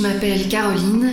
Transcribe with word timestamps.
Je 0.00 0.06
m'appelle 0.06 0.48
Caroline 0.48 1.12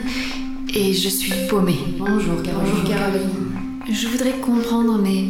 et 0.73 0.93
je 0.93 1.09
suis 1.09 1.33
paumée. 1.49 1.75
Bonjour 1.99 2.41
Caroline. 2.41 2.71
Bonjour 2.73 2.89
Caroline. 2.89 3.83
Je 3.91 4.07
voudrais 4.07 4.39
comprendre, 4.39 4.97
mais 4.97 5.25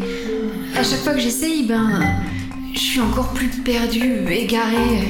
à 0.76 0.84
chaque 0.84 1.00
fois 1.00 1.14
que 1.16 1.20
j'essaye, 1.20 1.66
ben, 1.66 2.00
je 2.76 2.80
suis 2.80 3.00
encore 3.00 3.34
plus 3.34 3.48
perdue, 3.50 4.28
égarée 4.30 5.08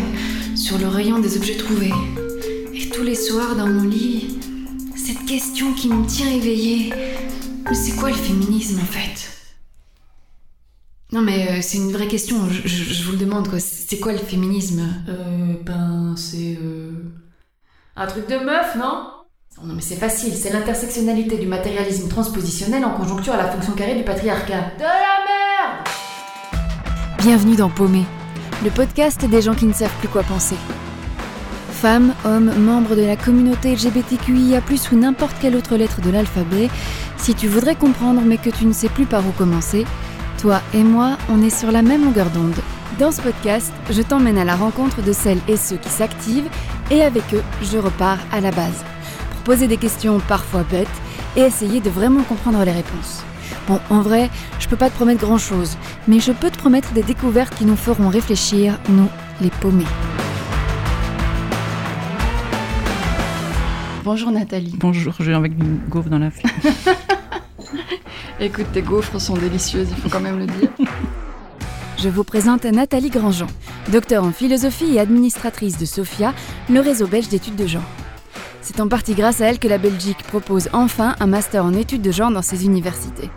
sur 0.55 0.77
le 0.77 0.87
rayon 0.87 1.19
des 1.19 1.36
objets 1.36 1.57
trouvés. 1.57 1.91
Et 2.73 2.87
tous 2.87 3.04
les 3.04 3.15
soirs 3.15 3.57
dans 3.57 3.68
mon 3.68 3.83
lit, 3.83 4.37
cette 4.95 5.25
question 5.25 5.73
qui 5.73 5.89
me 5.89 6.05
tient 6.07 6.32
éveillée. 6.32 6.93
C'est 7.73 7.97
quoi 7.97 8.11
le 8.11 8.15
féminisme 8.15 8.79
en 8.79 8.86
fait? 8.86 9.29
Non 11.11 11.21
mais 11.21 11.50
euh, 11.50 11.59
c'est 11.61 11.79
une 11.79 11.91
vraie 11.91 12.07
question, 12.07 12.37
je, 12.50 12.65
je- 12.65 12.93
je 12.93 13.04
vous 13.04 13.11
le 13.11 13.18
demande 13.18 13.50
quoi. 13.50 13.59
C'est 13.59 14.00
quoi 14.00 14.14
le 14.14 14.19
féminisme? 14.19 14.87
Euh, 15.09 15.54
ben, 15.65 16.14
c'est. 16.15 16.57
Euh... 16.64 16.91
Un 18.00 18.06
truc 18.06 18.29
de 18.29 18.37
meuf, 18.37 18.75
non? 18.75 19.07
Oh 19.60 19.65
Non 19.65 19.74
mais 19.74 19.82
c'est 19.82 19.96
facile, 19.96 20.32
c'est 20.36 20.54
l'intersectionnalité 20.54 21.39
du 21.39 21.47
matérialisme 21.47 22.07
transpositionnel 22.07 22.86
en 22.86 22.92
conjoncture 22.92 23.33
à 23.33 23.38
la 23.38 23.50
fonction 23.50 23.74
carrée 23.74 23.96
du 23.96 24.04
patriarcat. 24.04 24.74
De 24.78 24.83
la 24.83 25.18
merde 25.25 25.88
Bienvenue 27.18 27.55
dans 27.55 27.71
Paumé, 27.71 28.04
le 28.64 28.69
podcast 28.69 29.25
des 29.25 29.41
gens 29.41 29.55
qui 29.55 29.65
ne 29.65 29.74
savent 29.74 29.97
plus 29.97 30.10
quoi 30.10 30.21
penser. 30.21 30.57
Femmes, 31.71 32.14
hommes, 32.23 32.53
membres 32.59 32.95
de 32.95 33.02
la 33.02 33.16
communauté 33.16 33.73
LGBTQIA+, 33.73 34.61
ou 34.91 34.95
n'importe 34.95 35.36
quelle 35.41 35.55
autre 35.55 35.75
lettre 35.75 36.00
de 36.00 36.11
l'alphabet, 36.11 36.69
si 37.17 37.33
tu 37.33 37.47
voudrais 37.47 37.73
comprendre 37.73 38.22
mais 38.23 38.38
que 38.38 38.52
tu 38.52 38.67
ne 38.67 38.73
sais 38.73 38.89
plus 38.89 39.08
par 39.08 39.25
où 39.25 39.31
commencer, 39.31 39.88
toi 40.39 40.61
et 40.75 40.83
moi, 40.83 41.17
on 41.31 41.41
est 41.41 41.50
sur 41.50 41.72
la 41.72 41.81
même 41.81 42.05
longueur 42.05 42.30
d'onde. 42.30 42.61
Dans 43.00 43.11
ce 43.11 43.22
podcast, 43.22 43.72
je 43.92 44.02
t'emmène 44.02 44.39
à 44.39 44.44
la 44.44 44.56
rencontre 44.56 45.03
de 45.03 45.14
celles 45.14 45.38
et 45.47 45.55
ceux 45.55 45.78
qui 45.78 45.89
s'activent, 45.89 46.49
et 46.89 47.03
avec 47.03 47.31
eux, 47.35 47.44
je 47.61 47.77
repars 47.77 48.17
à 48.31 48.41
la 48.41 48.49
base, 48.49 48.83
pour 49.30 49.41
poser 49.41 49.67
des 49.67 49.77
questions 49.77 50.19
parfois 50.19 50.63
bêtes 50.63 50.88
et 51.36 51.41
essayer 51.41 51.80
de 51.80 51.91
vraiment 51.91 52.23
comprendre 52.23 52.63
les 52.66 52.71
réponses. 52.71 53.23
Bon, 53.67 53.80
en 53.91 54.02
vrai, 54.02 54.31
je 54.58 54.67
peux 54.67 54.77
pas 54.77 54.89
te 54.89 54.95
promettre 54.95 55.21
grand 55.21 55.38
chose, 55.38 55.77
mais 56.08 56.19
je 56.19 56.31
peux 56.31 56.49
te 56.49 56.58
promettre 56.58 56.91
des 56.94 57.03
découvertes 57.03 57.53
qui 57.53 57.66
nous 57.66 57.75
feront 57.75 58.09
réfléchir, 58.09 58.80
nous, 58.89 59.09
les 59.41 59.52
paumés. 59.52 59.86
Bonjour 64.03 64.31
Nathalie. 64.31 64.75
Bonjour, 64.80 65.14
j'ai 65.19 65.36
avec 65.36 65.52
une 65.52 65.81
gaufre 65.88 66.09
dans 66.09 66.17
la 66.17 66.31
file. 66.31 66.49
Écoute, 68.39 68.71
tes 68.73 68.81
gaufres 68.81 69.21
sont 69.21 69.36
délicieuses, 69.36 69.89
il 69.91 69.97
faut 69.97 70.09
quand 70.09 70.19
même 70.19 70.39
le 70.39 70.47
dire. 70.47 70.69
Je 71.99 72.09
vous 72.09 72.23
présente 72.23 72.65
Nathalie 72.65 73.09
Grandjean, 73.09 73.47
docteur 73.91 74.23
en 74.23 74.31
philosophie 74.31 74.93
et 74.93 74.99
administratrice 74.99 75.79
de 75.79 75.85
SOFIA, 75.85 76.35
le 76.69 76.79
réseau 76.79 77.07
belge 77.07 77.27
d'études 77.27 77.55
de 77.55 77.65
genre. 77.65 77.89
C'est 78.61 78.79
en 78.79 78.87
partie 78.87 79.15
grâce 79.15 79.41
à 79.41 79.47
elle 79.47 79.57
que 79.57 79.67
la 79.67 79.79
Belgique 79.79 80.21
propose 80.21 80.69
enfin 80.73 81.15
un 81.19 81.25
master 81.25 81.65
en 81.65 81.73
études 81.73 82.03
de 82.03 82.11
genre 82.11 82.29
dans 82.29 82.43
ses 82.43 82.65
universités. 82.65 83.31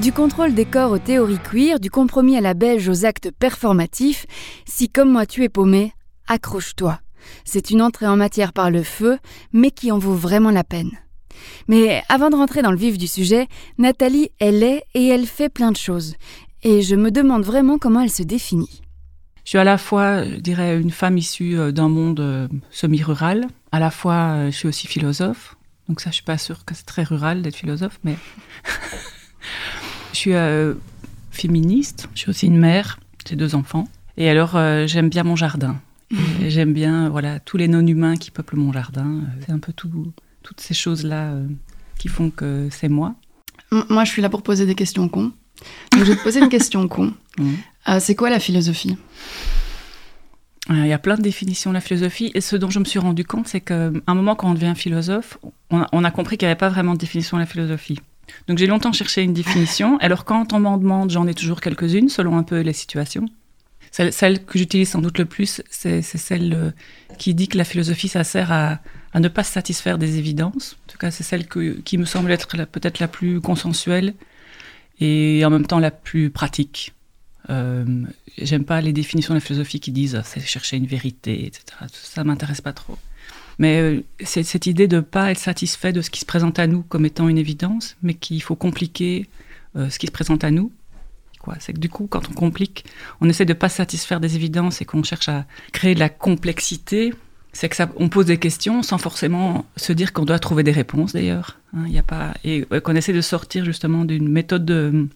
Du 0.00 0.10
contrôle 0.10 0.54
des 0.54 0.64
corps 0.64 0.90
aux 0.90 0.98
théories 0.98 1.38
queer, 1.38 1.78
du 1.78 1.88
compromis 1.88 2.36
à 2.36 2.40
la 2.40 2.54
belge 2.54 2.88
aux 2.88 3.04
actes 3.04 3.30
performatifs, 3.30 4.26
si 4.66 4.88
comme 4.88 5.12
moi 5.12 5.24
tu 5.24 5.44
es 5.44 5.48
paumé, 5.48 5.92
accroche-toi. 6.26 6.98
C'est 7.44 7.70
une 7.70 7.80
entrée 7.80 8.08
en 8.08 8.16
matière 8.16 8.52
par 8.52 8.72
le 8.72 8.82
feu, 8.82 9.18
mais 9.52 9.70
qui 9.70 9.92
en 9.92 9.98
vaut 9.98 10.14
vraiment 10.14 10.50
la 10.50 10.64
peine. 10.64 10.90
Mais 11.68 12.02
avant 12.08 12.30
de 12.30 12.36
rentrer 12.36 12.62
dans 12.62 12.72
le 12.72 12.76
vif 12.76 12.98
du 12.98 13.06
sujet, 13.06 13.46
Nathalie, 13.78 14.30
elle 14.40 14.64
est 14.64 14.82
et 14.94 15.06
elle 15.06 15.26
fait 15.26 15.48
plein 15.48 15.70
de 15.70 15.76
choses. 15.76 16.14
Et 16.62 16.82
je 16.82 16.94
me 16.94 17.10
demande 17.10 17.42
vraiment 17.44 17.78
comment 17.78 18.00
elle 18.00 18.10
se 18.10 18.22
définit. 18.22 18.82
Je 19.44 19.50
suis 19.50 19.58
à 19.58 19.64
la 19.64 19.78
fois, 19.78 20.24
je 20.24 20.36
dirais, 20.36 20.78
une 20.80 20.90
femme 20.90 21.16
issue 21.18 21.58
euh, 21.58 21.72
d'un 21.72 21.88
monde 21.88 22.20
euh, 22.20 22.46
semi-rural. 22.70 23.46
À 23.72 23.80
la 23.80 23.90
fois, 23.90 24.14
euh, 24.34 24.50
je 24.50 24.56
suis 24.56 24.68
aussi 24.68 24.86
philosophe. 24.86 25.56
Donc 25.88 26.00
ça, 26.00 26.10
je 26.10 26.16
suis 26.16 26.24
pas 26.24 26.38
sûre 26.38 26.64
que 26.64 26.74
c'est 26.74 26.84
très 26.86 27.02
rural 27.02 27.42
d'être 27.42 27.56
philosophe, 27.56 27.98
mais 28.04 28.16
je 30.12 30.16
suis 30.18 30.34
euh, 30.34 30.74
féministe. 31.30 32.08
Je 32.14 32.20
suis 32.20 32.30
aussi 32.30 32.46
une 32.46 32.58
mère. 32.58 33.00
J'ai 33.28 33.36
deux 33.36 33.54
enfants. 33.54 33.88
Et 34.16 34.28
alors, 34.28 34.56
euh, 34.56 34.86
j'aime 34.86 35.08
bien 35.08 35.22
mon 35.24 35.36
jardin. 35.36 35.80
Et 36.42 36.50
J'aime 36.50 36.72
bien, 36.72 37.08
voilà, 37.08 37.38
tous 37.40 37.56
les 37.56 37.68
non-humains 37.68 38.16
qui 38.16 38.30
peuplent 38.30 38.56
mon 38.56 38.72
jardin. 38.72 39.06
Euh, 39.06 39.42
C'est 39.46 39.52
un 39.52 39.58
peu 39.58 39.72
tout, 39.72 40.12
toutes 40.42 40.60
ces 40.60 40.74
choses-là 40.74 41.30
euh, 41.32 41.46
qui 41.98 42.08
font 42.08 42.30
que 42.30 42.68
c'est 42.70 42.88
moi. 42.88 43.14
M- 43.72 43.84
Moi, 43.88 44.04
je 44.04 44.10
suis 44.10 44.20
là 44.22 44.28
pour 44.28 44.42
poser 44.42 44.66
des 44.66 44.74
questions 44.74 45.08
cons. 45.08 45.32
Donc, 45.92 46.04
je 46.04 46.12
vais 46.12 46.16
te 46.18 46.22
poser 46.22 46.40
une 46.40 46.48
question 46.48 46.86
con. 46.88 47.12
Euh, 47.88 47.98
c'est 47.98 48.14
quoi 48.14 48.28
la 48.28 48.38
philosophie? 48.40 48.98
Euh, 50.70 50.74
Il 50.84 50.86
y 50.86 50.92
a 50.92 50.98
plein 50.98 51.16
de 51.16 51.22
définitions 51.22 51.70
de 51.70 51.74
la 51.74 51.80
philosophie. 51.80 52.30
Et 52.34 52.40
ce 52.42 52.56
dont 52.56 52.68
je 52.70 52.78
me 52.78 52.84
suis 52.84 52.98
rendu 52.98 53.24
compte, 53.24 53.48
c'est 53.48 53.60
qu'à 53.62 53.90
un 54.06 54.14
moment, 54.14 54.34
quand 54.36 54.50
on 54.50 54.54
devient 54.54 54.74
philosophe, 54.76 55.38
on 55.70 55.80
a, 55.80 55.88
on 55.92 56.04
a 56.04 56.10
compris 56.10 56.36
qu'il 56.36 56.46
n'y 56.46 56.50
avait 56.52 56.58
pas 56.58 56.68
vraiment 56.68 56.92
de 56.92 56.98
définition 56.98 57.38
de 57.38 57.42
la 57.42 57.46
philosophie. 57.46 57.98
Donc 58.46 58.58
j'ai 58.58 58.66
longtemps 58.66 58.92
cherché 58.92 59.22
une 59.22 59.32
définition. 59.32 59.96
Alors 59.98 60.24
quand 60.26 60.52
on 60.52 60.60
m'en 60.60 60.76
demande, 60.76 61.10
j'en 61.10 61.26
ai 61.26 61.34
toujours 61.34 61.60
quelques-unes, 61.60 62.10
selon 62.10 62.36
un 62.36 62.42
peu 62.42 62.60
les 62.60 62.74
situations. 62.74 63.26
Celle, 63.90 64.12
celle 64.12 64.44
que 64.44 64.58
j'utilise 64.58 64.90
sans 64.90 65.00
doute 65.00 65.18
le 65.18 65.24
plus, 65.24 65.62
c'est 65.70 66.02
c'est 66.02 66.18
celle 66.18 66.52
euh, 66.54 66.70
qui 67.18 67.34
dit 67.34 67.48
que 67.48 67.58
la 67.58 67.64
philosophie, 67.64 68.06
ça 68.08 68.22
sert 68.22 68.52
à, 68.52 68.78
à 69.14 69.18
ne 69.20 69.26
pas 69.28 69.42
se 69.42 69.52
satisfaire 69.52 69.98
des 69.98 70.18
évidences. 70.18 70.76
En 70.86 70.92
tout 70.92 70.98
cas, 70.98 71.10
c'est 71.10 71.24
celle 71.24 71.48
que- 71.48 71.80
qui 71.80 71.98
me 71.98 72.04
semble 72.04 72.30
être 72.30 72.56
la- 72.56 72.66
peut-être 72.66 73.00
la 73.00 73.08
plus 73.08 73.40
consensuelle 73.40 74.14
et 75.00 75.44
en 75.44 75.50
même 75.50 75.66
temps 75.66 75.78
la 75.78 75.90
plus 75.90 76.30
pratique. 76.30 76.92
Euh, 77.48 78.04
J'aime 78.38 78.64
pas 78.64 78.80
les 78.80 78.92
définitions 78.92 79.34
de 79.34 79.38
la 79.38 79.44
philosophie 79.44 79.80
qui 79.80 79.92
disent 79.92 80.20
c'est 80.24 80.40
chercher 80.40 80.76
une 80.76 80.86
vérité, 80.86 81.46
etc. 81.46 81.64
Ça 81.92 82.24
m'intéresse 82.24 82.60
pas 82.60 82.72
trop. 82.72 82.96
Mais 83.58 83.80
euh, 83.80 84.02
c'est 84.24 84.42
cette 84.42 84.66
idée 84.66 84.88
de 84.88 85.00
pas 85.00 85.30
être 85.30 85.38
satisfait 85.38 85.92
de 85.92 86.00
ce 86.00 86.10
qui 86.10 86.20
se 86.20 86.24
présente 86.24 86.58
à 86.58 86.66
nous 86.66 86.82
comme 86.82 87.04
étant 87.04 87.28
une 87.28 87.38
évidence, 87.38 87.96
mais 88.02 88.14
qu'il 88.14 88.42
faut 88.42 88.56
compliquer 88.56 89.28
euh, 89.76 89.90
ce 89.90 89.98
qui 89.98 90.06
se 90.06 90.12
présente 90.12 90.44
à 90.44 90.50
nous. 90.50 90.72
C'est 91.58 91.72
que 91.72 91.78
du 91.78 91.88
coup, 91.88 92.06
quand 92.06 92.28
on 92.28 92.32
complique, 92.32 92.84
on 93.20 93.28
essaie 93.28 93.46
de 93.46 93.54
pas 93.54 93.70
se 93.70 93.76
satisfaire 93.76 94.20
des 94.20 94.36
évidences 94.36 94.82
et 94.82 94.84
qu'on 94.84 95.02
cherche 95.02 95.28
à 95.28 95.46
créer 95.72 95.94
de 95.94 96.00
la 96.00 96.10
complexité. 96.10 97.14
C'est 97.52 97.68
que 97.68 97.76
ça, 97.76 97.88
on 97.96 98.08
pose 98.08 98.26
des 98.26 98.38
questions 98.38 98.82
sans 98.82 98.98
forcément 98.98 99.64
se 99.76 99.92
dire 99.92 100.12
qu'on 100.12 100.24
doit 100.24 100.38
trouver 100.38 100.62
des 100.62 100.70
réponses 100.70 101.12
d'ailleurs. 101.12 101.58
Hein, 101.76 101.84
a 101.96 102.02
pas 102.02 102.34
et 102.44 102.64
qu'on 102.82 102.94
essaie 102.94 103.12
de 103.12 103.20
sortir 103.20 103.64
justement 103.64 104.04
d'une 104.04 104.28
méthode 104.28 104.64
de 104.64 105.08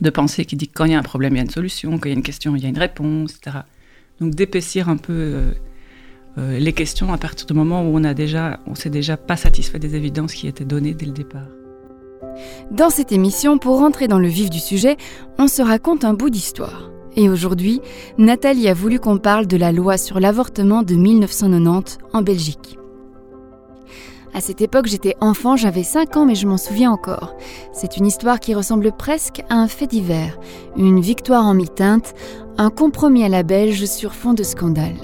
de 0.00 0.10
pensée 0.10 0.44
qui 0.44 0.56
dit 0.56 0.68
que 0.68 0.74
quand 0.74 0.84
il 0.84 0.92
y 0.92 0.94
a 0.94 0.98
un 0.98 1.02
problème, 1.02 1.34
il 1.34 1.36
y 1.36 1.40
a 1.40 1.44
une 1.44 1.50
solution, 1.50 1.98
quand 1.98 2.06
il 2.06 2.12
y 2.12 2.14
a 2.14 2.16
une 2.16 2.22
question, 2.22 2.56
il 2.56 2.62
y 2.62 2.66
a 2.66 2.68
une 2.68 2.78
réponse, 2.78 3.34
etc. 3.36 3.58
Donc 4.20 4.34
d'épaissir 4.34 4.88
un 4.88 4.96
peu 4.96 5.12
euh, 5.12 5.50
euh, 6.38 6.58
les 6.58 6.72
questions 6.72 7.12
à 7.12 7.18
partir 7.18 7.46
du 7.46 7.54
moment 7.54 7.82
où 7.82 7.96
on 7.96 8.04
a 8.04 8.14
déjà, 8.14 8.60
on 8.66 8.74
s'est 8.74 8.90
déjà 8.90 9.16
pas 9.16 9.36
satisfait 9.36 9.78
des 9.78 9.94
évidences 9.94 10.32
qui 10.32 10.48
étaient 10.48 10.64
données 10.64 10.94
dès 10.94 11.06
le 11.06 11.12
départ. 11.12 11.48
Dans 12.70 12.88
cette 12.88 13.12
émission, 13.12 13.58
pour 13.58 13.78
rentrer 13.78 14.08
dans 14.08 14.18
le 14.18 14.28
vif 14.28 14.48
du 14.48 14.60
sujet, 14.60 14.96
on 15.38 15.48
se 15.48 15.60
raconte 15.60 16.04
un 16.04 16.14
bout 16.14 16.30
d'histoire. 16.30 16.90
Et 17.16 17.28
aujourd'hui, 17.28 17.80
Nathalie 18.18 18.68
a 18.68 18.74
voulu 18.74 18.98
qu'on 18.98 19.18
parle 19.18 19.46
de 19.46 19.56
la 19.56 19.72
loi 19.72 19.98
sur 19.98 20.18
l'avortement 20.18 20.82
de 20.82 20.94
1990 20.94 21.98
en 22.12 22.22
Belgique. 22.22 22.78
À 24.34 24.40
cette 24.40 24.62
époque, 24.62 24.86
j'étais 24.86 25.14
enfant, 25.20 25.56
j'avais 25.56 25.82
5 25.82 26.16
ans, 26.16 26.24
mais 26.24 26.34
je 26.34 26.46
m'en 26.46 26.56
souviens 26.56 26.90
encore. 26.90 27.34
C'est 27.74 27.98
une 27.98 28.06
histoire 28.06 28.40
qui 28.40 28.54
ressemble 28.54 28.90
presque 28.92 29.42
à 29.50 29.56
un 29.56 29.68
fait 29.68 29.86
divers, 29.86 30.38
une 30.74 31.00
victoire 31.00 31.44
en 31.44 31.52
mi-teinte, 31.52 32.14
un 32.56 32.70
compromis 32.70 33.24
à 33.24 33.28
la 33.28 33.42
belge 33.42 33.84
sur 33.84 34.14
fond 34.14 34.32
de 34.32 34.42
scandale. 34.42 34.96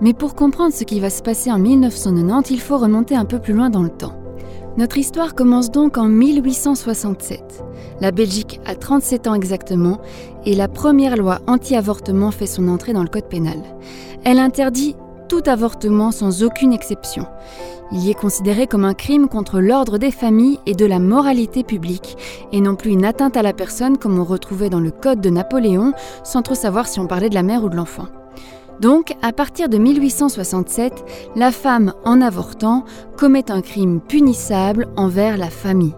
Mais 0.00 0.12
pour 0.12 0.34
comprendre 0.34 0.74
ce 0.74 0.82
qui 0.82 0.98
va 0.98 1.10
se 1.10 1.22
passer 1.22 1.52
en 1.52 1.58
1990, 1.58 2.50
il 2.52 2.60
faut 2.60 2.78
remonter 2.78 3.14
un 3.14 3.24
peu 3.24 3.38
plus 3.38 3.54
loin 3.54 3.70
dans 3.70 3.82
le 3.82 3.90
temps. 3.90 4.14
Notre 4.76 4.98
histoire 4.98 5.34
commence 5.34 5.70
donc 5.70 5.98
en 5.98 6.08
1867. 6.08 7.64
La 8.00 8.12
Belgique 8.12 8.60
a 8.64 8.74
37 8.74 9.26
ans 9.26 9.34
exactement 9.34 10.00
et 10.44 10.54
la 10.54 10.68
première 10.68 11.16
loi 11.16 11.40
anti-avortement 11.46 12.30
fait 12.30 12.46
son 12.46 12.68
entrée 12.68 12.92
dans 12.92 13.02
le 13.02 13.08
code 13.08 13.28
pénal. 13.28 13.58
Elle 14.24 14.38
interdit 14.38 14.94
tout 15.28 15.42
avortement 15.46 16.10
sans 16.10 16.42
aucune 16.42 16.72
exception. 16.72 17.26
Il 17.90 18.04
y 18.04 18.10
est 18.10 18.14
considéré 18.14 18.66
comme 18.66 18.84
un 18.84 18.94
crime 18.94 19.28
contre 19.28 19.60
l'ordre 19.60 19.98
des 19.98 20.10
familles 20.10 20.58
et 20.66 20.74
de 20.74 20.86
la 20.86 20.98
moralité 20.98 21.64
publique, 21.64 22.16
et 22.52 22.60
non 22.60 22.76
plus 22.76 22.90
une 22.90 23.04
atteinte 23.04 23.36
à 23.36 23.42
la 23.42 23.52
personne 23.54 23.96
comme 23.96 24.18
on 24.18 24.24
retrouvait 24.24 24.70
dans 24.70 24.80
le 24.80 24.90
code 24.90 25.20
de 25.20 25.30
Napoléon, 25.30 25.92
sans 26.22 26.42
trop 26.42 26.54
savoir 26.54 26.86
si 26.86 27.00
on 27.00 27.06
parlait 27.06 27.30
de 27.30 27.34
la 27.34 27.42
mère 27.42 27.64
ou 27.64 27.68
de 27.68 27.76
l'enfant. 27.76 28.06
Donc, 28.80 29.14
à 29.22 29.32
partir 29.32 29.68
de 29.68 29.78
1867, 29.78 30.92
la 31.36 31.50
femme, 31.50 31.94
en 32.04 32.20
avortant, 32.20 32.84
commet 33.16 33.50
un 33.50 33.60
crime 33.60 34.00
punissable 34.00 34.88
envers 34.96 35.36
la 35.36 35.50
famille. 35.50 35.94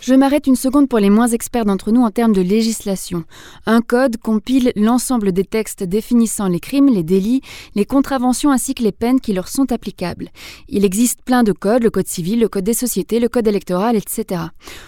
Je 0.00 0.14
m'arrête 0.14 0.46
une 0.46 0.56
seconde 0.56 0.88
pour 0.88 1.00
les 1.00 1.10
moins 1.10 1.26
experts 1.26 1.64
d'entre 1.64 1.90
nous 1.90 2.02
en 2.02 2.10
termes 2.10 2.32
de 2.32 2.40
législation. 2.40 3.24
Un 3.66 3.80
code 3.80 4.16
compile 4.16 4.72
l'ensemble 4.76 5.32
des 5.32 5.44
textes 5.44 5.82
définissant 5.82 6.46
les 6.46 6.60
crimes, 6.60 6.88
les 6.88 7.02
délits, 7.02 7.42
les 7.74 7.84
contraventions 7.84 8.50
ainsi 8.50 8.74
que 8.74 8.84
les 8.84 8.92
peines 8.92 9.20
qui 9.20 9.32
leur 9.32 9.48
sont 9.48 9.72
applicables. 9.72 10.30
Il 10.68 10.84
existe 10.84 11.22
plein 11.22 11.42
de 11.42 11.52
codes, 11.52 11.82
le 11.82 11.90
code 11.90 12.06
civil, 12.06 12.38
le 12.38 12.48
code 12.48 12.64
des 12.64 12.74
sociétés, 12.74 13.18
le 13.18 13.28
code 13.28 13.48
électoral, 13.48 13.96
etc. 13.96 14.42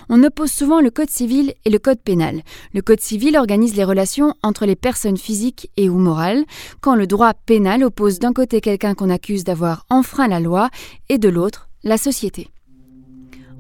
On 0.09 0.23
oppose 0.23 0.53
souvent 0.53 0.81
le 0.81 0.91
code 0.91 1.11
civil 1.11 1.55
et 1.65 1.71
le 1.71 1.79
code 1.79 2.01
pénal. 2.01 2.43
Le 2.73 2.81
code 2.81 3.01
civil 3.01 3.37
organise 3.37 3.75
les 3.75 3.85
relations 3.85 4.35
entre 4.43 4.65
les 4.65 4.77
personnes 4.77 5.19
physiques 5.19 5.71
et 5.77 5.89
ou 5.89 5.99
morales, 5.99 6.45
quand 6.81 6.95
le 6.95 7.09
droit 7.09 7.35
pénal 7.35 7.83
oppose 7.83 8.21
d'un 8.21 8.33
côté 8.33 8.61
quelqu'un 8.61 8.95
qu'on 8.95 9.11
accuse 9.11 9.45
d'avoir 9.45 9.87
enfreint 9.91 10.29
la 10.29 10.41
loi 10.41 10.71
et 11.09 11.19
de 11.19 11.29
l'autre 11.29 11.69
la 11.83 11.97
société. 11.97 12.49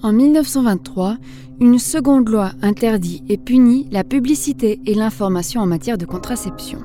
En 0.02 0.14
1923, 0.14 1.18
une 1.60 1.78
seconde 1.78 2.30
loi 2.30 2.52
interdit 2.62 3.22
et 3.28 3.36
punit 3.36 3.86
la 3.90 4.02
publicité 4.02 4.80
et 4.86 4.94
l'information 4.94 5.60
en 5.60 5.66
matière 5.66 5.98
de 5.98 6.06
contraception. 6.06 6.78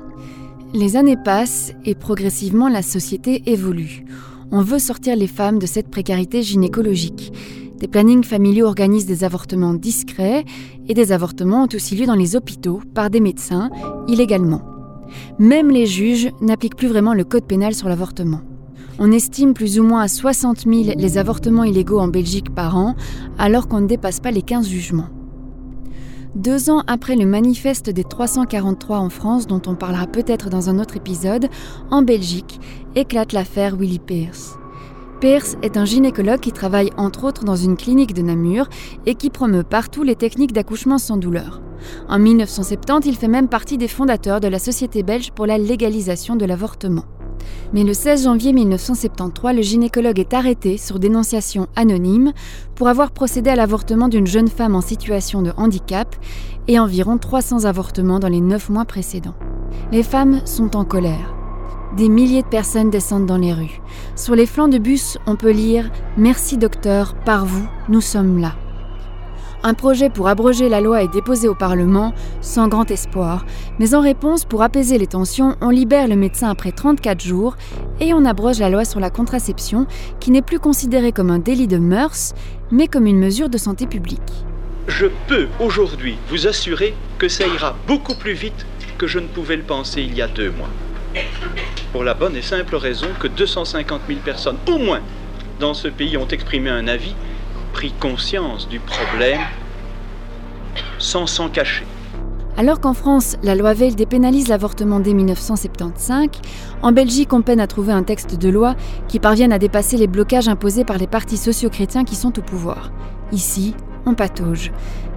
Les 0.74 0.96
années 0.96 1.16
passent 1.16 1.72
et 1.86 1.94
progressivement 1.94 2.68
la 2.68 2.82
société 2.82 3.42
évolue. 3.46 4.04
On 4.52 4.60
veut 4.60 4.78
sortir 4.78 5.16
les 5.16 5.28
femmes 5.28 5.58
de 5.58 5.64
cette 5.64 5.88
précarité 5.88 6.42
gynécologique. 6.42 7.32
Des 7.78 7.88
plannings 7.88 8.22
familiaux 8.22 8.66
organisent 8.66 9.06
des 9.06 9.24
avortements 9.24 9.72
discrets 9.72 10.44
et 10.86 10.92
des 10.92 11.10
avortements 11.10 11.64
ont 11.64 11.74
aussi 11.74 11.96
lieu 11.96 12.04
dans 12.04 12.14
les 12.14 12.36
hôpitaux 12.36 12.82
par 12.94 13.08
des 13.08 13.20
médecins, 13.20 13.70
illégalement. 14.08 14.60
Même 15.38 15.70
les 15.70 15.86
juges 15.86 16.30
n'appliquent 16.42 16.76
plus 16.76 16.88
vraiment 16.88 17.14
le 17.14 17.24
code 17.24 17.46
pénal 17.46 17.74
sur 17.74 17.88
l'avortement. 17.88 18.42
On 18.98 19.12
estime 19.12 19.52
plus 19.52 19.78
ou 19.78 19.82
moins 19.82 20.02
à 20.02 20.08
60 20.08 20.60
000 20.60 20.96
les 20.96 21.18
avortements 21.18 21.64
illégaux 21.64 22.00
en 22.00 22.08
Belgique 22.08 22.54
par 22.54 22.76
an, 22.76 22.94
alors 23.38 23.68
qu'on 23.68 23.80
ne 23.80 23.86
dépasse 23.86 24.20
pas 24.20 24.30
les 24.30 24.40
15 24.40 24.66
jugements. 24.66 25.10
Deux 26.34 26.70
ans 26.70 26.82
après 26.86 27.14
le 27.14 27.26
manifeste 27.26 27.90
des 27.90 28.04
343 28.04 28.98
en 28.98 29.10
France, 29.10 29.46
dont 29.46 29.60
on 29.66 29.74
parlera 29.74 30.06
peut-être 30.06 30.48
dans 30.48 30.70
un 30.70 30.78
autre 30.78 30.96
épisode, 30.96 31.48
en 31.90 32.02
Belgique, 32.02 32.58
éclate 32.94 33.32
l'affaire 33.34 33.76
Willy 33.76 33.98
Pierce. 33.98 34.58
Pierce 35.20 35.56
est 35.62 35.76
un 35.76 35.84
gynécologue 35.84 36.40
qui 36.40 36.52
travaille 36.52 36.90
entre 36.96 37.24
autres 37.24 37.44
dans 37.44 37.56
une 37.56 37.76
clinique 37.76 38.14
de 38.14 38.22
Namur 38.22 38.68
et 39.06 39.14
qui 39.14 39.30
promeut 39.30 39.62
partout 39.62 40.02
les 40.02 40.16
techniques 40.16 40.52
d'accouchement 40.52 40.98
sans 40.98 41.16
douleur. 41.16 41.62
En 42.08 42.18
1970, 42.18 43.08
il 43.08 43.16
fait 43.16 43.28
même 43.28 43.48
partie 43.48 43.78
des 43.78 43.88
fondateurs 43.88 44.40
de 44.40 44.48
la 44.48 44.58
Société 44.58 45.02
belge 45.02 45.32
pour 45.32 45.46
la 45.46 45.58
légalisation 45.58 46.36
de 46.36 46.44
l'avortement. 46.44 47.04
Mais 47.72 47.84
le 47.84 47.94
16 47.94 48.24
janvier 48.24 48.52
1973, 48.52 49.54
le 49.54 49.62
gynécologue 49.62 50.18
est 50.18 50.34
arrêté 50.34 50.76
sur 50.76 50.98
dénonciation 50.98 51.66
anonyme 51.76 52.32
pour 52.74 52.88
avoir 52.88 53.10
procédé 53.10 53.50
à 53.50 53.56
l'avortement 53.56 54.08
d'une 54.08 54.26
jeune 54.26 54.48
femme 54.48 54.74
en 54.74 54.80
situation 54.80 55.42
de 55.42 55.52
handicap 55.56 56.14
et 56.68 56.78
environ 56.78 57.18
300 57.18 57.64
avortements 57.64 58.18
dans 58.18 58.28
les 58.28 58.40
9 58.40 58.70
mois 58.70 58.84
précédents. 58.84 59.34
Les 59.92 60.02
femmes 60.02 60.40
sont 60.44 60.76
en 60.76 60.84
colère. 60.84 61.34
Des 61.96 62.08
milliers 62.08 62.42
de 62.42 62.48
personnes 62.48 62.90
descendent 62.90 63.26
dans 63.26 63.36
les 63.36 63.52
rues. 63.52 63.80
Sur 64.16 64.34
les 64.34 64.46
flancs 64.46 64.68
de 64.68 64.78
bus, 64.78 65.18
on 65.26 65.36
peut 65.36 65.52
lire 65.52 65.90
Merci 66.16 66.58
docteur, 66.58 67.14
par 67.24 67.46
vous, 67.46 67.66
nous 67.88 68.00
sommes 68.00 68.38
là. 68.38 68.54
Un 69.62 69.74
projet 69.74 70.10
pour 70.10 70.28
abroger 70.28 70.68
la 70.68 70.80
loi 70.80 71.02
est 71.02 71.12
déposé 71.12 71.48
au 71.48 71.54
Parlement, 71.54 72.14
sans 72.40 72.68
grand 72.68 72.90
espoir, 72.90 73.44
mais 73.78 73.94
en 73.94 74.00
réponse, 74.00 74.44
pour 74.44 74.62
apaiser 74.62 74.98
les 74.98 75.06
tensions, 75.06 75.56
on 75.60 75.70
libère 75.70 76.08
le 76.08 76.16
médecin 76.16 76.50
après 76.50 76.72
34 76.72 77.20
jours 77.20 77.56
et 78.00 78.14
on 78.14 78.24
abroge 78.24 78.60
la 78.60 78.70
loi 78.70 78.84
sur 78.84 79.00
la 79.00 79.10
contraception, 79.10 79.86
qui 80.20 80.30
n'est 80.30 80.42
plus 80.42 80.60
considérée 80.60 81.12
comme 81.12 81.30
un 81.30 81.38
délit 81.38 81.66
de 81.66 81.78
mœurs, 81.78 82.34
mais 82.70 82.86
comme 82.86 83.06
une 83.06 83.18
mesure 83.18 83.48
de 83.48 83.58
santé 83.58 83.86
publique. 83.86 84.44
Je 84.88 85.06
peux 85.26 85.48
aujourd'hui 85.58 86.16
vous 86.28 86.46
assurer 86.46 86.94
que 87.18 87.28
ça 87.28 87.46
ira 87.46 87.76
beaucoup 87.88 88.14
plus 88.14 88.34
vite 88.34 88.66
que 88.98 89.06
je 89.06 89.18
ne 89.18 89.26
pouvais 89.26 89.56
le 89.56 89.62
penser 89.62 90.02
il 90.02 90.14
y 90.14 90.22
a 90.22 90.28
deux 90.28 90.50
mois. 90.50 90.70
Pour 91.92 92.04
la 92.04 92.14
bonne 92.14 92.36
et 92.36 92.42
simple 92.42 92.76
raison 92.76 93.08
que 93.18 93.26
250 93.26 94.02
000 94.06 94.20
personnes, 94.24 94.58
au 94.68 94.78
moins, 94.78 95.00
dans 95.58 95.74
ce 95.74 95.88
pays 95.88 96.16
ont 96.16 96.28
exprimé 96.28 96.70
un 96.70 96.86
avis 96.86 97.14
pris 97.76 97.92
conscience 97.92 98.70
du 98.70 98.80
problème 98.80 99.42
sans 100.98 101.26
s'en 101.26 101.50
cacher. 101.50 101.84
Alors 102.56 102.80
qu'en 102.80 102.94
France, 102.94 103.36
la 103.42 103.54
loi 103.54 103.74
Veil 103.74 103.94
dépénalise 103.94 104.48
l'avortement 104.48 104.98
dès 104.98 105.12
1975, 105.12 106.28
en 106.80 106.92
Belgique, 106.92 107.34
on 107.34 107.42
peine 107.42 107.60
à 107.60 107.66
trouver 107.66 107.92
un 107.92 108.02
texte 108.02 108.38
de 108.38 108.48
loi 108.48 108.76
qui 109.08 109.20
parvienne 109.20 109.52
à 109.52 109.58
dépasser 109.58 109.98
les 109.98 110.06
blocages 110.06 110.48
imposés 110.48 110.84
par 110.86 110.96
les 110.96 111.06
partis 111.06 111.36
socio-chrétiens 111.36 112.04
qui 112.04 112.14
sont 112.14 112.38
au 112.38 112.42
pouvoir. 112.42 112.92
Ici, 113.30 113.74
on 114.06 114.14
patauge. 114.14 114.72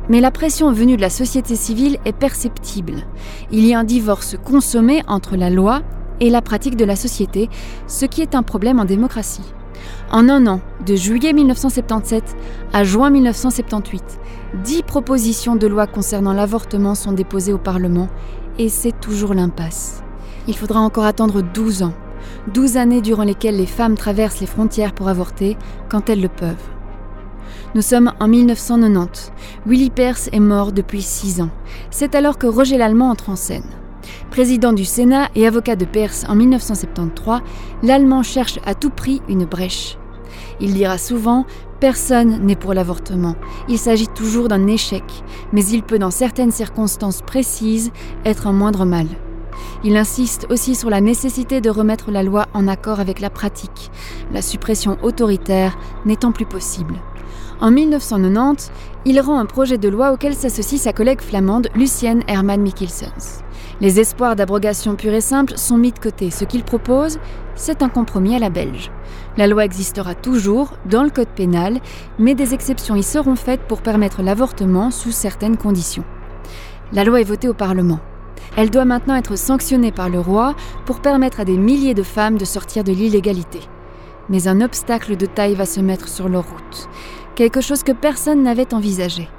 Mais 0.09 0.19
la 0.19 0.29
pression 0.29 0.69
venue 0.73 0.97
de 0.97 1.01
la 1.01 1.09
société 1.09 1.55
civile 1.55 1.97
est 2.03 2.11
perceptible. 2.11 3.05
Il 3.53 3.65
y 3.65 3.73
a 3.73 3.79
un 3.79 3.85
divorce 3.85 4.35
consommé 4.43 5.01
entre 5.07 5.37
la 5.37 5.49
loi 5.49 5.81
et 6.19 6.29
la 6.29 6.41
pratique 6.41 6.75
de 6.75 6.83
la 6.83 6.97
société, 6.97 7.49
ce 7.87 8.05
qui 8.05 8.21
est 8.21 8.35
un 8.35 8.43
problème 8.43 8.81
en 8.81 8.85
démocratie. 8.85 9.53
En 10.11 10.29
un 10.29 10.47
an, 10.47 10.61
de 10.85 10.95
juillet 10.95 11.33
1977 11.33 12.35
à 12.73 12.83
juin 12.83 13.09
1978, 13.09 14.19
dix 14.63 14.83
propositions 14.83 15.55
de 15.55 15.67
loi 15.67 15.87
concernant 15.87 16.33
l'avortement 16.33 16.95
sont 16.95 17.11
déposées 17.11 17.53
au 17.53 17.57
Parlement 17.57 18.07
et 18.57 18.69
c'est 18.69 18.99
toujours 18.99 19.33
l'impasse. 19.33 20.03
Il 20.47 20.55
faudra 20.55 20.79
encore 20.79 21.05
attendre 21.05 21.41
12 21.41 21.83
ans, 21.83 21.93
12 22.53 22.77
années 22.77 23.01
durant 23.01 23.23
lesquelles 23.23 23.57
les 23.57 23.65
femmes 23.65 23.95
traversent 23.95 24.39
les 24.39 24.47
frontières 24.47 24.93
pour 24.93 25.07
avorter 25.09 25.57
quand 25.89 26.09
elles 26.09 26.21
le 26.21 26.29
peuvent. 26.29 26.55
Nous 27.75 27.83
sommes 27.83 28.11
en 28.19 28.27
1990. 28.27 29.31
Willy 29.67 29.91
Perse 29.91 30.29
est 30.31 30.39
mort 30.39 30.71
depuis 30.71 31.03
6 31.03 31.41
ans. 31.41 31.49
C'est 31.91 32.15
alors 32.15 32.39
que 32.39 32.47
Roger 32.47 32.77
Lallemand 32.77 33.11
entre 33.11 33.29
en 33.29 33.35
scène. 33.35 33.63
Président 34.31 34.73
du 34.73 34.85
Sénat 34.85 35.29
et 35.35 35.47
avocat 35.47 35.75
de 35.75 35.85
Perse 35.85 36.25
en 36.27 36.35
1973, 36.35 37.41
l'Allemand 37.83 38.23
cherche 38.23 38.59
à 38.65 38.75
tout 38.75 38.89
prix 38.89 39.21
une 39.27 39.45
brèche. 39.45 39.97
Il 40.59 40.73
dira 40.73 40.97
souvent 40.97 41.45
Personne 41.79 42.45
n'est 42.45 42.57
pour 42.57 42.73
l'avortement. 42.73 43.35
Il 43.69 43.77
s'agit 43.77 44.07
toujours 44.07 44.49
d'un 44.49 44.67
échec, 44.67 45.03
mais 45.53 45.65
il 45.65 45.81
peut 45.81 45.99
dans 45.99 46.11
certaines 46.11 46.51
circonstances 46.51 47.21
précises 47.21 47.91
être 48.25 48.47
un 48.47 48.53
moindre 48.53 48.83
mal. 48.83 49.07
Il 49.85 49.95
insiste 49.95 50.45
aussi 50.49 50.75
sur 50.75 50.89
la 50.89 50.99
nécessité 50.99 51.61
de 51.61 51.69
remettre 51.69 52.11
la 52.11 52.23
loi 52.23 52.47
en 52.53 52.67
accord 52.67 52.99
avec 52.99 53.21
la 53.21 53.29
pratique, 53.29 53.91
la 54.33 54.41
suppression 54.41 54.97
autoritaire 55.03 55.77
n'étant 56.05 56.33
plus 56.33 56.45
possible. 56.45 56.95
En 57.61 57.71
1990, 57.71 58.71
il 59.05 59.19
rend 59.21 59.39
un 59.39 59.45
projet 59.45 59.77
de 59.77 59.89
loi 59.89 60.11
auquel 60.11 60.33
s'associe 60.33 60.81
sa 60.81 60.93
collègue 60.93 61.21
flamande 61.21 61.69
Lucienne 61.75 62.23
Herman 62.27 62.61
Mikkelsens. 62.61 63.43
Les 63.81 64.01
espoirs 64.01 64.35
d'abrogation 64.35 64.95
pure 64.95 65.13
et 65.13 65.21
simple 65.21 65.57
sont 65.57 65.77
mis 65.77 65.93
de 65.93 65.99
côté. 65.99 66.31
Ce 66.31 66.43
qu'il 66.43 66.63
propose, 66.63 67.17
c'est 67.55 67.81
un 67.81 67.87
compromis 67.87 68.35
à 68.35 68.39
la 68.39 68.49
belge. 68.49 68.91
La 69.37 69.47
loi 69.47 69.63
existera 69.63 70.15
toujours 70.15 70.73
dans 70.85 71.03
le 71.03 71.09
code 71.09 71.29
pénal, 71.29 71.79
mais 72.17 72.35
des 72.35 72.53
exceptions 72.53 72.95
y 72.95 73.03
seront 73.03 73.37
faites 73.37 73.61
pour 73.69 73.81
permettre 73.81 74.21
l'avortement 74.21 74.91
sous 74.91 75.11
certaines 75.11 75.55
conditions. 75.55 76.03
La 76.91 77.05
loi 77.05 77.21
est 77.21 77.25
votée 77.25 77.47
au 77.47 77.53
Parlement. 77.53 77.99
Elle 78.57 78.69
doit 78.69 78.83
maintenant 78.83 79.15
être 79.15 79.37
sanctionnée 79.37 79.93
par 79.93 80.09
le 80.09 80.19
roi 80.19 80.55
pour 80.85 80.99
permettre 80.99 81.39
à 81.39 81.45
des 81.45 81.57
milliers 81.57 81.93
de 81.93 82.03
femmes 82.03 82.37
de 82.37 82.45
sortir 82.45 82.83
de 82.83 82.91
l'illégalité. 82.91 83.61
Mais 84.27 84.49
un 84.49 84.59
obstacle 84.59 85.15
de 85.15 85.25
taille 85.25 85.55
va 85.55 85.65
se 85.65 85.79
mettre 85.79 86.09
sur 86.09 86.27
leur 86.27 86.43
route, 86.43 86.89
quelque 87.35 87.61
chose 87.61 87.83
que 87.83 87.93
personne 87.93 88.43
n'avait 88.43 88.73
envisagé. 88.73 89.29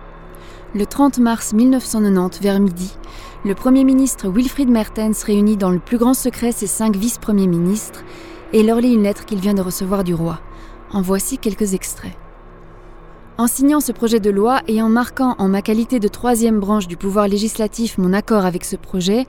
Le 0.73 0.87
30 0.87 1.19
mars 1.19 1.53
1990, 1.53 2.41
vers 2.41 2.61
midi, 2.61 2.97
le 3.45 3.57
Premier 3.57 3.83
ministre 3.83 4.31
Wilfried 4.31 4.69
Mertens 4.69 5.25
réunit 5.25 5.57
dans 5.57 5.71
le 5.71 5.81
plus 5.81 5.99
grand 5.99 6.15
secret 6.15 6.53
ses 6.53 6.69
cinq 6.69 6.95
vice-premiers 6.95 7.49
ministres 7.49 8.05
et 8.53 8.62
leur 8.62 8.79
lit 8.79 8.95
une 8.95 9.03
lettre 9.03 9.25
qu'il 9.25 9.41
vient 9.41 9.55
de 9.55 9.62
recevoir 9.62 10.05
du 10.05 10.15
roi. 10.15 10.39
En 10.93 11.03
voici 11.03 11.39
quelques 11.39 11.75
extraits. 11.75 12.17
En 13.37 13.49
signant 13.49 13.81
ce 13.81 13.91
projet 13.91 14.21
de 14.21 14.31
loi 14.31 14.61
et 14.69 14.81
en 14.81 14.89
marquant 14.89 15.35
en 15.39 15.49
ma 15.49 15.61
qualité 15.61 15.99
de 15.99 16.07
troisième 16.07 16.61
branche 16.61 16.87
du 16.87 16.97
pouvoir 16.97 17.27
législatif 17.27 17.99
mon 17.99 18.12
accord 18.12 18.45
avec 18.45 18.65
ce 18.65 18.77
projet, 18.77 19.27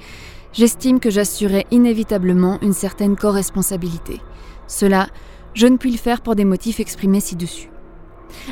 j'estime 0.53 0.99
que 0.99 1.09
j'assurerai 1.09 1.65
inévitablement 1.71 2.59
une 2.61 2.73
certaine 2.73 3.15
co-responsabilité. 3.15 4.21
Cela, 4.67 5.07
je 5.55 5.65
ne 5.65 5.77
puis 5.77 5.91
le 5.91 5.97
faire 5.97 6.21
pour 6.21 6.35
des 6.35 6.45
motifs 6.45 6.79
exprimés 6.79 7.19
ci-dessus. 7.19 7.71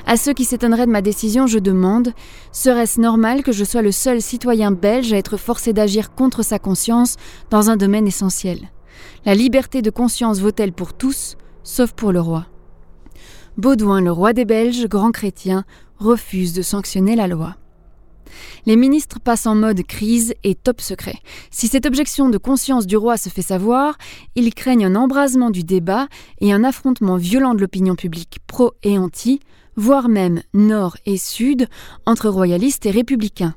À 0.05 0.17
ceux 0.17 0.33
qui 0.33 0.45
s'étonneraient 0.45 0.85
de 0.85 0.91
ma 0.91 1.01
décision, 1.01 1.47
je 1.47 1.59
demande 1.59 2.13
serait-ce 2.51 2.99
normal 2.99 3.43
que 3.43 3.51
je 3.51 3.63
sois 3.63 3.81
le 3.81 3.91
seul 3.91 4.21
citoyen 4.21 4.71
belge 4.71 5.13
à 5.13 5.17
être 5.17 5.37
forcé 5.37 5.73
d'agir 5.73 6.13
contre 6.13 6.43
sa 6.43 6.59
conscience 6.59 7.15
dans 7.49 7.69
un 7.69 7.77
domaine 7.77 8.07
essentiel? 8.07 8.69
La 9.25 9.35
liberté 9.35 9.81
de 9.81 9.89
conscience 9.89 10.39
vaut-elle 10.39 10.73
pour 10.73 10.93
tous, 10.93 11.37
sauf 11.63 11.91
pour 11.91 12.11
le 12.11 12.21
roi? 12.21 12.45
Baudouin, 13.57 14.01
le 14.01 14.11
roi 14.11 14.33
des 14.33 14.45
Belges, 14.45 14.87
grand 14.87 15.11
chrétien, 15.11 15.65
refuse 15.97 16.53
de 16.53 16.61
sanctionner 16.61 17.15
la 17.15 17.27
loi. 17.27 17.55
Les 18.65 18.75
ministres 18.75 19.19
passent 19.19 19.47
en 19.47 19.55
mode 19.55 19.83
crise 19.83 20.33
et 20.43 20.55
top 20.55 20.81
secret. 20.81 21.15
Si 21.51 21.67
cette 21.67 21.85
objection 21.85 22.29
de 22.29 22.37
conscience 22.37 22.87
du 22.87 22.97
roi 22.97 23.17
se 23.17 23.29
fait 23.29 23.41
savoir, 23.41 23.97
ils 24.35 24.53
craignent 24.53 24.85
un 24.85 24.95
embrasement 24.95 25.49
du 25.49 25.63
débat 25.63 26.07
et 26.39 26.53
un 26.53 26.63
affrontement 26.63 27.17
violent 27.17 27.53
de 27.53 27.61
l'opinion 27.61 27.95
publique 27.95 28.39
pro 28.47 28.73
et 28.83 28.97
anti, 28.97 29.39
voire 29.75 30.09
même 30.09 30.41
nord 30.53 30.97
et 31.05 31.17
sud, 31.17 31.67
entre 32.05 32.29
royalistes 32.29 32.85
et 32.85 32.91
républicains. 32.91 33.55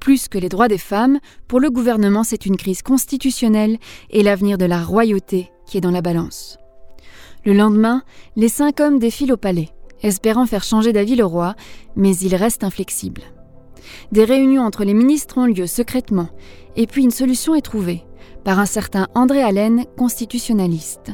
Plus 0.00 0.28
que 0.28 0.38
les 0.38 0.48
droits 0.48 0.68
des 0.68 0.78
femmes, 0.78 1.20
pour 1.46 1.60
le 1.60 1.70
gouvernement 1.70 2.24
c'est 2.24 2.46
une 2.46 2.56
crise 2.56 2.82
constitutionnelle 2.82 3.78
et 4.10 4.22
l'avenir 4.22 4.58
de 4.58 4.64
la 4.64 4.82
royauté 4.82 5.50
qui 5.66 5.78
est 5.78 5.80
dans 5.80 5.90
la 5.90 6.02
balance. 6.02 6.58
Le 7.44 7.52
lendemain, 7.52 8.02
les 8.36 8.48
cinq 8.48 8.80
hommes 8.80 8.98
défilent 8.98 9.32
au 9.32 9.36
palais, 9.36 9.68
espérant 10.02 10.46
faire 10.46 10.64
changer 10.64 10.92
d'avis 10.92 11.16
le 11.16 11.24
roi, 11.24 11.54
mais 11.96 12.16
ils 12.16 12.34
restent 12.34 12.64
inflexibles. 12.64 13.22
Des 14.12 14.24
réunions 14.24 14.62
entre 14.62 14.84
les 14.84 14.94
ministres 14.94 15.38
ont 15.38 15.46
lieu 15.46 15.66
secrètement, 15.66 16.28
et 16.76 16.86
puis 16.86 17.02
une 17.02 17.10
solution 17.10 17.54
est 17.54 17.62
trouvée, 17.62 18.04
par 18.44 18.58
un 18.58 18.66
certain 18.66 19.08
André 19.14 19.42
Allen, 19.42 19.84
constitutionnaliste. 19.96 21.12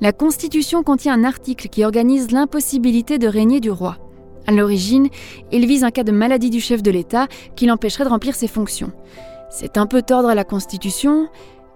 La 0.00 0.12
Constitution 0.12 0.82
contient 0.82 1.14
un 1.14 1.24
article 1.24 1.68
qui 1.68 1.84
organise 1.84 2.30
l'impossibilité 2.30 3.18
de 3.18 3.28
régner 3.28 3.60
du 3.60 3.70
roi. 3.70 3.98
À 4.46 4.52
l'origine, 4.52 5.08
il 5.52 5.66
vise 5.66 5.84
un 5.84 5.90
cas 5.90 6.04
de 6.04 6.12
maladie 6.12 6.50
du 6.50 6.60
chef 6.60 6.82
de 6.82 6.90
l'État 6.90 7.28
qui 7.56 7.66
l'empêcherait 7.66 8.04
de 8.04 8.10
remplir 8.10 8.34
ses 8.34 8.48
fonctions. 8.48 8.92
C'est 9.50 9.78
un 9.78 9.86
peu 9.86 10.02
tordre 10.02 10.28
à 10.28 10.34
la 10.34 10.44
Constitution, 10.44 11.28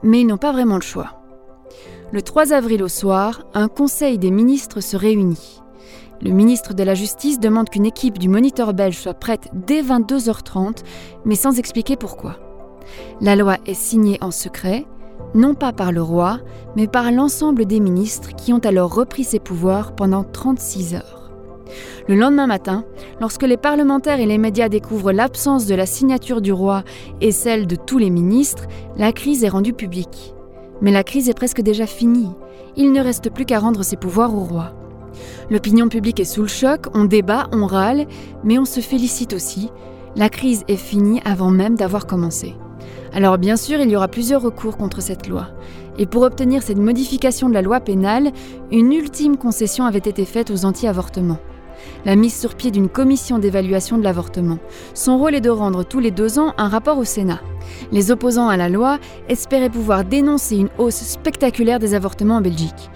mais 0.02 0.20
ils 0.20 0.26
n'ont 0.26 0.36
pas 0.36 0.52
vraiment 0.52 0.76
le 0.76 0.82
choix. 0.82 1.22
Le 2.12 2.22
3 2.22 2.52
avril 2.52 2.82
au 2.82 2.88
soir, 2.88 3.46
un 3.54 3.68
conseil 3.68 4.18
des 4.18 4.30
ministres 4.30 4.80
se 4.80 4.96
réunit. 4.96 5.60
Le 6.20 6.30
ministre 6.30 6.74
de 6.74 6.82
la 6.82 6.94
Justice 6.94 7.38
demande 7.38 7.70
qu'une 7.70 7.86
équipe 7.86 8.18
du 8.18 8.28
Moniteur 8.28 8.74
belge 8.74 8.98
soit 8.98 9.14
prête 9.14 9.48
dès 9.52 9.82
22h30, 9.82 10.82
mais 11.24 11.36
sans 11.36 11.60
expliquer 11.60 11.94
pourquoi. 11.94 12.38
La 13.20 13.36
loi 13.36 13.58
est 13.66 13.74
signée 13.74 14.18
en 14.20 14.32
secret, 14.32 14.84
non 15.34 15.54
pas 15.54 15.72
par 15.72 15.92
le 15.92 16.02
roi, 16.02 16.40
mais 16.74 16.88
par 16.88 17.12
l'ensemble 17.12 17.66
des 17.66 17.78
ministres 17.78 18.34
qui 18.34 18.52
ont 18.52 18.58
alors 18.58 18.92
repris 18.92 19.22
ses 19.22 19.38
pouvoirs 19.38 19.94
pendant 19.94 20.24
36 20.24 20.94
heures. 20.94 21.30
Le 22.08 22.16
lendemain 22.16 22.48
matin, 22.48 22.84
lorsque 23.20 23.44
les 23.44 23.56
parlementaires 23.56 24.18
et 24.18 24.26
les 24.26 24.38
médias 24.38 24.68
découvrent 24.68 25.12
l'absence 25.12 25.66
de 25.66 25.74
la 25.76 25.86
signature 25.86 26.40
du 26.40 26.52
roi 26.52 26.82
et 27.20 27.30
celle 27.30 27.68
de 27.68 27.76
tous 27.76 27.98
les 27.98 28.10
ministres, 28.10 28.66
la 28.96 29.12
crise 29.12 29.44
est 29.44 29.50
rendue 29.50 29.74
publique. 29.74 30.34
Mais 30.80 30.90
la 30.90 31.04
crise 31.04 31.28
est 31.28 31.34
presque 31.34 31.60
déjà 31.60 31.86
finie. 31.86 32.30
Il 32.76 32.90
ne 32.90 33.00
reste 33.00 33.30
plus 33.30 33.44
qu'à 33.44 33.60
rendre 33.60 33.84
ses 33.84 33.96
pouvoirs 33.96 34.34
au 34.34 34.40
roi. 34.40 34.72
L'opinion 35.50 35.88
publique 35.88 36.20
est 36.20 36.24
sous 36.24 36.42
le 36.42 36.48
choc, 36.48 36.86
on 36.94 37.04
débat, 37.04 37.48
on 37.52 37.66
râle, 37.66 38.06
mais 38.44 38.58
on 38.58 38.64
se 38.64 38.80
félicite 38.80 39.32
aussi. 39.32 39.70
La 40.16 40.28
crise 40.28 40.64
est 40.68 40.76
finie 40.76 41.20
avant 41.24 41.50
même 41.50 41.76
d'avoir 41.76 42.06
commencé. 42.06 42.54
Alors 43.12 43.38
bien 43.38 43.56
sûr, 43.56 43.80
il 43.80 43.90
y 43.90 43.96
aura 43.96 44.08
plusieurs 44.08 44.42
recours 44.42 44.76
contre 44.76 45.00
cette 45.00 45.28
loi. 45.28 45.48
Et 45.98 46.06
pour 46.06 46.22
obtenir 46.22 46.62
cette 46.62 46.78
modification 46.78 47.48
de 47.48 47.54
la 47.54 47.62
loi 47.62 47.80
pénale, 47.80 48.32
une 48.70 48.92
ultime 48.92 49.36
concession 49.36 49.84
avait 49.84 49.98
été 49.98 50.24
faite 50.24 50.50
aux 50.50 50.64
anti-avortements. 50.64 51.38
La 52.04 52.16
mise 52.16 52.38
sur 52.38 52.54
pied 52.54 52.70
d'une 52.70 52.88
commission 52.88 53.38
d'évaluation 53.38 53.98
de 53.98 54.04
l'avortement. 54.04 54.58
Son 54.94 55.18
rôle 55.18 55.34
est 55.34 55.40
de 55.40 55.50
rendre 55.50 55.84
tous 55.84 56.00
les 56.00 56.10
deux 56.10 56.38
ans 56.38 56.52
un 56.56 56.68
rapport 56.68 56.98
au 56.98 57.04
Sénat. 57.04 57.40
Les 57.92 58.10
opposants 58.10 58.48
à 58.48 58.56
la 58.56 58.68
loi 58.68 58.98
espéraient 59.28 59.70
pouvoir 59.70 60.04
dénoncer 60.04 60.56
une 60.56 60.70
hausse 60.78 61.02
spectaculaire 61.02 61.78
des 61.78 61.94
avortements 61.94 62.36
en 62.36 62.40
Belgique. 62.40 62.90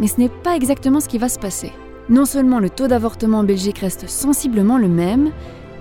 Mais 0.00 0.06
ce 0.06 0.18
n'est 0.18 0.28
pas 0.28 0.56
exactement 0.56 1.00
ce 1.00 1.08
qui 1.08 1.18
va 1.18 1.28
se 1.28 1.38
passer. 1.38 1.72
Non 2.08 2.24
seulement 2.24 2.58
le 2.58 2.70
taux 2.70 2.88
d'avortement 2.88 3.38
en 3.38 3.44
Belgique 3.44 3.78
reste 3.78 4.08
sensiblement 4.08 4.76
le 4.76 4.88
même, 4.88 5.30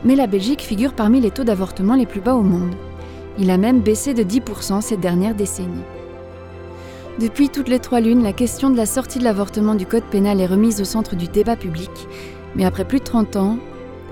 mais 0.05 0.15
la 0.15 0.27
Belgique 0.27 0.61
figure 0.61 0.93
parmi 0.93 1.19
les 1.19 1.31
taux 1.31 1.43
d'avortement 1.43 1.95
les 1.95 2.05
plus 2.05 2.21
bas 2.21 2.35
au 2.35 2.41
monde. 2.41 2.75
Il 3.37 3.49
a 3.49 3.57
même 3.57 3.81
baissé 3.81 4.13
de 4.13 4.23
10% 4.23 4.81
ces 4.81 4.97
dernières 4.97 5.35
décennies. 5.35 5.83
Depuis 7.19 7.49
toutes 7.49 7.67
les 7.69 7.79
trois 7.79 7.99
lunes, 7.99 8.23
la 8.23 8.33
question 8.33 8.69
de 8.69 8.77
la 8.77 8.85
sortie 8.85 9.19
de 9.19 9.23
l'avortement 9.23 9.75
du 9.75 9.85
Code 9.85 10.03
pénal 10.03 10.39
est 10.39 10.47
remise 10.47 10.81
au 10.81 10.85
centre 10.85 11.15
du 11.15 11.27
débat 11.27 11.55
public, 11.55 11.91
mais 12.55 12.65
après 12.65 12.85
plus 12.85 12.99
de 12.99 13.03
30 13.03 13.35
ans, 13.35 13.57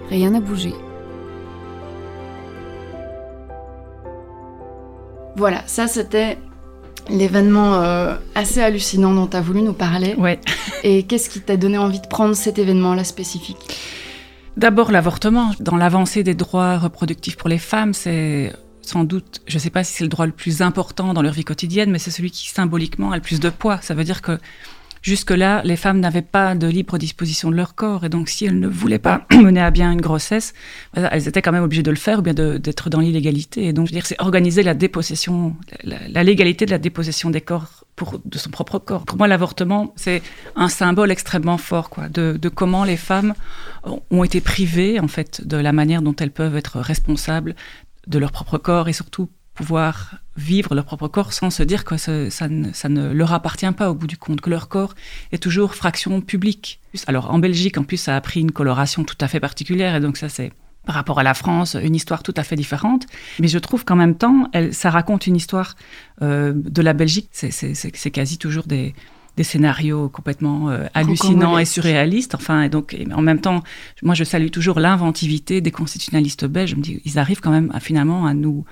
rien 0.10 0.32
n'a 0.32 0.40
bougé. 0.40 0.74
Voilà, 5.36 5.64
ça 5.66 5.88
c'était 5.88 6.38
l'événement 7.10 7.76
euh, 7.76 8.16
assez 8.36 8.62
hallucinant 8.62 9.14
dont 9.14 9.28
tu 9.28 9.38
as 9.38 9.42
voulu 9.42 9.62
nous 9.62 9.74
parler. 9.74 10.16
Ouais. 10.18 10.40
Et 10.84 11.04
qu'est-ce 11.04 11.30
qui 11.30 11.42
t'a 11.42 11.58
donné 11.58 11.78
envie 11.78 12.00
de 12.00 12.08
prendre 12.08 12.36
cet 12.36 12.60
événement-là 12.60 13.04
spécifique? 13.04 13.58
D'abord 14.58 14.92
l'avortement. 14.92 15.52
Dans 15.60 15.78
l'avancée 15.78 16.24
des 16.24 16.36
droits 16.36 16.78
reproductifs 16.78 17.38
pour 17.38 17.50
les 17.50 17.58
femmes, 17.58 17.94
c'est 17.94 18.54
sans 18.82 19.04
doute, 19.04 19.42
je 19.48 19.56
ne 19.56 19.60
sais 19.60 19.70
pas 19.70 19.84
si 19.84 19.94
c'est 19.94 20.04
le 20.04 20.10
droit 20.10 20.26
le 20.26 20.32
plus 20.32 20.62
important 20.62 21.14
dans 21.14 21.22
leur 21.22 21.34
vie 21.34 21.44
quotidienne, 21.44 21.92
mais 21.92 22.00
c'est 22.00 22.12
celui 22.12 22.32
qui 22.32 22.50
symboliquement 22.50 23.12
a 23.12 23.16
le 23.16 23.22
plus 23.22 23.40
de 23.40 23.50
poids. 23.50 23.80
Ça 23.82 23.94
veut 23.94 24.04
dire 24.04 24.22
que 24.22 24.38
jusque-là, 25.02 25.62
les 25.64 25.76
femmes 25.76 26.00
n'avaient 26.00 26.22
pas 26.22 26.56
de 26.56 26.68
libre 26.68 26.98
disposition 26.98 27.50
de 27.50 27.56
leur 27.56 27.76
corps, 27.76 28.06
et 28.06 28.10
donc 28.10 28.30
si 28.30 28.46
elles 28.46 28.60
ne 28.60 28.68
voulaient 28.68 29.00
pas 29.00 29.26
mener 29.34 29.62
à 29.62 29.72
bien 29.72 29.92
une 29.92 30.02
grossesse, 30.02 30.54
elles 30.94 31.28
étaient 31.28 31.42
quand 31.42 31.52
même 31.52 31.64
obligées 31.64 31.84
de 31.84 31.92
le 31.92 31.98
faire 31.98 32.20
ou 32.20 32.22
bien 32.22 32.34
d'être 32.34 32.90
dans 32.90 33.00
l'illégalité. 33.00 33.66
Et 33.66 33.74
donc, 33.74 33.88
je 33.88 33.92
veux 33.92 33.96
dire, 33.96 34.06
c'est 34.06 34.20
organiser 34.22 34.64
la 34.64 34.74
dépossession, 34.74 35.56
la, 35.84 36.24
légalité 36.24 36.66
de 36.66 36.72
la 36.72 36.78
dépossession 36.78 37.30
des 37.30 37.42
corps 37.42 37.86
pour, 37.96 38.20
de 38.24 38.38
son 38.38 38.50
propre 38.50 38.80
corps. 38.80 39.06
Pour 39.06 39.18
moi, 39.18 39.28
l'avortement, 39.28 39.94
c'est 39.96 40.22
un 40.56 40.70
symbole 40.70 41.12
extrêmement 41.12 41.58
fort, 41.58 41.90
quoi, 41.90 42.10
de, 42.10 42.38
de 42.40 42.50
comment 42.50 42.84
les 42.84 42.98
femmes 42.98 43.34
ont 44.10 44.24
été 44.24 44.42
privées, 44.42 45.00
en 45.00 45.08
fait, 45.08 45.46
de 45.48 45.58
la 45.58 45.74
manière 45.74 46.02
dont 46.02 46.16
elles 46.16 46.32
peuvent 46.32 46.56
être 46.56 46.80
responsables 46.80 47.56
de 48.08 48.20
leur 48.20 48.32
propre 48.32 48.58
corps 48.58 48.90
et 48.90 48.94
surtout 48.94 49.30
pouvoir 49.62 50.16
vivre 50.38 50.74
leur 50.76 50.86
propre 50.86 51.08
corps 51.08 51.34
sans 51.34 51.50
se 51.50 51.64
dire 51.64 51.86
que 51.86 51.98
ça, 51.98 52.48
ne, 52.50 53.14
leur 53.14 53.34
appartient 53.34 53.72
pas 53.72 53.92
au 53.92 53.94
bout 53.94 54.08
du 54.08 54.18
compte, 54.18 54.42
que 54.42 54.50
leur 54.50 54.70
corps 54.70 54.96
est 55.32 55.42
toujours 55.42 55.76
fraction 55.76 56.22
publique. 56.22 56.80
Alors 57.08 57.32
en 57.32 57.40
Belgique, 57.40 57.78
en 57.78 57.84
plus, 57.84 57.98
ça 57.98 58.16
a 58.16 58.22
pris 58.22 58.40
une 58.42 58.52
coloration 58.52 59.04
tout 59.04 59.18
à 59.22 59.28
fait 59.28 59.40
particulière 59.40 59.96
et 59.96 60.00
donc 60.00 60.18
ça 60.18 60.30
c'est 60.30 60.52
par 60.86 60.96
rapport 60.96 61.20
à 61.20 61.24
la 61.24 61.36
France, 61.36 61.78
une 61.80 61.96
histoire 61.96 62.24
tout 62.24 62.34
à 62.38 62.44
fait 62.44 62.56
différente. 62.56 63.06
Mais 63.40 63.48
je 63.48 63.60
trouve 63.60 63.86
qu'en 63.86 63.96
même 63.96 64.16
temps, 64.16 64.50
elle, 64.52 64.74
ça 64.74 64.90
raconte 64.90 65.28
une 65.28 65.36
histoire 65.36 65.76
euh, 66.24 66.54
de 66.56 66.82
la 66.82 66.94
Belgique. 66.94 67.30
C'est 67.32 68.12
quasi 68.12 68.40
toujours 68.40 68.64
des, 68.64 68.96
des 69.38 69.44
scénarios 69.44 70.10
complètement 70.10 70.70
euh, 70.70 70.86
hallucinants 70.94 71.58
et 71.58 71.66
surréalistes. 71.66 72.36
Enfin, 72.36 72.64
et 72.64 72.70
donc, 72.70 72.98
en 73.14 73.22
même 73.22 73.40
temps, 73.40 73.64
moi, 74.02 74.16
je 74.16 74.24
salue 74.24 74.50
toujours 74.50 74.80
l'inventivité 74.80 75.62
des 75.62 75.72
constitutionnalistes 75.72 76.46
belges. 76.46 76.72
Je 76.72 76.76
me 76.76 76.82
dis, 76.82 77.02
ils 77.06 77.18
arrivent 77.18 77.42
quand 77.42 77.52
même 77.52 77.72
à, 77.74 77.80
finalement 77.80 78.26
à 78.26 78.34
nous, 78.34 78.66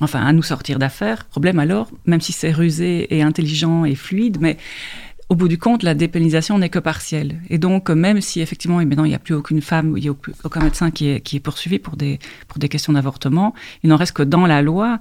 enfin, 0.00 0.24
à 0.24 0.32
nous 0.32 0.42
sortir 0.42 0.78
d'affaires. 0.78 1.24
Problème 1.26 1.58
alors, 1.58 1.90
même 2.06 2.20
si 2.20 2.32
c'est 2.32 2.52
rusé 2.52 3.14
et 3.16 3.22
intelligent 3.22 3.84
et 3.84 3.94
fluide, 3.94 4.38
mais 4.40 4.56
au 5.28 5.36
bout 5.36 5.46
du 5.46 5.58
compte, 5.58 5.84
la 5.84 5.94
dépénalisation 5.94 6.58
n'est 6.58 6.70
que 6.70 6.80
partielle. 6.80 7.40
Et 7.50 7.58
donc, 7.58 7.88
même 7.88 8.20
si 8.20 8.40
effectivement, 8.40 8.78
maintenant, 8.78 9.04
il 9.04 9.10
n'y 9.10 9.14
a 9.14 9.20
plus 9.20 9.34
aucune 9.34 9.62
femme, 9.62 9.94
il 9.96 10.02
n'y 10.02 10.08
a 10.08 10.14
aucun 10.42 10.60
médecin 10.60 10.90
qui 10.90 11.08
est, 11.08 11.20
qui 11.20 11.36
est 11.36 11.40
poursuivi 11.40 11.78
pour 11.78 11.96
des, 11.96 12.18
pour 12.48 12.58
des 12.58 12.68
questions 12.68 12.92
d'avortement, 12.92 13.54
il 13.84 13.90
n'en 13.90 13.96
reste 13.96 14.12
que 14.12 14.24
dans 14.24 14.46
la 14.46 14.60
loi, 14.60 14.98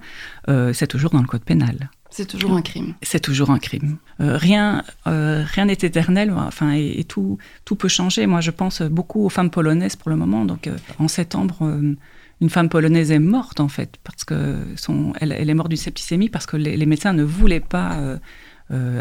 euh, 0.48 0.72
c'est 0.72 0.88
toujours 0.88 1.10
dans 1.10 1.22
le 1.22 1.28
code 1.28 1.44
pénal. 1.44 1.90
C'est 2.12 2.26
toujours 2.26 2.54
un 2.54 2.62
crime. 2.62 2.96
C'est 3.04 3.20
toujours 3.20 3.52
un 3.52 3.60
crime. 3.60 3.98
Euh, 4.20 4.36
rien, 4.36 4.84
euh, 5.08 5.44
rien 5.46 5.66
n'est 5.66 5.74
éternel. 5.74 6.34
Enfin, 6.36 6.72
et, 6.72 7.04
tout, 7.04 7.38
tout 7.66 7.76
peut 7.76 7.88
changer. 7.88 8.26
Moi, 8.26 8.42
je 8.42 8.52
pense 8.52 8.82
beaucoup 8.82 9.26
aux 9.26 9.30
femmes 9.30 9.52
polonaises 9.52 9.96
pour 9.96 10.10
le 10.10 10.16
moment. 10.16 10.44
Donc, 10.46 10.68
euh, 10.68 10.76
en 10.98 11.08
septembre, 11.08 11.72
une 12.42 12.50
femme 12.50 12.70
polonaise 12.70 13.12
est 13.12 13.20
morte 13.20 13.60
en 13.60 13.68
fait 13.68 13.98
parce 14.04 14.24
que 14.24 14.58
son, 14.76 15.14
elle, 15.20 15.32
est 15.32 15.54
morte 15.54 15.70
d'une 15.70 15.78
septicémie 15.78 16.30
parce 16.30 16.46
que 16.46 16.58
les, 16.58 16.86
médecins 16.86 17.14
ne 17.14 17.24
voulaient 17.24 17.60
pas 17.60 18.00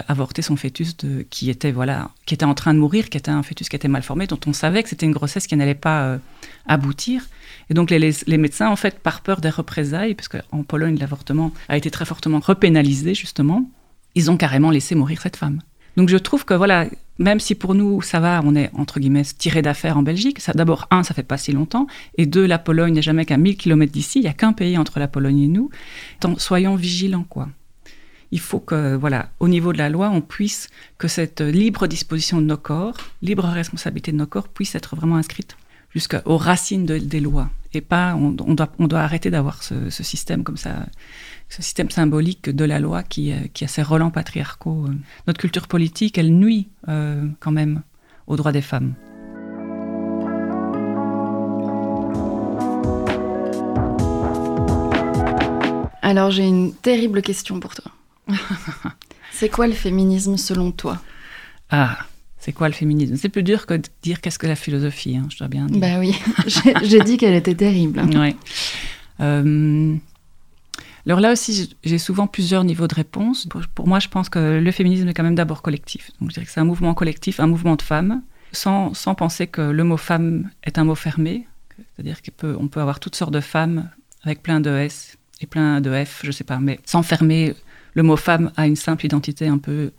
avorter 0.09 0.43
son 0.43 0.57
fœtus 0.57 0.97
de, 0.97 1.27
qui 1.29 1.51
était 1.51 1.73
voilà, 1.73 2.11
qui 2.25 2.35
était 2.35 2.47
en 2.47 2.55
train 2.55 2.75
de 2.75 2.79
mourir, 2.79 3.11
qui 3.11 3.19
était 3.19 3.31
un 3.31 3.43
fœtus 3.43 3.69
qui 3.69 3.77
était 3.77 3.87
mal 3.87 4.03
formé, 4.03 4.27
dont 4.27 4.41
on 4.47 4.53
savait 4.53 4.83
que 4.83 4.89
c'était 4.89 5.07
une 5.07 5.13
grossesse 5.13 5.47
qui 5.47 5.57
n'allait 5.57 5.75
pas 5.75 6.19
aboutir. 6.67 7.29
Et 7.71 7.75
donc 7.75 7.91
les, 7.91 8.39
médecins, 8.39 8.69
en 8.69 8.77
fait, 8.77 8.99
par 8.99 9.21
peur 9.21 9.41
des 9.41 9.51
représailles, 9.51 10.15
parce 10.15 10.29
qu'en 10.29 10.63
Pologne, 10.63 10.97
l'avortement 10.99 11.53
a 11.69 11.77
été 11.77 11.91
très 11.91 12.05
fortement 12.05 12.41
repénalisé, 12.41 13.15
justement, 13.15 13.69
ils 14.15 14.31
ont 14.31 14.37
carrément 14.37 14.71
laissé 14.71 14.95
mourir 14.95 15.21
cette 15.21 15.37
femme. 15.37 15.61
Donc 15.97 16.09
je 16.09 16.17
trouve 16.17 16.45
que, 16.45 16.55
voilà, 16.55 16.87
même 17.19 17.41
si 17.41 17.55
pour 17.55 17.75
nous, 17.75 18.01
ça 18.03 18.21
va, 18.21 18.41
on 18.45 18.55
est, 18.55 18.71
entre 18.75 19.01
guillemets, 19.01 19.25
tiré 19.25 19.63
d'affaire 19.63 19.99
en 19.99 20.03
Belgique, 20.03 20.41
ça, 20.41 20.53
d'abord, 20.53 20.87
un, 20.91 21.03
ça 21.03 21.15
fait 21.15 21.23
pas 21.23 21.37
si 21.37 21.53
longtemps, 21.53 21.87
et 22.17 22.27
deux, 22.27 22.47
la 22.47 22.59
Pologne 22.59 22.95
n'est 22.95 23.03
jamais 23.03 23.25
qu'à 23.25 23.37
1000 23.37 23.57
km 23.57 23.93
d'ici, 23.93 24.21
il 24.21 24.23
n'y 24.23 24.29
a 24.29 24.33
qu'un 24.33 24.53
pays 24.53 24.79
entre 24.79 24.99
la 24.99 25.09
Pologne 25.09 25.41
et 25.41 25.49
nous. 25.49 25.71
Soyons 26.39 26.77
vigilants, 26.77 27.27
quoi 27.29 27.49
il 28.31 28.41
faut 28.41 28.61
que, 28.61 28.95
voilà, 28.95 29.31
au 29.41 29.49
niveau 29.49 29.73
de 29.73 29.79
la 29.79 29.89
loi, 29.89 30.11
on 30.11 30.21
puisse, 30.21 30.69
que 30.99 31.09
cette 31.09 31.41
libre 31.41 31.87
disposition 31.87 32.41
de 32.41 32.47
nos 32.47 32.57
corps, 32.57 32.97
libre 33.23 33.45
responsabilité 33.45 34.13
de 34.13 34.17
nos 34.17 34.27
corps 34.27 34.49
puisse 34.49 34.75
être 34.75 34.97
vraiment 34.97 35.17
inscrite 35.17 35.57
jusqu'aux 35.95 36.37
racines 36.37 36.85
des 36.85 37.21
lois. 37.21 37.51
Et 37.73 37.81
pas, 37.81 38.15
on 38.15 38.33
doit 38.33 39.01
arrêter 39.01 39.31
d'avoir 39.31 39.63
ce, 39.63 39.91
système 39.91 40.43
comme 40.43 40.57
ça, 40.57 40.87
ce 41.49 41.63
système 41.63 41.91
symbolique 41.91 42.51
de 42.51 42.65
la 42.65 42.79
loi 42.79 43.03
qui, 43.03 43.33
euh, 43.33 43.37
qui 43.53 43.65
a 43.65 43.69
ses 43.69 43.83
relents 43.83 44.11
patriarcaux. 44.11 44.87
Notre 45.27 45.41
culture 45.41 45.67
politique, 45.67 46.19
elle 46.19 46.33
nuit 46.33 46.69
euh, 46.89 47.27
quand 47.41 47.53
même 47.53 47.83
aux 48.27 48.37
droits 48.37 48.53
des 48.53 48.63
femmes. 48.63 48.95
Alors 56.03 56.31
j'ai 56.31 56.47
une 56.47 56.73
terrible 56.73 57.23
question 57.23 57.61
pour 57.61 57.75
toi. 57.75 57.93
C'est 59.31 59.49
quoi 59.49 59.67
le 59.67 59.75
féminisme 59.75 60.37
selon 60.37 60.73
toi? 60.73 61.01
Ah, 61.71 61.99
C'est 62.39 62.53
quoi 62.53 62.69
le 62.69 62.75
féminisme? 62.75 63.17
C'est 63.17 63.29
plus 63.29 63.43
dur 63.43 63.67
que 63.67 63.75
de 63.75 63.83
dire 64.03 64.21
qu'est-ce 64.21 64.39
que 64.39 64.47
la 64.47 64.57
philosophie, 64.57 65.17
hein, 65.17 65.27
je 65.31 65.39
dois 65.39 65.49
bien 65.49 65.67
dire. 65.67 65.81
Bah 65.81 65.99
oui, 65.99 66.15
j'ai 66.83 67.01
dit 67.01 67.19
qu'elle 67.19 67.35
était 67.35 67.55
terrible. 67.55 68.01
Ouais. 68.17 68.35
Euh, 69.21 69.95
alors 71.07 71.21
là 71.21 71.33
aussi, 71.33 71.75
j'ai 71.85 71.99
souvent 71.99 72.27
plusieurs 72.27 72.65
niveaux 72.65 72.87
de 72.87 72.95
réponse. 72.95 73.47
Pour, 73.75 73.87
moi, 73.87 73.99
je 73.99 74.09
pense 74.09 74.29
que 74.29 74.59
le 74.59 74.71
féminisme 74.71 75.09
est 75.09 75.15
quand 75.15 75.23
même 75.23 75.35
d'abord 75.35 75.63
collectif. 75.63 76.11
Donc 76.21 76.31
je 76.31 76.35
dirais 76.35 76.47
que 76.47 76.53
c'est 76.53 76.61
un 76.61 76.65
mouvement 76.65 76.95
collectif, 76.95 77.41
un 77.41 77.47
mouvement 77.47 77.77
de 77.77 77.83
femmes, 77.83 78.23
sans, 78.53 78.95
sans 78.95 79.15
penser 79.15 79.47
que 79.47 79.63
le 79.63 79.85
mot 79.85 79.97
femme 79.97 80.51
est 80.65 80.79
un 80.79 80.85
mot 80.85 80.95
fermé. 80.95 81.47
C'est-à-dire 81.95 82.21
qu'on 82.23 82.33
peut, 82.33 82.69
peut 82.69 82.81
avoir 82.81 83.01
toutes 83.01 83.15
sortes 83.15 83.33
de 83.33 83.41
femmes 83.41 83.89
avec 84.23 84.43
plein 84.43 84.61
de 84.61 84.71
S 84.71 85.17
et 85.41 85.47
plein 85.47 85.81
de 85.81 86.05
F, 86.05 86.23
je 86.25 86.31
sais 86.31 86.45
pas, 86.45 86.59
mais 86.59 86.81
sans 86.85 87.03
fermer 87.03 87.55
le 87.95 88.03
mot 88.03 88.17
femme 88.17 88.53
à 88.57 88.67
une 88.67 88.77
simple 88.77 89.07
identité 89.07 89.47
un 89.47 89.59
peu, 89.59 89.93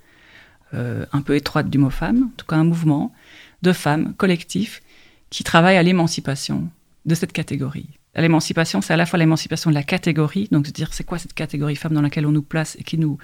euh, 0.73 1.05
un 1.13 1.21
peu 1.21 1.35
étroite 1.35 1.69
du 1.69 1.77
mot 1.77 1.89
femme. 1.89 2.23
En 2.23 2.37
tout 2.37 2.45
cas, 2.45 2.57
un 2.57 2.63
mouvement 2.63 3.13
de 3.61 3.73
femmes 3.73 4.13
collectif 4.15 4.81
qui 5.29 5.43
travaillent 5.43 5.77
à 5.77 5.83
l'émancipation 5.83 6.69
de 7.05 7.15
cette 7.15 7.33
catégorie. 7.33 7.98
L'émancipation, 8.19 8.81
c'est 8.81 8.93
à 8.93 8.97
la 8.97 9.05
fois 9.05 9.19
l'émancipation 9.19 9.69
de 9.69 9.75
la 9.75 9.83
catégorie, 9.83 10.47
donc 10.51 10.67
se 10.67 10.71
dire 10.71 10.93
c'est 10.93 11.03
quoi 11.03 11.17
cette 11.17 11.33
catégorie 11.33 11.75
femme 11.75 11.93
dans 11.93 12.01
laquelle 12.01 12.25
on 12.25 12.31
nous 12.31 12.41
place 12.41 12.75
et 12.79 12.83
qui 12.83 12.97
nous, 12.97 13.17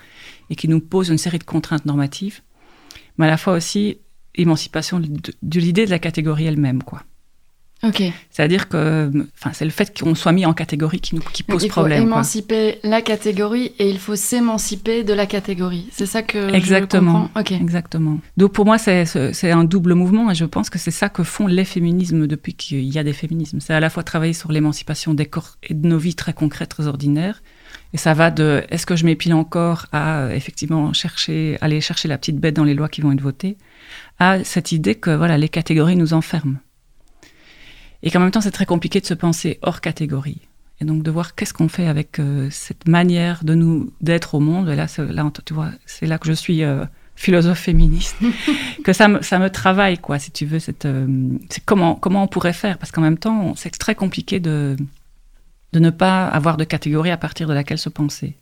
et 0.49 0.55
qui 0.55 0.67
nous 0.67 0.79
pose 0.79 1.09
une 1.09 1.17
série 1.17 1.39
de 1.39 1.43
contraintes 1.43 1.85
normatives, 1.85 2.41
mais 3.17 3.25
à 3.25 3.29
la 3.29 3.37
fois 3.37 3.53
aussi 3.53 3.97
émancipation 4.35 4.99
de, 4.99 5.09
de 5.41 5.59
l'idée 5.59 5.85
de 5.85 5.91
la 5.91 5.99
catégorie 5.99 6.45
elle-même, 6.45 6.83
quoi. 6.83 7.03
C'est-à-dire 8.31 8.67
que, 8.67 9.11
enfin, 9.39 9.51
c'est 9.53 9.65
le 9.65 9.71
fait 9.71 9.97
qu'on 9.99 10.15
soit 10.15 10.31
mis 10.31 10.45
en 10.45 10.53
catégorie 10.53 10.99
qui 10.99 11.13
nous 11.15 11.21
qui 11.21 11.43
pose 11.43 11.63
il 11.63 11.67
faut 11.67 11.81
problème. 11.81 11.99
quoi. 12.03 12.13
émanciper 12.13 12.79
la 12.83 13.01
catégorie 13.03 13.73
et 13.77 13.89
il 13.89 13.99
faut 13.99 14.15
s'émanciper 14.15 15.03
de 15.03 15.13
la 15.13 15.25
catégorie. 15.27 15.87
C'est 15.91 16.07
ça 16.07 16.23
que 16.23 16.51
Exactement. 16.53 17.29
je 17.35 17.39
comprends. 17.39 17.41
Ok. 17.41 17.51
Exactement. 17.51 18.19
Donc 18.37 18.53
pour 18.53 18.65
moi, 18.65 18.77
c'est 18.79 19.05
un 19.51 19.63
double 19.63 19.93
mouvement 19.93 20.31
et 20.31 20.35
je 20.35 20.45
pense 20.45 20.69
que 20.71 20.79
c'est 20.79 20.89
ça 20.91 21.09
que 21.09 21.23
font 21.23 21.47
les 21.47 21.65
féminismes 21.65 22.25
depuis 22.27 22.53
qu'il 22.55 22.83
y 22.83 22.97
a 22.97 23.03
des 23.03 23.13
féminismes. 23.13 23.59
C'est 23.59 23.73
à 23.73 23.79
la 23.79 23.89
fois 23.91 24.01
travailler 24.03 24.33
sur 24.33 24.51
l'émancipation 24.51 25.13
des 25.13 25.27
corps 25.27 25.57
et 25.63 25.73
de 25.73 25.87
nos 25.87 25.97
vies 25.99 26.15
très 26.15 26.33
concrètes, 26.33 26.69
très 26.69 26.87
ordinaires. 26.87 27.43
Et 27.93 27.97
ça 27.97 28.13
va 28.13 28.31
de 28.31 28.63
est-ce 28.69 28.85
que 28.85 28.95
je 28.95 29.05
m'épile 29.05 29.33
encore 29.33 29.85
à 29.91 30.29
effectivement 30.33 30.91
chercher, 30.93 31.57
aller 31.61 31.81
chercher 31.81 32.07
la 32.07 32.17
petite 32.17 32.37
bête 32.39 32.55
dans 32.55 32.63
les 32.63 32.73
lois 32.73 32.89
qui 32.89 33.01
vont 33.01 33.11
être 33.11 33.21
votées, 33.21 33.57
à 34.19 34.43
cette 34.43 34.71
idée 34.71 34.95
que 34.95 35.11
voilà 35.15 35.37
les 35.37 35.49
catégories 35.49 35.95
nous 35.95 36.13
enferment. 36.13 36.55
Et 38.05 38.11
qu'en 38.11 38.19
même 38.19 38.31
temps, 38.31 38.41
c'est 38.41 38.51
très 38.51 38.67
compliqué 38.67 39.01
de 39.01 39.05
se 39.05 39.15
penser 39.15 39.59
hors 39.63 39.81
catégorie. 39.81 40.39
Et 40.79 40.85
donc 40.85 41.03
de 41.03 41.11
voir 41.11 41.35
qu'est-ce 41.35 41.53
qu'on 41.53 41.69
fait 41.69 41.87
avec 41.87 42.19
euh, 42.19 42.47
cette 42.51 42.87
manière 42.87 43.43
de 43.43 43.55
nous 43.55 43.91
d'être 44.01 44.35
au 44.35 44.39
monde. 44.39 44.69
Et 44.69 44.75
là, 44.75 44.85
là, 44.97 45.31
tu 45.45 45.53
vois, 45.53 45.71
c'est 45.85 46.05
là 46.05 46.17
que 46.17 46.27
je 46.27 46.33
suis 46.33 46.63
euh, 46.63 46.85
philosophe 47.15 47.59
féministe, 47.59 48.17
que 48.83 48.93
ça 48.93 49.07
me, 49.07 49.21
ça 49.21 49.39
me 49.39 49.49
travaille, 49.49 49.97
quoi, 49.97 50.19
si 50.19 50.31
tu 50.31 50.45
veux. 50.45 50.59
Cette, 50.59 50.85
euh, 50.85 51.07
comment, 51.65 51.95
comment 51.95 52.23
on 52.23 52.27
pourrait 52.27 52.53
faire 52.53 52.77
Parce 52.77 52.91
qu'en 52.91 53.01
même 53.01 53.17
temps, 53.17 53.53
c'est 53.55 53.71
très 53.71 53.95
compliqué 53.95 54.39
de, 54.39 54.75
de 55.73 55.79
ne 55.79 55.89
pas 55.89 56.27
avoir 56.27 56.57
de 56.57 56.63
catégorie 56.65 57.11
à 57.11 57.17
partir 57.17 57.47
de 57.47 57.53
laquelle 57.53 57.79
se 57.79 57.89
penser. 57.89 58.35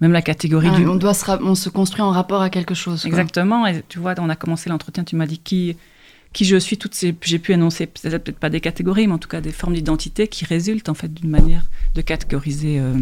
Même 0.00 0.12
la 0.12 0.22
catégorie 0.22 0.68
Ah, 0.72 0.76
du... 0.76 0.86
on, 0.86 0.94
doit 0.94 1.12
se 1.12 1.28
on 1.42 1.56
se 1.56 1.68
construit 1.68 2.02
en 2.02 2.10
rapport 2.10 2.40
à 2.40 2.50
quelque 2.50 2.74
chose. 2.74 3.02
quoi. 3.02 3.08
Exactement. 3.08 3.66
Et 3.66 3.82
tu 3.88 3.98
vois, 3.98 4.14
on 4.18 4.28
a 4.30 4.36
commencé 4.36 4.70
l'entretien, 4.70 5.02
tu 5.02 5.16
m'as 5.16 5.26
dit 5.26 5.38
qui, 5.38 5.76
qui 6.32 6.44
je 6.44 6.56
suis. 6.56 6.76
Toutes 6.78 6.94
ces, 6.94 7.14
j'ai 7.22 7.38
pu 7.38 7.52
énoncer 7.52 7.86
peut-être 7.86 8.38
pas 8.38 8.50
des 8.50 8.60
catégories, 8.60 9.06
mais 9.06 9.14
en 9.14 9.18
tout 9.18 9.28
cas 9.28 9.40
des 9.40 9.52
formes 9.52 9.74
d'identité 9.74 10.28
qui 10.28 10.44
résultent 10.44 10.88
en 10.88 10.94
fait 10.94 11.12
d'une 11.12 11.30
manière 11.30 11.68
de 11.94 12.00
catégoriser. 12.02 12.78
euh, 12.80 12.94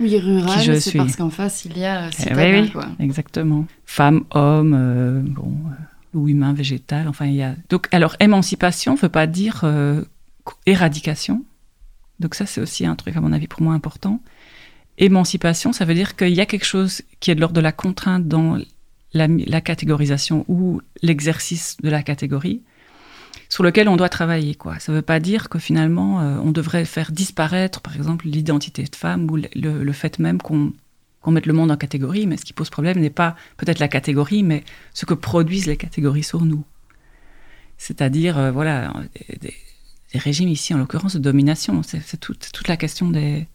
Oui, 0.00 0.18
rural, 0.18 0.58
Qui 0.58 0.64
je 0.64 0.72
c'est 0.80 0.98
parce 0.98 1.16
qu'en 1.16 1.30
face, 1.30 1.64
il 1.64 1.78
y 1.78 1.84
a 1.84 2.04
euh, 2.06 2.10
Eh 2.10 2.22
citadin, 2.22 2.52
oui, 2.52 2.60
oui. 2.62 2.70
quoi. 2.72 2.88
exactement. 2.98 3.66
Femme, 3.86 4.24
homme, 4.32 4.74
euh, 4.76 5.20
bon, 5.24 5.52
euh, 5.66 6.18
ou 6.18 6.28
humain, 6.28 6.52
végétal. 6.52 7.06
Enfin, 7.08 7.26
il 7.26 7.34
y 7.36 7.42
a. 7.42 7.54
Donc, 7.70 7.88
alors, 7.92 8.16
émancipation 8.20 8.94
ne 8.94 8.98
veut 8.98 9.08
pas 9.08 9.26
dire 9.26 9.64
éradication. 10.66 11.44
Donc 12.20 12.34
ça, 12.34 12.46
c'est 12.46 12.60
aussi 12.60 12.86
un 12.86 12.94
truc 12.96 13.16
à 13.16 13.20
mon 13.20 13.32
avis 13.32 13.48
pour 13.48 13.62
moi 13.62 13.74
important. 13.74 14.20
Émancipation, 14.98 15.72
ça 15.72 15.84
veut 15.84 15.94
dire 15.94 16.14
qu'il 16.16 16.28
y 16.34 16.40
a 16.40 16.46
quelque 16.46 16.64
chose 16.66 17.02
qui 17.18 17.30
est 17.30 17.34
de 17.34 17.40
l'ordre 17.40 17.56
de 17.56 17.60
la 17.60 17.72
contrainte 17.72 18.28
dans 18.28 18.56
la, 19.14 19.60
catégorisation 19.60 20.44
ou 20.48 20.80
l'exercice 21.02 21.76
de 21.82 21.88
la 21.88 22.02
catégorie 22.02 22.62
sur 23.48 23.62
lequel 23.62 23.88
on 23.88 23.96
doit 23.96 24.08
travailler. 24.08 24.54
Quoi. 24.54 24.78
Ça 24.80 24.90
ne 24.92 24.96
veut 24.96 25.02
pas 25.02 25.20
dire 25.20 25.48
que 25.48 25.58
finalement, 25.58 26.20
euh, 26.20 26.38
on 26.42 26.50
devrait 26.50 26.84
faire 26.84 27.12
disparaître, 27.12 27.80
par 27.80 27.94
exemple, 27.94 28.26
l'identité 28.26 28.82
de 28.82 28.96
femme 28.96 29.30
ou 29.30 29.36
le, 29.36 29.92
fait 29.92 30.18
même 30.18 30.40
qu'on 30.40 30.72
mette 31.26 31.46
le 31.46 31.52
monde 31.52 31.70
en 31.70 31.76
catégorie, 31.76 32.26
mais 32.26 32.36
ce 32.36 32.44
qui 32.44 32.52
pose 32.52 32.70
problème 32.70 32.98
n'est 32.98 33.10
pas 33.10 33.36
peut-être 33.56 33.78
la 33.78 33.88
catégorie, 33.88 34.42
mais 34.42 34.64
ce 34.92 35.06
que 35.06 35.14
produisent 35.14 35.66
les 35.66 35.76
catégories 35.76 36.24
sur 36.24 36.44
nous. 36.44 36.64
C'est-à-dire, 37.78 38.38
euh, 38.38 38.50
voilà, 38.50 38.92
des, 39.40 39.54
régimes 40.18 40.48
ici, 40.48 40.74
en 40.74 40.78
l'occurrence, 40.78 41.14
de 41.14 41.20
domination. 41.20 41.82
C'est 41.82 42.00
c'est 42.00 42.18
toute, 42.18 42.50
toute 42.52 42.68
la 42.68 42.76
question 42.76 43.10
des, 43.10 43.46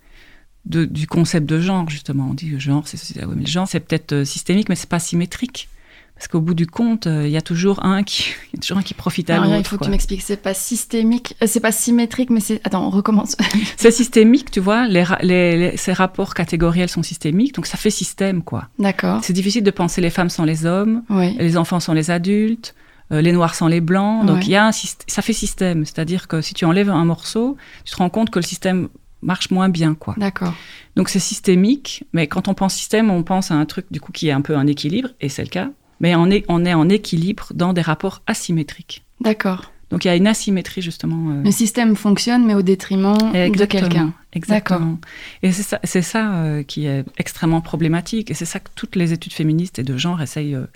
de- 0.66 0.86
du 0.86 1.08
concept 1.08 1.48
de 1.48 1.60
genre, 1.60 1.90
justement. 1.90 2.28
On 2.30 2.34
dit 2.34 2.50
le 2.50 2.60
genre, 2.60 2.88
c'est 2.88 2.98
c'est- 2.98 3.20
ouais, 3.26 3.34
mais 3.36 3.42
le 3.44 3.48
genre, 3.50 3.68
c'est 3.68 3.80
peut-être 3.80 4.14
euh, 4.14 4.26
systémique, 4.26 4.70
mais 4.70 4.76
c'est 4.76 4.90
pas 4.90 5.00
symétrique. 5.00 5.70
Parce 6.16 6.28
qu'au 6.28 6.42
bout 6.42 6.54
du 6.54 6.68
compte, 6.68 7.08
euh, 7.08 7.26
il 7.26 7.32
y 7.32 7.38
a 7.38 7.42
toujours 7.42 7.86
un 7.86 8.04
qui, 8.04 8.32
y 8.54 8.58
a 8.58 8.60
toujours 8.60 8.78
un 8.78 8.82
qui 8.84 8.94
profite 8.94 9.30
à 9.30 9.36
Alors, 9.36 9.46
il 9.48 9.54
l'autre. 9.56 9.70
faut 9.70 9.78
que 9.78 9.86
tu 9.86 9.90
m'expliques. 9.90 10.22
C'est 10.22 10.36
pas 10.42 10.54
systémique, 10.54 11.36
euh, 11.42 11.48
c'est 11.48 11.62
pas 11.62 11.72
symétrique, 11.72 12.30
mais 12.30 12.42
c'est. 12.42 12.60
Attends, 12.66 12.86
on 12.86 12.90
recommence. 12.90 13.38
C'est 13.78 13.90
systémique, 13.92 14.52
tu 14.52 14.60
vois. 14.60 14.86
Les, 14.88 15.06
les- 15.22 15.58
les- 15.58 15.78
ces 15.78 15.94
rapports 15.94 16.34
catégoriels 16.34 16.90
sont 16.90 17.04
systémiques, 17.04 17.56
donc 17.56 17.66
ça 17.68 17.78
fait 17.78 17.90
système, 17.90 18.44
quoi. 18.44 18.68
D'accord. 18.80 19.24
C'est 19.24 19.32
difficile 19.34 19.64
de 19.64 19.72
penser 19.72 20.02
les 20.02 20.10
femmes 20.10 20.30
sans 20.30 20.44
les 20.44 20.66
hommes, 20.66 21.04
Oui. 21.10 21.38
les 21.40 21.56
enfants 21.56 21.80
sans 21.80 21.94
les 21.94 22.12
adultes, 22.12 22.76
euh, 23.14 23.22
les 23.22 23.32
noirs 23.32 23.56
sans 23.56 23.68
les 23.70 23.80
blancs. 23.80 24.26
Donc 24.26 24.40
Ouais. 24.40 24.44
il 24.44 24.50
y 24.50 24.56
a 24.58 24.68
un 24.68 24.72
ça 24.74 25.22
fait 25.22 25.32
système. 25.34 25.86
C'est-à-dire 25.86 26.28
que 26.28 26.42
si 26.42 26.54
tu 26.54 26.66
enlèves 26.66 26.90
un 26.90 27.06
morceau, 27.06 27.56
tu 27.86 27.94
te 27.94 27.98
rends 27.98 28.10
compte 28.10 28.30
que 28.30 28.40
le 28.40 28.44
système 28.46 28.90
marche 29.22 29.52
moins 29.52 29.70
bien, 29.70 29.96
quoi. 29.96 30.16
D'accord. 30.18 30.54
Donc 30.96 31.10
c'est 31.10 31.20
systémique, 31.20 32.04
mais 32.14 32.28
quand 32.28 32.48
on 32.48 32.54
pense 32.54 32.74
système, 32.74 33.10
on 33.10 33.24
pense 33.24 33.52
à 33.52 33.56
un 33.56 33.66
truc 33.66 33.86
du 33.92 34.00
coup 34.00 34.12
qui 34.12 34.28
est 34.28 34.32
un 34.32 34.42
peu 34.42 34.56
en 34.56 34.68
équilibre, 34.68 35.10
et 35.22 35.30
c'est 35.30 35.44
le 35.44 35.50
cas. 35.50 35.70
Mais 36.00 36.16
on 36.16 36.30
est, 36.30 36.46
on 36.48 36.64
est 36.66 36.74
en 36.74 36.88
équilibre 36.88 37.48
dans 37.54 37.74
des 37.74 37.82
rapports 37.82 38.22
asymétriques. 38.28 39.04
D'accord. 39.20 39.72
Donc 39.90 40.06
il 40.06 40.08
y 40.08 40.12
a 40.12 40.16
une 40.16 40.28
asymétrie 40.28 40.82
justement. 40.82 41.32
euh, 41.32 41.44
Le 41.44 41.52
système 41.52 41.96
fonctionne, 41.96 42.46
mais 42.46 42.54
au 42.54 42.62
détriment 42.62 43.18
de 43.18 43.36
Exactement. 43.38 43.82
quelqu'un. 43.82 44.14
Exactement. 44.34 45.00
Et 45.42 45.52
c'est 45.52 45.64
ça, 45.64 45.80
c'est 45.84 46.04
ça 46.04 46.36
euh, 46.36 46.64
qui 46.64 46.86
est 46.86 47.04
extrêmement 47.18 47.60
problématique. 47.62 48.30
Et 48.30 48.36
c'est 48.36 48.46
ça 48.46 48.60
que 48.60 48.70
toutes 48.76 48.96
les 48.96 49.14
études 49.14 49.34
féministes 49.34 49.80
et 49.80 49.84
de 49.84 49.98
genre 49.98 50.22
essayent, 50.22 50.56
euh, 50.56 50.68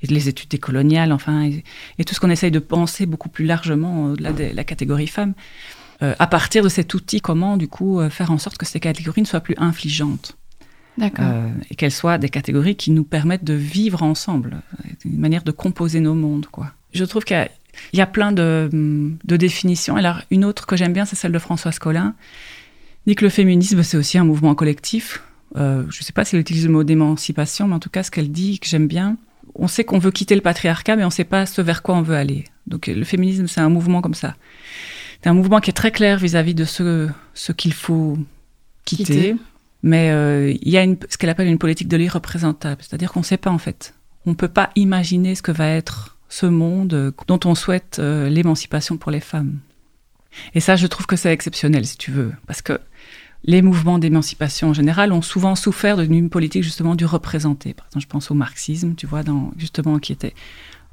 et 0.00 0.06
les 0.06 0.28
études 0.28 0.48
décoloniales, 0.48 1.12
enfin, 1.12 1.42
et, 1.44 1.62
et 1.98 2.04
tout 2.04 2.14
ce 2.14 2.20
qu'on 2.20 2.30
essaye 2.30 2.50
de 2.50 2.58
penser 2.58 3.04
beaucoup 3.06 3.28
plus 3.28 3.44
largement 3.44 4.06
au-delà 4.06 4.32
de 4.32 4.48
la 4.52 4.64
catégorie 4.64 5.06
femme, 5.06 5.34
euh, 6.02 6.14
à 6.18 6.26
partir 6.26 6.62
de 6.62 6.68
cet 6.68 6.92
outil, 6.94 7.20
comment, 7.20 7.56
du 7.56 7.68
coup, 7.68 8.00
euh, 8.00 8.10
faire 8.10 8.30
en 8.30 8.38
sorte 8.38 8.58
que 8.58 8.66
ces 8.66 8.80
catégories 8.80 9.22
ne 9.22 9.26
soient 9.26 9.40
plus 9.40 9.54
infligeantes. 9.56 10.36
D'accord. 10.98 11.24
Euh, 11.26 11.48
et 11.70 11.74
qu'elles 11.74 11.90
soient 11.92 12.18
des 12.18 12.28
catégories 12.28 12.76
qui 12.76 12.90
nous 12.90 13.04
permettent 13.04 13.44
de 13.44 13.54
vivre 13.54 14.02
ensemble, 14.02 14.62
euh, 14.80 14.88
une 15.06 15.18
manière 15.18 15.42
de 15.42 15.50
composer 15.50 16.00
nos 16.00 16.14
mondes, 16.14 16.46
quoi. 16.46 16.72
Je 16.92 17.04
trouve 17.06 17.24
qu'il 17.24 17.36
y 17.36 17.40
a, 17.40 17.48
il 17.94 17.98
y 17.98 18.02
a 18.02 18.06
plein 18.06 18.32
de, 18.32 18.68
de 19.24 19.36
définitions. 19.38 19.96
Alors, 19.96 20.20
une 20.30 20.44
autre 20.44 20.66
que 20.66 20.76
j'aime 20.76 20.92
bien, 20.92 21.06
c'est 21.06 21.16
celle 21.16 21.32
de 21.32 21.38
Françoise 21.38 21.78
Collin, 21.78 22.14
dit 23.06 23.14
que 23.14 23.24
le 23.24 23.30
féminisme, 23.30 23.82
c'est 23.82 23.96
aussi 23.96 24.18
un 24.18 24.24
mouvement 24.24 24.54
collectif. 24.54 25.22
Euh, 25.56 25.84
je 25.88 26.00
ne 26.00 26.04
sais 26.04 26.12
pas 26.12 26.26
si 26.26 26.36
elle 26.36 26.42
utilise 26.42 26.66
le 26.66 26.72
mot 26.72 26.84
d'émancipation, 26.84 27.68
mais 27.68 27.74
en 27.74 27.80
tout 27.80 27.90
cas, 27.90 28.02
ce 28.02 28.10
qu'elle 28.10 28.30
dit, 28.30 28.58
que 28.58 28.66
j'aime 28.66 28.88
bien, 28.88 29.16
on 29.54 29.68
sait 29.68 29.84
qu'on 29.84 29.98
veut 29.98 30.10
quitter 30.10 30.34
le 30.34 30.42
patriarcat, 30.42 30.96
mais 30.96 31.04
on 31.04 31.08
ne 31.08 31.12
sait 31.12 31.24
pas 31.24 31.46
ce 31.46 31.62
vers 31.62 31.82
quoi 31.82 31.96
on 31.96 32.02
veut 32.02 32.16
aller. 32.16 32.44
Donc, 32.66 32.86
le 32.86 33.04
féminisme, 33.04 33.46
c'est 33.46 33.62
un 33.62 33.70
mouvement 33.70 34.02
comme 34.02 34.14
ça. 34.14 34.36
C'est 35.22 35.28
un 35.28 35.34
mouvement 35.34 35.60
qui 35.60 35.70
est 35.70 35.74
très 35.74 35.92
clair 35.92 36.18
vis-à-vis 36.18 36.54
de 36.54 36.64
ce, 36.64 37.08
ce 37.34 37.52
qu'il 37.52 37.72
faut 37.72 38.18
quitter. 38.84 39.04
Quitter. 39.04 39.36
Mais 39.84 40.10
euh, 40.10 40.52
il 40.62 40.68
y 40.68 40.76
a 40.78 40.82
une, 40.82 40.96
ce 41.08 41.16
qu'elle 41.18 41.30
appelle 41.30 41.48
une 41.48 41.58
politique 41.58 41.88
de 41.88 41.96
l'irreprésentable, 41.96 42.82
c'est-à-dire 42.82 43.12
qu'on 43.12 43.20
ne 43.20 43.24
sait 43.24 43.36
pas 43.36 43.50
en 43.50 43.58
fait. 43.58 43.94
On 44.26 44.30
ne 44.30 44.34
peut 44.36 44.48
pas 44.48 44.70
imaginer 44.76 45.34
ce 45.34 45.42
que 45.42 45.50
va 45.52 45.68
être 45.68 46.18
ce 46.28 46.46
monde 46.46 46.94
euh, 46.94 47.10
dont 47.26 47.40
on 47.44 47.54
souhaite 47.54 47.98
euh, 47.98 48.28
l'émancipation 48.28 48.96
pour 48.96 49.10
les 49.10 49.20
femmes. 49.20 49.58
Et 50.54 50.60
ça, 50.60 50.76
je 50.76 50.86
trouve 50.86 51.06
que 51.06 51.16
c'est 51.16 51.32
exceptionnel, 51.32 51.84
si 51.86 51.98
tu 51.98 52.10
veux, 52.10 52.32
parce 52.46 52.62
que 52.62 52.80
les 53.44 53.60
mouvements 53.60 53.98
d'émancipation 53.98 54.68
en 54.68 54.72
général 54.72 55.12
ont 55.12 55.20
souvent 55.20 55.56
souffert 55.56 55.96
d'une 55.98 56.30
politique 56.30 56.62
justement 56.62 56.94
du 56.94 57.04
représenté. 57.04 57.74
Par 57.74 57.86
exemple, 57.88 58.02
je 58.04 58.08
pense 58.08 58.30
au 58.30 58.34
marxisme, 58.34 58.94
tu 58.94 59.06
vois, 59.06 59.24
dans, 59.24 59.52
justement, 59.58 59.98
qui 59.98 60.12
était 60.12 60.34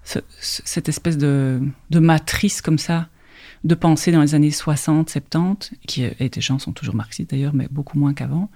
ce- 0.04 0.20
ce- 0.42 0.63
cette 0.65 0.89
espèce 0.89 1.18
de, 1.18 1.62
de 1.92 2.00
matrice 2.00 2.62
comme 2.62 2.80
ça 2.80 3.08
de 3.63 3.76
pensée 3.76 4.12
dans 4.12 4.22
les 4.22 4.36
années 4.36 4.52
60, 4.52 5.10
70, 5.10 5.72
qui, 5.88 6.04
et 6.04 6.30
des 6.30 6.41
gens 6.41 6.60
sont 6.60 6.72
toujours 6.72 6.95
marxistes 6.95 7.32
d'ailleurs, 7.32 7.54
mais 7.54 7.67
beaucoup 7.69 7.98
moins 8.00 8.13
qu'avant. 8.13 8.50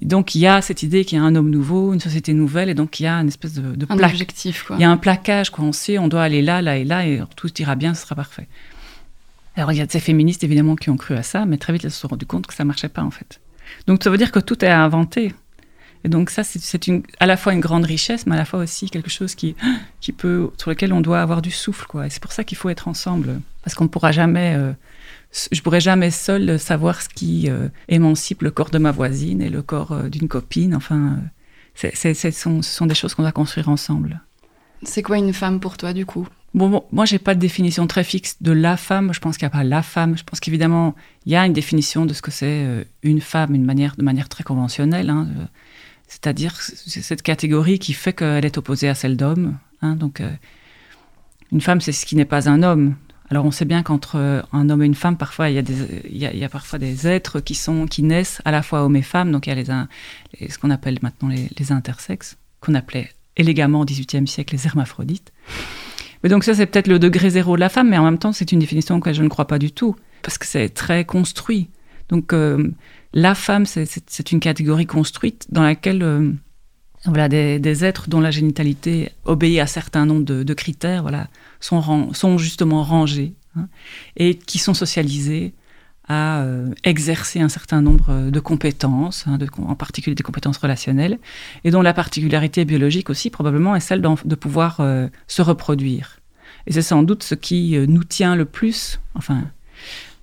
Donc 0.00 0.34
il 0.34 0.40
y 0.40 0.46
a 0.46 0.62
cette 0.62 0.82
idée 0.82 1.04
qu'il 1.04 1.18
y 1.18 1.20
a 1.20 1.24
un 1.24 1.34
homme 1.36 1.50
nouveau, 1.50 1.92
une 1.92 2.00
société 2.00 2.32
nouvelle, 2.32 2.68
et 2.70 2.74
donc 2.74 2.98
il 2.98 3.04
y 3.04 3.06
a 3.06 3.16
une 3.16 3.28
espèce 3.28 3.54
de, 3.54 3.74
de 3.74 3.86
Un 3.88 3.96
plaque. 3.96 4.12
objectif, 4.12 4.64
quoi. 4.64 4.76
Il 4.78 4.82
y 4.82 4.84
a 4.84 4.90
un 4.90 4.96
plaquage, 4.96 5.50
quoi. 5.50 5.64
On 5.64 5.72
sait, 5.72 5.98
on 5.98 6.08
doit 6.08 6.22
aller 6.22 6.42
là, 6.42 6.62
là 6.62 6.76
et 6.78 6.84
là, 6.84 7.06
et 7.06 7.20
tout 7.36 7.50
ira 7.60 7.76
bien, 7.76 7.94
ce 7.94 8.02
sera 8.02 8.14
parfait. 8.14 8.48
Alors, 9.54 9.72
il 9.72 9.78
y 9.78 9.80
a 9.82 9.86
ces 9.88 10.00
féministes, 10.00 10.44
évidemment, 10.44 10.76
qui 10.76 10.88
ont 10.88 10.96
cru 10.96 11.14
à 11.14 11.22
ça, 11.22 11.44
mais 11.44 11.58
très 11.58 11.74
vite, 11.74 11.84
elles 11.84 11.90
se 11.90 12.00
sont 12.00 12.08
rendues 12.08 12.24
compte 12.24 12.46
que 12.46 12.54
ça 12.54 12.64
marchait 12.64 12.88
pas, 12.88 13.02
en 13.02 13.10
fait. 13.10 13.40
Donc, 13.86 14.02
ça 14.02 14.08
veut 14.08 14.16
dire 14.16 14.32
que 14.32 14.40
tout 14.40 14.64
est 14.64 14.68
à 14.68 14.82
inventer. 14.82 15.34
Et 16.04 16.08
donc 16.08 16.30
ça, 16.30 16.42
c'est 16.42 16.86
une, 16.86 17.02
à 17.20 17.26
la 17.26 17.36
fois 17.36 17.52
une 17.52 17.60
grande 17.60 17.84
richesse, 17.84 18.26
mais 18.26 18.34
à 18.34 18.38
la 18.38 18.44
fois 18.44 18.60
aussi 18.60 18.90
quelque 18.90 19.10
chose 19.10 19.34
qui, 19.34 19.54
qui 20.00 20.12
peut, 20.12 20.50
sur 20.58 20.70
lequel 20.70 20.92
on 20.92 21.00
doit 21.00 21.20
avoir 21.20 21.42
du 21.42 21.50
souffle. 21.50 21.86
Quoi. 21.86 22.06
Et 22.06 22.10
c'est 22.10 22.22
pour 22.22 22.32
ça 22.32 22.44
qu'il 22.44 22.58
faut 22.58 22.68
être 22.68 22.88
ensemble, 22.88 23.40
parce 23.62 23.74
qu'on 23.74 23.84
ne 23.84 23.88
pourra 23.88 24.12
jamais... 24.12 24.54
Euh, 24.56 24.72
je 25.50 25.62
pourrais 25.62 25.80
jamais 25.80 26.10
seul 26.10 26.58
savoir 26.58 27.00
ce 27.00 27.08
qui 27.08 27.48
euh, 27.48 27.68
émancipe 27.88 28.42
le 28.42 28.50
corps 28.50 28.68
de 28.68 28.76
ma 28.76 28.90
voisine 28.90 29.40
et 29.40 29.48
le 29.48 29.62
corps 29.62 29.92
euh, 29.92 30.08
d'une 30.10 30.28
copine. 30.28 30.74
Enfin, 30.74 31.20
c'est, 31.74 32.14
ce 32.14 32.60
sont 32.60 32.86
des 32.86 32.94
choses 32.94 33.14
qu'on 33.14 33.22
doit 33.22 33.32
construire 33.32 33.70
ensemble. 33.70 34.20
C'est 34.82 35.02
quoi 35.02 35.16
une 35.16 35.32
femme 35.32 35.58
pour 35.58 35.78
toi, 35.78 35.94
du 35.94 36.04
coup? 36.04 36.28
Bon, 36.52 36.68
bon, 36.68 36.84
moi, 36.92 37.06
j'ai 37.06 37.18
pas 37.18 37.34
de 37.34 37.40
définition 37.40 37.86
très 37.86 38.04
fixe 38.04 38.36
de 38.42 38.52
la 38.52 38.76
femme. 38.76 39.14
Je 39.14 39.20
pense 39.20 39.38
qu'il 39.38 39.46
n'y 39.46 39.54
a 39.54 39.56
pas 39.56 39.64
la 39.64 39.80
femme. 39.80 40.18
Je 40.18 40.24
pense 40.24 40.38
qu'évidemment, 40.38 40.94
il 41.24 41.32
y 41.32 41.36
a 41.36 41.46
une 41.46 41.54
définition 41.54 42.04
de 42.04 42.12
ce 42.12 42.20
que 42.20 42.30
c'est 42.30 42.86
une 43.02 43.22
femme, 43.22 43.54
une 43.54 43.64
manière, 43.64 43.96
de 43.96 44.02
manière 44.02 44.28
très 44.28 44.44
conventionnelle. 44.44 45.08
Hein, 45.08 45.28
c'est-à-dire 46.12 46.60
cette 46.60 47.22
catégorie 47.22 47.78
qui 47.78 47.94
fait 47.94 48.12
qu'elle 48.12 48.44
est 48.44 48.58
opposée 48.58 48.86
à 48.86 48.94
celle 48.94 49.16
d'homme. 49.16 49.56
Hein, 49.80 49.96
donc, 49.96 50.20
euh, 50.20 50.30
une 51.52 51.62
femme, 51.62 51.80
c'est 51.80 51.92
ce 51.92 52.04
qui 52.04 52.16
n'est 52.16 52.26
pas 52.26 52.50
un 52.50 52.62
homme. 52.62 52.96
Alors, 53.30 53.46
on 53.46 53.50
sait 53.50 53.64
bien 53.64 53.82
qu'entre 53.82 54.44
un 54.52 54.68
homme 54.68 54.82
et 54.82 54.86
une 54.86 54.94
femme, 54.94 55.16
parfois, 55.16 55.48
il 55.48 55.54
y, 55.54 55.58
a 55.58 55.62
des, 55.62 56.48
parfois 56.48 56.78
des 56.78 57.08
êtres 57.08 57.40
qui, 57.40 57.54
sont, 57.54 57.86
qui 57.86 58.02
naissent 58.02 58.42
à 58.44 58.50
la 58.50 58.62
fois 58.62 58.84
hommes 58.84 58.96
et 58.96 59.02
femmes. 59.02 59.32
Donc, 59.32 59.46
il 59.46 59.50
y 59.50 59.52
a 59.52 59.54
les, 59.54 60.50
ce 60.50 60.58
qu'on 60.58 60.68
appelle 60.68 60.98
maintenant 61.00 61.30
les, 61.30 61.72
intersexes, 61.72 62.36
qu'on 62.60 62.74
appelait 62.74 63.10
élégamment 63.38 63.80
au 63.80 63.84
XVIIIe 63.86 64.28
siècle 64.28 64.54
les 64.54 64.66
hermaphrodites. 64.66 65.32
Mais 66.22 66.28
donc, 66.28 66.44
ça, 66.44 66.52
c'est 66.52 66.66
peut-être 66.66 66.88
le 66.88 66.98
degré 66.98 67.30
zéro 67.30 67.56
de 67.56 67.60
la 67.60 67.70
femme, 67.70 67.88
mais 67.88 67.96
en 67.96 68.04
même 68.04 68.18
temps, 68.18 68.32
c'est 68.32 68.52
une 68.52 68.58
définition 68.58 69.00
que 69.00 69.14
je 69.14 69.22
ne 69.22 69.28
crois 69.28 69.46
pas 69.46 69.58
du 69.58 69.72
tout, 69.72 69.96
parce 70.20 70.36
que 70.36 70.44
c'est 70.44 70.68
très 70.68 71.06
construit. 71.06 71.70
Donc, 72.10 72.34
euh, 72.34 72.70
la 73.14 73.34
femme, 73.34 73.66
c'est 73.66 74.32
une 74.32 74.40
catégorie 74.40 74.86
construite 74.86 75.46
dans 75.50 75.62
laquelle 75.62 76.02
euh, 76.02 76.32
voilà, 77.04 77.28
des, 77.28 77.84
êtres 77.84 78.08
dont 78.08 78.20
la 78.20 78.30
génitalité 78.30 79.10
obéit 79.24 79.60
à 79.60 79.66
certains 79.66 80.06
nombre 80.06 80.24
de, 80.24 80.54
critères 80.54 81.02
voilà, 81.02 81.28
sont, 81.60 82.38
justement 82.38 82.82
rangés 82.82 83.34
hein, 83.56 83.68
et 84.16 84.36
qui 84.36 84.58
sont 84.58 84.74
socialisés 84.74 85.52
à 86.08 86.40
euh, 86.40 86.68
exercer 86.84 87.40
un 87.40 87.48
certain 87.48 87.80
nombre 87.80 88.30
de 88.30 88.40
compétences, 88.40 89.26
hein, 89.28 89.38
en 89.58 89.76
particulier 89.76 90.14
des 90.14 90.22
compétences 90.22 90.58
relationnelles, 90.58 91.18
et 91.64 91.70
dont 91.70 91.82
la 91.82 91.94
particularité 91.94 92.64
biologique 92.64 93.08
aussi 93.10 93.30
probablement 93.30 93.76
est 93.76 93.80
celle 93.80 94.02
de 94.02 94.34
pouvoir 94.34 94.80
euh, 94.80 95.08
se 95.28 95.42
reproduire. 95.42 96.18
Et 96.66 96.72
c'est 96.72 96.82
sans 96.82 97.02
doute 97.02 97.22
ce 97.22 97.34
qui 97.34 97.76
nous 97.88 98.04
tient 98.04 98.36
le 98.36 98.44
plus, 98.44 99.00
enfin 99.14 99.44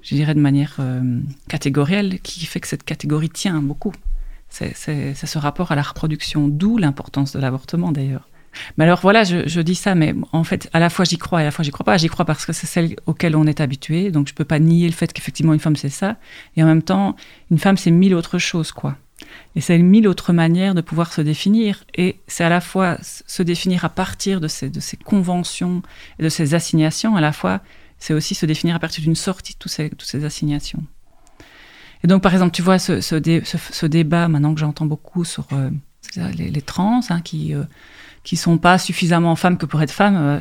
je 0.01 0.15
dirais 0.15 0.33
de 0.33 0.39
manière 0.39 0.77
euh, 0.79 1.19
catégorielle, 1.47 2.19
qui 2.21 2.45
fait 2.45 2.59
que 2.59 2.67
cette 2.67 2.83
catégorie 2.83 3.29
tient 3.29 3.61
beaucoup. 3.61 3.93
C'est 4.49 4.73
ce 4.73 5.37
rapport 5.37 5.71
à 5.71 5.75
la 5.75 5.83
reproduction, 5.83 6.47
d'où 6.47 6.77
l'importance 6.77 7.33
de 7.33 7.39
l'avortement 7.39 7.91
d'ailleurs. 7.91 8.27
Mais 8.77 8.85
alors 8.85 8.99
voilà, 9.01 9.23
je, 9.23 9.61
dis 9.61 9.75
ça, 9.75 9.95
mais 9.95 10.15
en 10.31 10.43
fait, 10.43 10.69
à 10.73 10.79
la 10.79 10.89
fois 10.89 11.05
j'y 11.05 11.17
crois 11.17 11.39
et 11.39 11.43
à 11.43 11.45
la 11.45 11.51
fois 11.51 11.63
j'y 11.63 11.71
crois 11.71 11.83
pas. 11.83 11.97
J'y 11.97 12.07
crois 12.07 12.25
parce 12.25 12.45
que 12.45 12.53
c'est 12.53 12.67
celle 12.67 12.95
auquel 13.05 13.35
on 13.35 13.45
est 13.45 13.61
habitué, 13.61 14.11
donc 14.11 14.27
je 14.27 14.33
peux 14.33 14.45
pas 14.45 14.59
nier 14.59 14.87
le 14.87 14.93
fait 14.93 15.11
qu'effectivement 15.13 15.53
une 15.53 15.59
femme 15.59 15.75
c'est 15.75 15.89
ça, 15.89 16.17
et 16.55 16.63
en 16.63 16.65
même 16.65 16.81
temps, 16.81 17.15
une 17.51 17.59
femme 17.59 17.77
c'est 17.77 17.91
mille 17.91 18.15
autres 18.15 18.37
choses, 18.37 18.71
quoi. 18.71 18.97
Et 19.55 19.61
c'est 19.61 19.77
mille 19.77 20.07
autres 20.07 20.33
manières 20.33 20.75
de 20.75 20.81
pouvoir 20.81 21.13
se 21.13 21.21
définir, 21.21 21.83
et 21.93 22.17
c'est 22.27 22.43
à 22.43 22.49
la 22.49 22.61
fois 22.61 22.97
se 23.01 23.43
définir 23.43 23.85
à 23.85 23.89
partir 23.89 24.41
de 24.41 24.47
ces, 24.47 24.69
de 24.69 24.79
ces 24.79 24.97
conventions 24.97 25.81
et 26.17 26.23
de 26.23 26.29
ces 26.29 26.53
assignations, 26.53 27.15
à 27.15 27.21
la 27.21 27.33
fois 27.33 27.61
c'est 27.99 28.13
aussi 28.13 28.33
se 28.33 28.45
définir 28.45 28.75
à 28.75 28.79
partir 28.79 29.03
d'une 29.03 29.15
sortie 29.15 29.53
de 29.53 29.57
toutes 29.57 29.71
ces, 29.71 30.25
assignations. 30.25 30.83
Et 32.03 32.07
donc, 32.07 32.23
par 32.23 32.33
exemple, 32.33 32.51
tu 32.51 32.61
vois 32.61 32.79
ce, 32.79 33.85
débat 33.85 34.27
maintenant 34.27 34.53
que 34.53 34.59
j'entends 34.59 34.85
beaucoup 34.85 35.25
sur 35.25 35.45
euh, 35.51 35.69
les, 36.37 36.61
trans, 36.61 37.01
hein, 37.09 37.21
qui 37.21 37.53
ne 37.53 37.59
euh, 37.59 38.35
sont 38.35 38.57
pas 38.57 38.77
suffisamment 38.77 39.35
femmes 39.35 39.57
que 39.57 39.65
pour 39.65 39.81
être 39.81 39.91
femmes, 39.91 40.15
euh, 40.15 40.39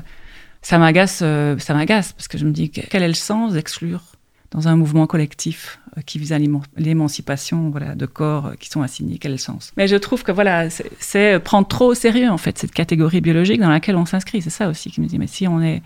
ça 0.62 0.78
m'agace, 0.78 1.18
ça 1.18 1.74
parce 1.86 2.28
que 2.28 2.38
je 2.38 2.44
me 2.44 2.52
dis 2.52 2.70
quel 2.70 3.02
est 3.02 3.08
le 3.08 3.14
sens 3.14 3.52
d'exclure 3.52 4.02
dans 4.50 4.66
un 4.66 4.76
mouvement 4.76 5.06
collectif 5.06 5.78
qui 6.06 6.18
vise 6.18 6.32
à 6.32 6.38
l'émancipation 6.76 7.70
de 7.70 8.06
corps 8.06 8.52
qui 8.58 8.68
sont 8.68 8.82
assignés, 8.82 9.18
quel 9.18 9.32
est 9.32 9.34
le 9.34 9.38
sens? 9.38 9.72
Mais 9.76 9.86
je 9.86 9.96
trouve 9.96 10.22
que 10.22 10.32
voilà, 10.32 10.68
c'est 10.70 11.38
prendre 11.38 11.68
trop 11.68 11.86
au 11.86 11.94
sérieux 11.94 12.28
en 12.28 12.38
fait 12.38 12.58
cette 12.58 12.72
catégorie 12.72 13.20
biologique 13.20 13.60
dans 13.60 13.68
laquelle 13.68 13.96
on 13.96 14.06
s'inscrit. 14.06 14.42
C'est 14.42 14.50
ça 14.50 14.68
aussi 14.68 14.90
qui 14.90 15.00
me 15.00 15.06
dit 15.06 15.18
mais 15.18 15.26
si 15.26 15.46
on 15.46 15.62
est 15.62 15.82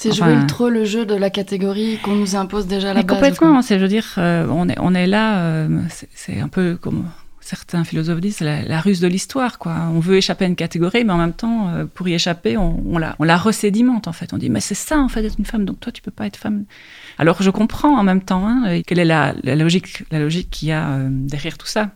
c'est 0.00 0.12
jouer 0.12 0.36
trop 0.46 0.68
le 0.68 0.84
jeu 0.84 1.06
de 1.06 1.14
la 1.14 1.30
catégorie 1.30 1.98
qu'on 2.02 2.14
nous 2.14 2.36
impose 2.36 2.66
déjà 2.66 2.90
à 2.90 2.94
la 2.94 3.02
base. 3.02 3.16
Complètement, 3.16 3.62
c'est, 3.62 3.78
je 3.78 3.82
veux 3.82 3.88
dire, 3.88 4.14
euh, 4.18 4.46
on, 4.50 4.68
est, 4.68 4.78
on 4.78 4.94
est 4.94 5.06
là, 5.06 5.38
euh, 5.38 5.68
c'est, 6.14 6.38
un 6.38 6.48
peu 6.48 6.76
comme 6.80 7.04
certains 7.40 7.84
philosophes 7.84 8.20
disent, 8.20 8.40
la, 8.40 8.62
la 8.62 8.80
ruse 8.80 9.00
de 9.00 9.06
l'histoire, 9.06 9.58
quoi. 9.58 9.74
On 9.92 10.00
veut 10.00 10.16
échapper 10.16 10.44
à 10.44 10.48
une 10.48 10.56
catégorie, 10.56 11.04
mais 11.04 11.12
en 11.12 11.18
même 11.18 11.32
temps, 11.32 11.68
euh, 11.68 11.84
pour 11.86 12.08
y 12.08 12.14
échapper, 12.14 12.56
on, 12.56 12.82
on, 12.86 12.98
la, 12.98 13.16
on 13.18 13.24
la 13.24 13.36
resédimente, 13.36 14.08
en 14.08 14.12
fait. 14.12 14.32
On 14.32 14.38
dit, 14.38 14.50
mais 14.50 14.60
c'est 14.60 14.74
ça, 14.74 14.98
en 14.98 15.08
fait, 15.08 15.22
d'être 15.22 15.38
une 15.38 15.46
femme, 15.46 15.64
donc 15.64 15.80
toi, 15.80 15.92
tu 15.92 16.02
peux 16.02 16.10
pas 16.10 16.26
être 16.26 16.36
femme. 16.36 16.64
Alors, 17.18 17.42
je 17.42 17.50
comprends 17.50 17.98
en 17.98 18.02
même 18.02 18.20
temps, 18.20 18.46
hein, 18.46 18.82
quelle 18.86 18.98
est 18.98 19.04
la, 19.04 19.34
la 19.44 19.56
logique, 19.56 20.04
la 20.10 20.18
logique 20.18 20.50
qu'il 20.50 20.68
y 20.68 20.72
a 20.72 20.98
derrière 21.08 21.56
tout 21.56 21.66
ça. 21.66 21.90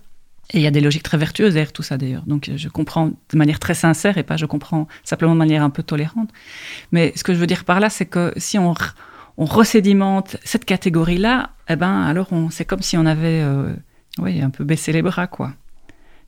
Et 0.53 0.59
il 0.59 0.63
y 0.63 0.67
a 0.67 0.71
des 0.71 0.81
logiques 0.81 1.03
très 1.03 1.19
vertueuses 1.19 1.55
derrière 1.55 1.73
tout 1.73 1.83
ça 1.83 1.97
d'ailleurs. 1.97 2.25
Donc 2.27 2.51
je 2.55 2.69
comprends 2.69 3.09
de 3.09 3.37
manière 3.37 3.61
très 3.61 3.75
sincère 3.75 4.19
et 4.19 4.23
pas 4.23 4.37
je 4.37 4.47
comprends 4.47 4.89
simplement 5.05 5.33
de 5.35 5.39
manière 5.39 5.63
un 5.63 5.71
peu 5.71 5.83
tolérante. 5.83 6.31
Mais 6.93 7.13
ce 7.15 7.23
que 7.23 7.35
je 7.35 7.39
veux 7.39 7.47
dire 7.47 7.65
par 7.65 7.79
là, 7.79 7.89
c'est 7.89 8.07
que 8.07 8.33
si 8.37 8.59
on, 8.59 8.75
on 9.37 9.45
resédimente 9.45 10.37
cette 10.43 10.65
catégorie-là, 10.65 11.51
eh 11.69 11.77
ben 11.77 12.03
alors 12.03 12.31
c'est 12.51 12.65
comme 12.65 12.83
si 12.83 12.97
on 12.97 13.07
avait 13.07 13.41
euh, 13.43 13.73
oui, 14.19 14.41
un 14.43 14.51
peu 14.51 14.65
baissé 14.65 14.93
les 14.93 15.03
bras 15.03 15.29
quoi, 15.29 15.53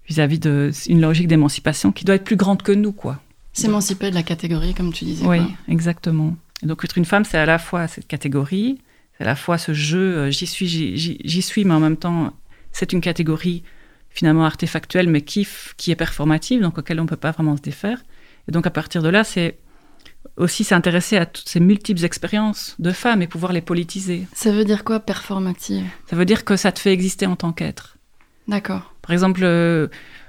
vis-à-vis 0.09 0.39
d'une 0.39 1.01
logique 1.01 1.27
d'émancipation 1.27 1.91
qui 1.91 2.05
doit 2.05 2.15
être 2.15 2.25
plus 2.25 2.37
grande 2.37 2.63
que 2.63 2.73
nous 2.73 2.93
quoi. 2.93 3.21
S'émanciper 3.53 4.11
de 4.11 4.15
la 4.15 4.23
catégorie 4.23 4.73
comme 4.73 4.93
tu 4.93 5.05
disais. 5.05 5.27
Oui, 5.27 5.41
exactement. 5.69 6.37
Et 6.63 6.67
donc 6.67 6.85
être 6.85 6.97
une 6.97 7.05
femme, 7.05 7.25
c'est 7.25 7.39
à 7.39 7.45
la 7.45 7.59
fois 7.59 7.89
cette 7.89 8.07
catégorie, 8.07 8.81
c'est 9.19 9.25
à 9.25 9.27
la 9.27 9.37
fois 9.37 9.59
ce 9.59 9.75
jeu, 9.75 10.17
euh, 10.17 10.31
j'y 10.31 10.47
suis, 10.47 10.69
j'y 10.69 11.43
suis, 11.43 11.65
mais 11.65 11.75
en 11.75 11.81
même 11.81 11.97
temps, 11.97 12.33
c'est 12.71 12.93
une 12.93 13.01
catégorie 13.01 13.65
finalement 14.15 14.45
artefactuelle, 14.45 15.09
mais 15.09 15.23
qui, 15.23 15.47
qui 15.77 15.91
est 15.91 15.97
performative, 15.97 16.61
donc 16.61 16.79
auquel 16.79 17.01
on 17.01 17.05
ne 17.05 17.09
peut 17.09 17.17
pas 17.17 17.31
vraiment 17.31 17.57
se 17.57 17.63
défaire. 17.63 18.03
Et 18.49 18.53
donc 18.53 18.67
à 18.67 18.71
partir 18.71 19.03
de 19.03 19.09
là, 19.09 19.25
c'est 19.25 19.59
aussi 20.37 20.65
s'intéresser 20.65 21.17
à 21.17 21.27
toutes 21.27 21.49
ces 21.49 21.61
multiples 21.61 22.05
expériences 22.05 22.77
de 22.79 22.91
femmes 22.91 23.23
et 23.23 23.27
pouvoir 23.27 23.53
les 23.53 23.61
politiser. 23.61 24.27
Ça 24.35 24.53
veut 24.53 24.65
dire 24.65 24.85
quoi 24.85 25.01
performative? 25.01 25.85
Ça 26.09 26.17
veut 26.17 26.25
dire 26.25 26.45
que 26.45 26.57
ça 26.57 26.73
te 26.73 26.79
fait 26.79 26.93
exister 26.93 27.27
en 27.27 27.37
tant 27.37 27.53
qu'être. 27.53 27.97
D'accord. 28.49 28.95
Par 29.03 29.13
exemple, 29.13 29.41
euh, 29.43 29.89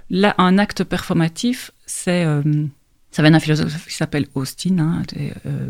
là, 0.09 0.35
un 0.37 0.57
acte 0.57 0.83
performatif, 0.83 1.71
c'est... 1.85 2.25
Euh, 2.25 2.65
ça 3.11 3.21
vient 3.21 3.31
d'un 3.31 3.39
philosophe 3.39 3.87
qui 3.87 3.93
s'appelle 3.93 4.25
Austin. 4.33 4.79
Hein, 4.79 5.03
euh, 5.45 5.69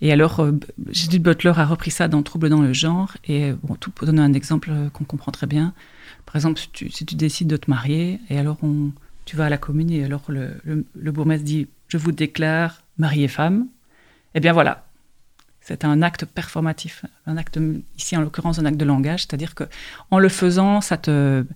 et, 0.00 0.12
alors, 0.12 0.46
Judith 0.90 1.20
Butler 1.20 1.54
a 1.56 1.66
repris 1.66 1.90
ça 1.90 2.06
dans 2.06 2.22
Trouble 2.22 2.48
dans 2.48 2.62
le 2.62 2.72
genre. 2.72 3.16
Et 3.26 3.52
bon, 3.64 3.74
tout 3.74 3.90
pour 3.90 4.06
donner 4.06 4.22
un 4.22 4.32
exemple 4.32 4.70
qu'on 4.92 5.02
comprend 5.02 5.32
très 5.32 5.48
bien. 5.48 5.74
Par 6.28 6.36
exemple, 6.36 6.60
si 6.60 7.06
tu, 7.06 7.14
décides 7.14 7.48
de 7.48 7.56
te 7.56 7.70
marier, 7.70 8.20
et 8.28 8.38
alors 8.38 8.58
on, 8.62 8.92
tu 9.24 9.34
vas 9.34 9.46
à 9.46 9.48
la 9.48 9.56
commune, 9.56 9.90
et 9.90 10.04
alors 10.04 10.24
le, 10.28 10.60
le, 10.62 11.10
bourgmestre 11.10 11.42
dit 11.42 11.68
Je 11.88 11.96
vous 11.96 12.12
déclare 12.12 12.82
marié 12.98 13.28
femme, 13.28 13.66
eh 14.34 14.40
bien 14.40 14.52
voilà. 14.52 14.84
C'est 15.62 15.86
un 15.86 16.02
acte 16.02 16.26
performatif, 16.26 17.06
un 17.26 17.38
acte, 17.38 17.58
ici 17.96 18.14
en 18.14 18.20
l'occurrence 18.20 18.58
un 18.58 18.66
acte 18.66 18.76
de 18.76 18.84
langage, 18.84 19.20
c'est-à-dire 19.20 19.54
que 19.54 19.64
en 20.10 20.18
le 20.18 20.28
faisant, 20.28 20.82
ça 20.82 20.98
te, 20.98 21.46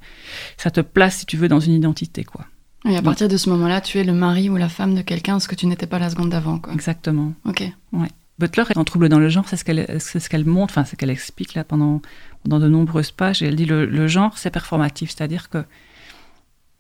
ça 0.56 0.70
te 0.70 0.80
place, 0.80 1.18
si 1.18 1.26
tu 1.26 1.37
veux, 1.37 1.48
dans 1.48 1.61
une 1.61 1.74
identité. 1.74 2.24
quoi. 2.24 2.46
Et 2.88 2.96
à 2.96 3.02
partir 3.02 3.28
de 3.28 3.37
ce 3.37 3.50
moment-là, 3.50 3.82
tu 3.82 3.98
es 3.98 4.04
le 4.04 4.14
mari 4.14 4.48
ou 4.48 4.56
la 4.56 4.70
femme 4.70 4.94
de 4.94 5.02
quelqu'un, 5.02 5.38
ce 5.38 5.48
que 5.48 5.54
tu 5.54 5.66
n'étais 5.66 5.87
pas 5.87 5.98
la 5.98 6.08
seconde 6.08 6.30
d'avant. 6.30 6.58
Quoi. 6.58 6.72
Exactement. 6.72 7.35
Ok. 7.44 7.62
Ouais. 7.92 8.08
Butler 8.42 8.64
est 8.70 8.76
en 8.76 8.85
trouble 8.85 9.09
dans 9.09 9.20
le 9.20 9.28
genre, 9.28 9.46
c'est 9.48 9.57
ce 9.57 10.28
qu'elle 10.28 10.44
montre, 10.44 10.72
enfin, 10.72 10.85
ce 10.85 10.96
qu'elle 10.96 11.11
explique 11.11 11.55
là 11.55 11.62
pendant, 11.62 12.02
de 12.44 12.68
nombreuses 12.68 13.12
pages. 13.12 13.40
Et 13.42 13.46
elle 13.46 13.55
dit 13.55 13.66
le, 13.66 13.87
le 13.87 14.09
genre, 14.09 14.37
c'est 14.37 14.50
performatif, 14.50 15.11
c'est-à-dire 15.11 15.48
que 15.48 15.64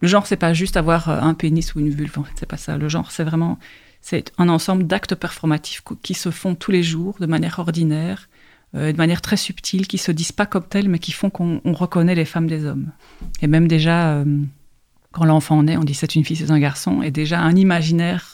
le 0.00 0.08
genre, 0.08 0.26
c'est 0.26 0.36
pas 0.36 0.52
juste 0.52 0.76
avoir 0.76 1.08
euh, 1.08 1.20
un 1.20 1.34
pénis 1.34 1.74
ou 1.76 1.80
une 1.80 1.90
vulve, 1.90 2.18
en 2.18 2.24
fait, 2.24 2.32
c'est 2.34 2.48
pas 2.48 2.56
ça. 2.56 2.76
Le 2.76 2.88
genre, 2.88 3.12
c'est 3.12 3.22
vraiment 3.22 3.58
c'est 4.00 4.32
un 4.36 4.48
ensemble 4.48 4.88
d'actes 4.88 5.14
performatifs 5.14 5.84
qui 6.02 6.14
se 6.14 6.32
font 6.32 6.56
tous 6.56 6.72
les 6.72 6.82
jours 6.82 7.14
de 7.20 7.26
manière 7.26 7.60
ordinaire, 7.60 8.28
euh, 8.74 8.90
de 8.90 8.96
manière 8.96 9.22
très 9.22 9.36
subtile, 9.36 9.86
qui 9.86 9.98
se 9.98 10.10
disent 10.10 10.32
pas 10.32 10.46
comme 10.46 10.64
tels, 10.64 10.88
mais 10.88 10.98
qui 10.98 11.12
font 11.12 11.30
qu'on 11.30 11.60
reconnaît 11.66 12.16
les 12.16 12.24
femmes 12.24 12.48
des 12.48 12.64
hommes. 12.64 12.90
Et 13.40 13.46
même 13.46 13.68
déjà, 13.68 14.14
euh, 14.14 14.24
quand 15.12 15.24
l'enfant 15.24 15.62
naît, 15.62 15.76
on 15.76 15.84
dit 15.84 15.94
c'est 15.94 16.16
une 16.16 16.24
fille, 16.24 16.36
c'est 16.36 16.50
un 16.50 16.58
garçon, 16.58 17.02
et 17.02 17.12
déjà 17.12 17.40
un 17.40 17.54
imaginaire 17.54 18.31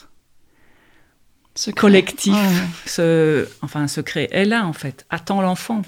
collectif, 1.75 2.37
ce, 2.87 3.49
enfin 3.63 3.83
un 3.83 3.89
secret 3.89 4.29
est 4.31 4.45
là 4.45 4.67
en 4.67 4.73
fait, 4.73 5.07
attend 5.11 5.41
l'enfant. 5.41 5.83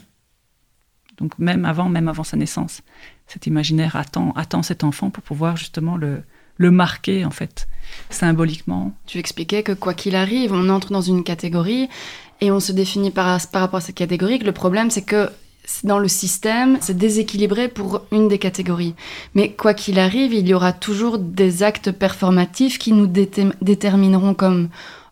Donc 1.19 1.39
même 1.39 1.65
avant, 1.65 1.89
même 1.89 2.09
avant 2.09 2.25
sa 2.25 2.37
naissance, 2.37 2.83
cet 3.27 3.47
imaginaire 3.47 3.97
attend, 3.97 4.33
attend 4.37 4.63
cet 4.63 4.85
enfant 4.85 5.11
pour 5.11 5.23
pouvoir 5.23 5.57
justement 5.57 5.97
le, 5.97 6.23
le 6.57 6.71
marquer 6.71 7.25
en 7.25 7.31
fait, 7.31 7.69
symboliquement. 8.09 8.93
Tu 9.07 9.19
expliquais 9.19 9.63
que 9.63 9.73
quoi 9.73 9.95
qu'il 9.95 10.17
arrive, 10.17 10.53
on 10.53 10.69
entre 10.69 10.93
dans 10.93 11.01
une 11.01 11.25
catégorie 11.25 11.89
et 12.41 12.51
on 12.51 12.61
se 12.61 12.73
définit 12.73 13.11
par, 13.11 13.39
par 13.53 13.63
rapport 13.63 13.79
à 13.79 13.81
cette 13.81 13.97
catégorie. 13.97 14.39
Que 14.39 14.47
le 14.47 14.53
problème, 14.53 14.91
c'est 14.91 15.03
que 15.03 15.31
dans 15.85 15.99
le 15.99 16.09
système, 16.09 16.79
c'est 16.81 16.97
déséquilibré 16.97 17.69
pour 17.69 18.07
une 18.13 18.29
des 18.29 18.39
catégories. 18.39 18.95
Mais 19.35 19.53
quoi 19.53 19.75
qu'il 19.75 19.99
arrive, 19.99 20.33
il 20.33 20.49
y 20.49 20.55
aura 20.55 20.73
toujours 20.73 21.19
des 21.19 21.63
actes 21.63 21.93
performatifs 21.93 22.79
qui 22.79 22.93
nous 22.93 23.07
détermineront 23.07 24.35
comme 24.35 24.69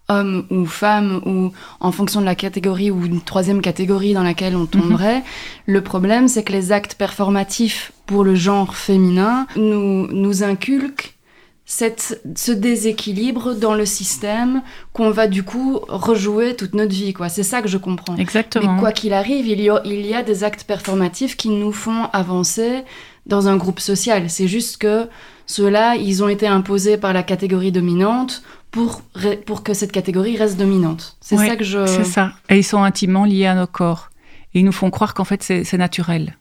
hommes 0.09 0.47
ou 0.51 0.64
femmes 0.64 1.21
ou 1.27 1.53
en 1.81 1.92
fonction 1.92 2.21
de 2.21 2.27
la 2.27 2.35
catégorie 2.35 2.90
ou 2.90 3.05
une 3.05 3.21
troisième 3.21 3.61
catégorie 3.61 4.14
dans 4.14 4.23
laquelle 4.23 4.57
on 4.57 4.66
tomberait. 4.66 5.18
Mhm. 5.18 5.25
Le 5.66 5.81
problème, 5.83 6.29
c'est 6.29 6.42
que 6.42 6.53
les 6.53 6.73
actes 6.73 6.94
performatifs 6.94 7.92
pour 8.07 8.25
le 8.25 8.35
genre 8.35 8.75
féminin 8.75 9.47
nous, 9.57 10.07
nous 10.09 10.42
inculquent 10.42 11.18
cette, 11.66 12.23
ce 12.35 12.51
déséquilibre 12.51 13.55
dans 13.55 13.75
le 13.75 13.85
système 13.85 14.62
qu'on 14.94 15.11
va 15.11 15.27
du 15.27 15.42
coup 15.42 15.81
rejouer 15.88 16.57
toute 16.57 16.73
notre 16.73 16.94
vie. 16.94 17.12
quoi. 17.12 17.29
C'est 17.29 17.42
ça 17.42 17.61
que 17.61 17.68
je 17.68 17.77
comprends. 17.77 18.16
Exactement. 18.16 18.73
Mais 18.73 18.81
quoi 18.81 18.92
qu'il 18.92 19.12
arrive, 19.12 19.47
il 19.47 19.61
y, 19.61 19.68
a, 19.68 19.83
il 19.85 20.07
y 20.07 20.14
a 20.14 20.23
des 20.23 20.44
actes 20.44 20.64
performatifs 20.64 21.37
qui 21.37 21.51
nous 21.51 21.73
font 21.73 22.09
avancer 22.14 22.85
dans 23.27 23.49
un 23.49 23.59
groupe 23.59 23.81
social. 23.81 24.31
C'est 24.31 24.49
juste 24.49 24.79
que 24.79 25.09
ceux-là, 25.44 25.97
ils 25.97 26.23
ont 26.23 26.29
été 26.29 26.47
imposés 26.47 26.97
par 26.97 27.12
la 27.12 27.23
catégorie 27.23 27.71
dominante 27.71 28.42
pour, 28.71 29.03
pour 29.47 29.63
que 29.63 29.75
cette 29.75 29.93
catégorie 29.93 30.37
reste 30.37 30.59
dominante. 30.59 31.17
C'est 31.21 31.37
ça 31.37 31.57
que 31.57 31.65
je... 31.65 31.87
C'est 31.87 32.05
ça. 32.05 32.33
Et 32.49 32.59
ils 32.59 32.65
sont 32.65 32.83
intimement 32.83 33.25
liés 33.25 33.47
à 33.47 33.55
nos 33.55 33.67
corps. 33.67 34.11
Et 34.55 34.61
ils 34.61 34.65
nous 34.65 34.73
font 34.73 34.91
croire 34.91 35.15
qu'en 35.15 35.25
fait, 35.25 35.43
c'est 35.43 35.79
naturel. 35.79 36.39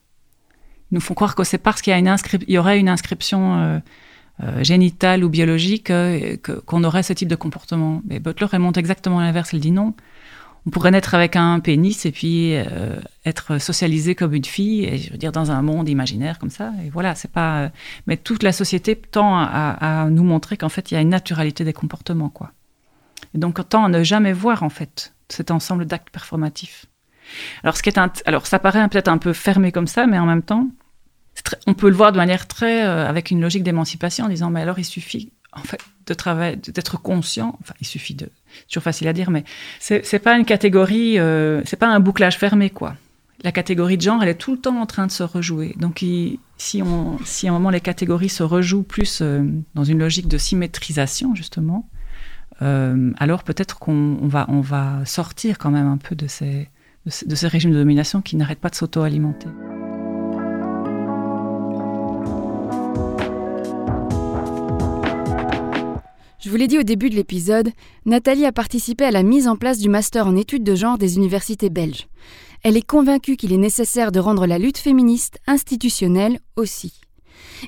Ils 0.92 0.96
nous 0.96 1.02
font 1.02 1.14
croire 1.14 1.36
que 1.36 1.44
c'est 1.44 1.58
parce 1.58 1.82
qu'il 1.82 1.92
y, 1.92 1.94
a 1.94 2.00
une 2.00 2.16
il 2.48 2.54
y 2.54 2.58
aurait 2.58 2.80
une 2.80 2.90
inscription... 2.90 3.60
Euh, 3.60 3.80
euh, 4.44 4.64
génitale 4.64 5.24
ou 5.24 5.30
biologique 5.30 5.90
euh, 5.90 6.38
qu'on 6.68 6.84
aurait 6.84 7.02
ce 7.02 7.12
type 7.12 7.28
de 7.28 7.36
comportement. 7.36 8.04
Mais 8.08 8.20
Butler, 8.20 8.46
elle 8.52 8.60
montre 8.60 8.78
exactement 8.78 9.20
l'inverse. 9.20 9.50
Elle 9.52 9.60
dit 9.60 9.72
non. 9.72 9.96
On 10.68 10.70
pourrait 10.70 10.92
naître 10.92 11.16
avec 11.16 11.38
un 11.38 11.62
pénis 11.62 12.06
et 12.06 12.12
puis 12.12 12.54
euh, 12.54 13.00
être 13.26 13.58
socialisé 13.58 14.16
comme 14.16 14.34
une 14.34 14.44
fille, 14.44 14.84
et 14.84 14.98
je 14.98 15.14
veux 15.14 15.18
dire 15.18 15.32
dans 15.32 15.50
un 15.50 15.62
monde 15.62 15.88
imaginaire 15.88 16.40
comme 16.40 16.50
ça. 16.50 16.74
Et 16.86 16.90
voilà, 16.90 17.16
c'est 17.16 17.32
pas. 17.32 17.72
Mais 18.06 18.18
toute 18.18 18.44
la 18.44 18.52
société 18.52 18.98
tend 18.98 19.38
à, 19.38 20.08
nous 20.12 20.26
montrer 20.26 20.58
qu'en 20.58 20.68
fait 20.68 20.92
il 20.92 20.96
y 20.96 20.98
a 20.98 21.00
une 21.00 21.08
naturalité 21.08 21.64
des 21.64 21.72
comportements, 21.72 22.28
quoi. 22.28 22.52
Et 23.34 23.38
donc 23.38 23.66
tend 23.70 23.86
à 23.86 23.88
ne 23.88 24.04
jamais 24.04 24.34
voir 24.34 24.62
en 24.62 24.70
fait 24.70 25.14
cet 25.30 25.52
ensemble 25.52 25.86
d'actes 25.86 26.10
performatifs. 26.10 26.86
Alors 27.64 27.78
ce 27.78 27.82
qui 27.82 27.88
est 27.88 28.00
alors 28.26 28.46
ça 28.46 28.60
paraît 28.60 28.86
peut-être 28.90 29.08
un 29.08 29.20
peu 29.20 29.32
fermé 29.32 29.72
comme 29.72 29.88
ça, 29.88 30.06
mais 30.06 30.20
en 30.20 30.26
même 30.26 30.44
temps, 30.44 30.68
on 31.66 31.76
peut 31.76 31.88
le 31.88 31.96
voir 31.96 32.12
de 32.12 32.18
manière 32.18 32.46
très 32.46 32.86
euh, 32.86 33.08
avec 33.08 33.32
une 33.32 33.40
logique 33.40 33.64
d'émancipation 33.64 34.26
en 34.26 34.30
disant 34.30 34.50
mais 34.50 34.64
alors 34.64 34.80
il 34.80 34.86
suffit 34.86 35.32
en 35.58 35.64
fait 35.64 35.80
de 36.06 36.14
travailler 36.14 36.56
d'être 36.56 37.02
conscient. 37.02 37.58
Il 37.82 37.88
suffit 37.88 38.16
de 38.16 38.30
c'est 38.48 38.68
toujours 38.68 38.84
facile 38.84 39.08
à 39.08 39.14
dire 39.14 39.30
mais 39.30 39.44
c'est 39.80 40.20
pas 40.20 40.38
une 40.38 40.46
catégorie 40.46 41.20
euh, 41.20 41.62
c'est 41.66 41.78
pas 41.78 41.88
un 41.88 42.00
bouclage 42.00 42.38
fermé 42.38 42.70
quoi. 42.70 42.96
La 43.44 43.52
catégorie 43.52 43.98
de 43.98 44.02
genre 44.02 44.22
elle 44.24 44.30
est 44.30 44.36
tout 44.36 44.54
le 44.54 44.60
temps 44.60 44.80
en 44.80 44.86
train 44.86 45.06
de 45.06 45.12
se 45.12 45.24
rejouer. 45.24 45.76
Donc 45.78 46.04
si 46.58 46.82
on 46.82 47.18
si 47.26 47.48
à 47.48 47.52
un 47.52 47.54
moment 47.54 47.70
les 47.70 47.82
catégories 47.82 48.30
se 48.30 48.44
rejouent 48.44 48.84
plus 48.84 49.20
euh, 49.22 49.44
dans 49.76 49.84
une 49.84 50.00
logique 50.00 50.28
de 50.28 50.38
symétrisation 50.38 51.36
justement 51.36 51.88
alors 52.60 53.44
peut-être 53.44 53.78
qu'on 53.78 54.18
va 54.24 54.48
on 54.50 54.62
va 54.62 55.06
sortir 55.06 55.60
quand 55.60 55.70
même 55.70 55.86
un 55.86 55.98
peu 55.98 56.16
de 56.16 56.26
ces 56.26 56.70
de 57.06 57.36
ces 57.36 57.48
régimes 57.48 57.72
de 57.72 57.78
domination 57.78 58.22
qui 58.22 58.36
n'arrêtent 58.36 58.60
pas 58.60 58.70
de 58.70 58.76
s'auto-alimenter. 58.76 59.50
Je 66.40 66.52
vous 66.52 66.56
l'ai 66.56 66.68
dit 66.68 66.78
au 66.78 66.84
début 66.84 67.10
de 67.10 67.16
l'épisode, 67.16 67.72
Nathalie 68.06 68.46
a 68.46 68.52
participé 68.52 69.06
à 69.06 69.12
la 69.12 69.24
mise 69.24 69.48
en 69.48 69.56
place 69.56 69.80
du 69.80 69.90
master 69.90 70.28
en 70.28 70.36
études 70.36 70.64
de 70.64 70.76
genre 70.76 71.00
des 71.00 71.16
universités 71.16 71.72
belges. 71.72 72.08
Elle 72.62 72.78
est 72.78 72.86
convaincue 72.86 73.38
qu'il 73.38 73.54
est 73.54 73.58
nécessaire 73.58 74.12
de 74.12 74.20
rendre 74.20 74.46
la 74.46 74.60
lutte 74.60 74.78
féministe 74.78 75.40
institutionnelle 75.48 76.40
aussi. 76.56 77.02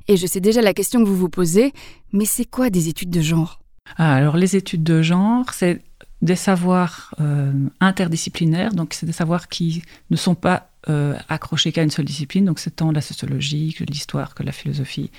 Et 0.07 0.17
je 0.17 0.27
sais 0.27 0.39
déjà 0.39 0.61
la 0.61 0.75
question 0.75 0.99
que 0.99 1.07
vous 1.07 1.17
vous 1.17 1.29
posez, 1.29 1.73
mais 2.13 2.25
c'est 2.25 2.45
quoi 2.45 2.69
des 2.69 2.89
études 2.89 3.09
de 3.09 3.21
genre? 3.21 3.59
Ah, 3.97 4.13
Alors 4.13 4.37
les 4.37 4.55
études 4.55 4.83
de 4.83 5.01
genre, 5.01 5.51
c'est 5.51 5.81
des 6.21 6.35
savoirs 6.35 7.15
euh, 7.19 7.51
interdisciplinaires, 7.79 8.73
donc 8.73 8.93
c'est 8.93 9.07
des 9.07 9.13
savoirs 9.13 9.47
qui 9.47 9.81
ne 10.11 10.15
sont 10.15 10.35
pas 10.35 10.69
euh, 10.89 11.15
accrochés 11.27 11.71
qu'à 11.71 11.81
une 11.81 11.89
seule 11.89 12.05
discipline, 12.05 12.45
donc 12.45 12.59
c'est 12.59 12.75
tant 12.75 12.91
la 12.91 13.01
sociologie 13.01 13.73
que 13.73 13.83
l'histoire 13.83 14.35
que 14.35 14.43
la 14.43 14.51
philosophie, 14.51 15.09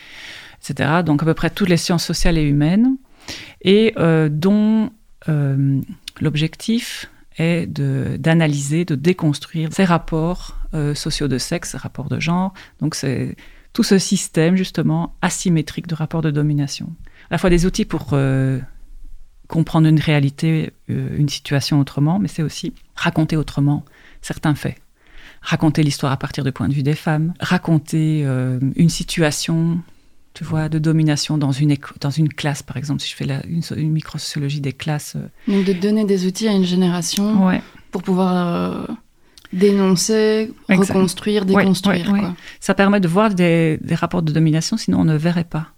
etc. 0.62 1.00
Donc 1.04 1.22
à 1.22 1.26
peu 1.26 1.34
près 1.34 1.50
toutes 1.50 1.68
les 1.68 1.76
sciences 1.76 2.04
sociales 2.04 2.38
et 2.38 2.42
humaines 2.42 2.96
et 3.62 3.92
euh, 3.98 4.28
dont 4.30 4.90
euh, 5.28 5.80
l'objectif 6.20 7.10
est 7.38 7.66
d'analyser, 7.66 8.84
de, 8.84 8.94
déconstruire 8.94 9.72
ces 9.72 9.84
rapports 9.84 10.58
euh, 10.74 10.94
sociaux 10.94 11.28
de 11.28 11.38
sexe, 11.38 11.74
rapports 11.74 12.08
de 12.08 12.20
genre. 12.20 12.52
Donc 12.80 12.94
c'est 12.94 13.36
tout 13.72 13.82
ce 13.82 13.98
système 13.98 14.56
justement 14.56 15.14
asymétrique 15.22 15.86
de 15.86 15.94
rapports 15.94 16.22
de 16.22 16.30
domination. 16.30 16.92
À 17.30 17.34
la 17.34 17.38
fois 17.38 17.50
des 17.50 17.66
outils 17.66 17.84
pour 17.84 18.16
comprendre 19.46 19.86
une 19.86 20.00
réalité, 20.00 20.72
une 20.88 21.28
situation 21.28 21.78
autrement, 21.78 22.18
mais 22.18 22.26
c'est 22.26 22.42
aussi 22.42 22.74
raconter 22.96 23.36
autrement 23.36 23.84
certains 24.22 24.56
faits. 24.56 24.76
Raconter 25.40 25.84
l'histoire 25.84 26.10
à 26.10 26.16
partir 26.16 26.42
du 26.42 26.50
point 26.50 26.68
de 26.68 26.74
vue 26.74 26.82
des 26.82 26.96
femmes, 26.96 27.32
raconter 27.38 28.24
une 28.74 28.88
situation 28.88 29.80
tu 30.34 30.44
vois, 30.44 30.68
de 30.68 30.78
domination 30.78 31.38
dans 31.38 31.52
une, 31.52 31.76
dans 32.00 32.10
une 32.10 32.28
classe, 32.28 32.62
par 32.62 32.76
exemple, 32.76 33.00
si 33.00 33.10
je 33.10 33.16
fais 33.16 33.24
la, 33.26 33.44
une, 33.46 33.62
une 33.76 33.90
microsociologie 33.90 34.60
des 34.60 34.72
classes. 34.72 35.16
Euh. 35.16 35.28
Donc 35.52 35.64
de 35.64 35.72
donner 35.72 36.04
des 36.04 36.26
outils 36.26 36.48
à 36.48 36.52
une 36.52 36.64
génération 36.64 37.50
pour 37.90 38.02
pouvoir 38.02 38.46
euh, 38.46 38.86
dénoncer, 39.52 40.52
reconstruire, 40.68 41.44
déconstruire. 41.44 42.34
Ça 42.60 42.74
permet 42.74 43.00
de 43.00 43.08
voir 43.08 43.34
des, 43.34 43.78
des, 43.82 43.94
rapports 43.94 44.22
de 44.22 44.32
domination, 44.32 44.76
sinon 44.76 45.00
on 45.00 45.04
ne 45.04 45.16
verrait 45.16 45.44
pas. 45.44 45.68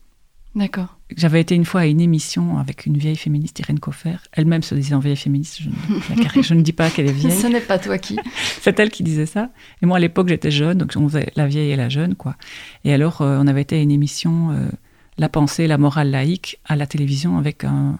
D'accord. 0.55 0.99
J'avais 1.17 1.41
été 1.41 1.55
une 1.55 1.65
fois 1.65 1.83
à 1.83 1.87
une 1.87 2.01
émission 2.01 2.59
avec 2.59 2.85
une 2.85 2.99
vieille 2.99 3.17
féministe, 3.17 3.59
Irène 3.61 3.79
Coffer. 3.79 4.17
Elle-même 4.33 4.63
se 4.63 4.75
disait 4.75 4.95
en 4.95 4.99
vieille 4.99 5.17
féministe. 5.17 5.61
Je 5.63 5.69
ne, 5.69 6.43
je 6.43 6.55
ne 6.55 6.61
dis 6.61 6.75
pas 6.75 6.91
qu'elle 6.91 7.09
est 7.09 7.13
vieille. 7.13 7.33
Ce 7.33 7.47
n'est 7.47 7.61
pas 7.61 7.79
toi 7.79 7.97
qui. 7.97 8.19
C'est 8.61 8.79
elle 8.79 8.91
qui 8.91 9.03
disait 9.03 9.27
ça. 9.27 9.51
Et 9.83 9.87
moi, 9.87 9.97
à 9.97 10.01
l'époque, 10.01 10.29
j'étais 10.29 10.51
jeune, 10.51 10.77
donc 10.77 10.93
on 10.97 11.09
faisait 11.09 11.33
la 11.37 11.47
vieille 11.47 11.71
et 11.71 11.77
la 11.77 11.89
jeune, 11.89 12.17
quoi. 12.17 12.37
Et 12.85 12.93
alors, 12.93 13.23
euh, 13.23 13.39
on 13.41 13.47
avait 13.47 13.63
été 13.63 13.77
à 13.77 13.81
une 13.81 13.91
émission, 13.91 14.51
euh, 14.51 14.69
La 15.17 15.31
pensée, 15.31 15.67
la 15.67 15.79
morale 15.79 16.11
laïque, 16.11 16.59
à 16.67 16.77
la 16.77 16.87
télévision, 16.87 17.39
avec 17.39 17.65
un, 17.65 17.97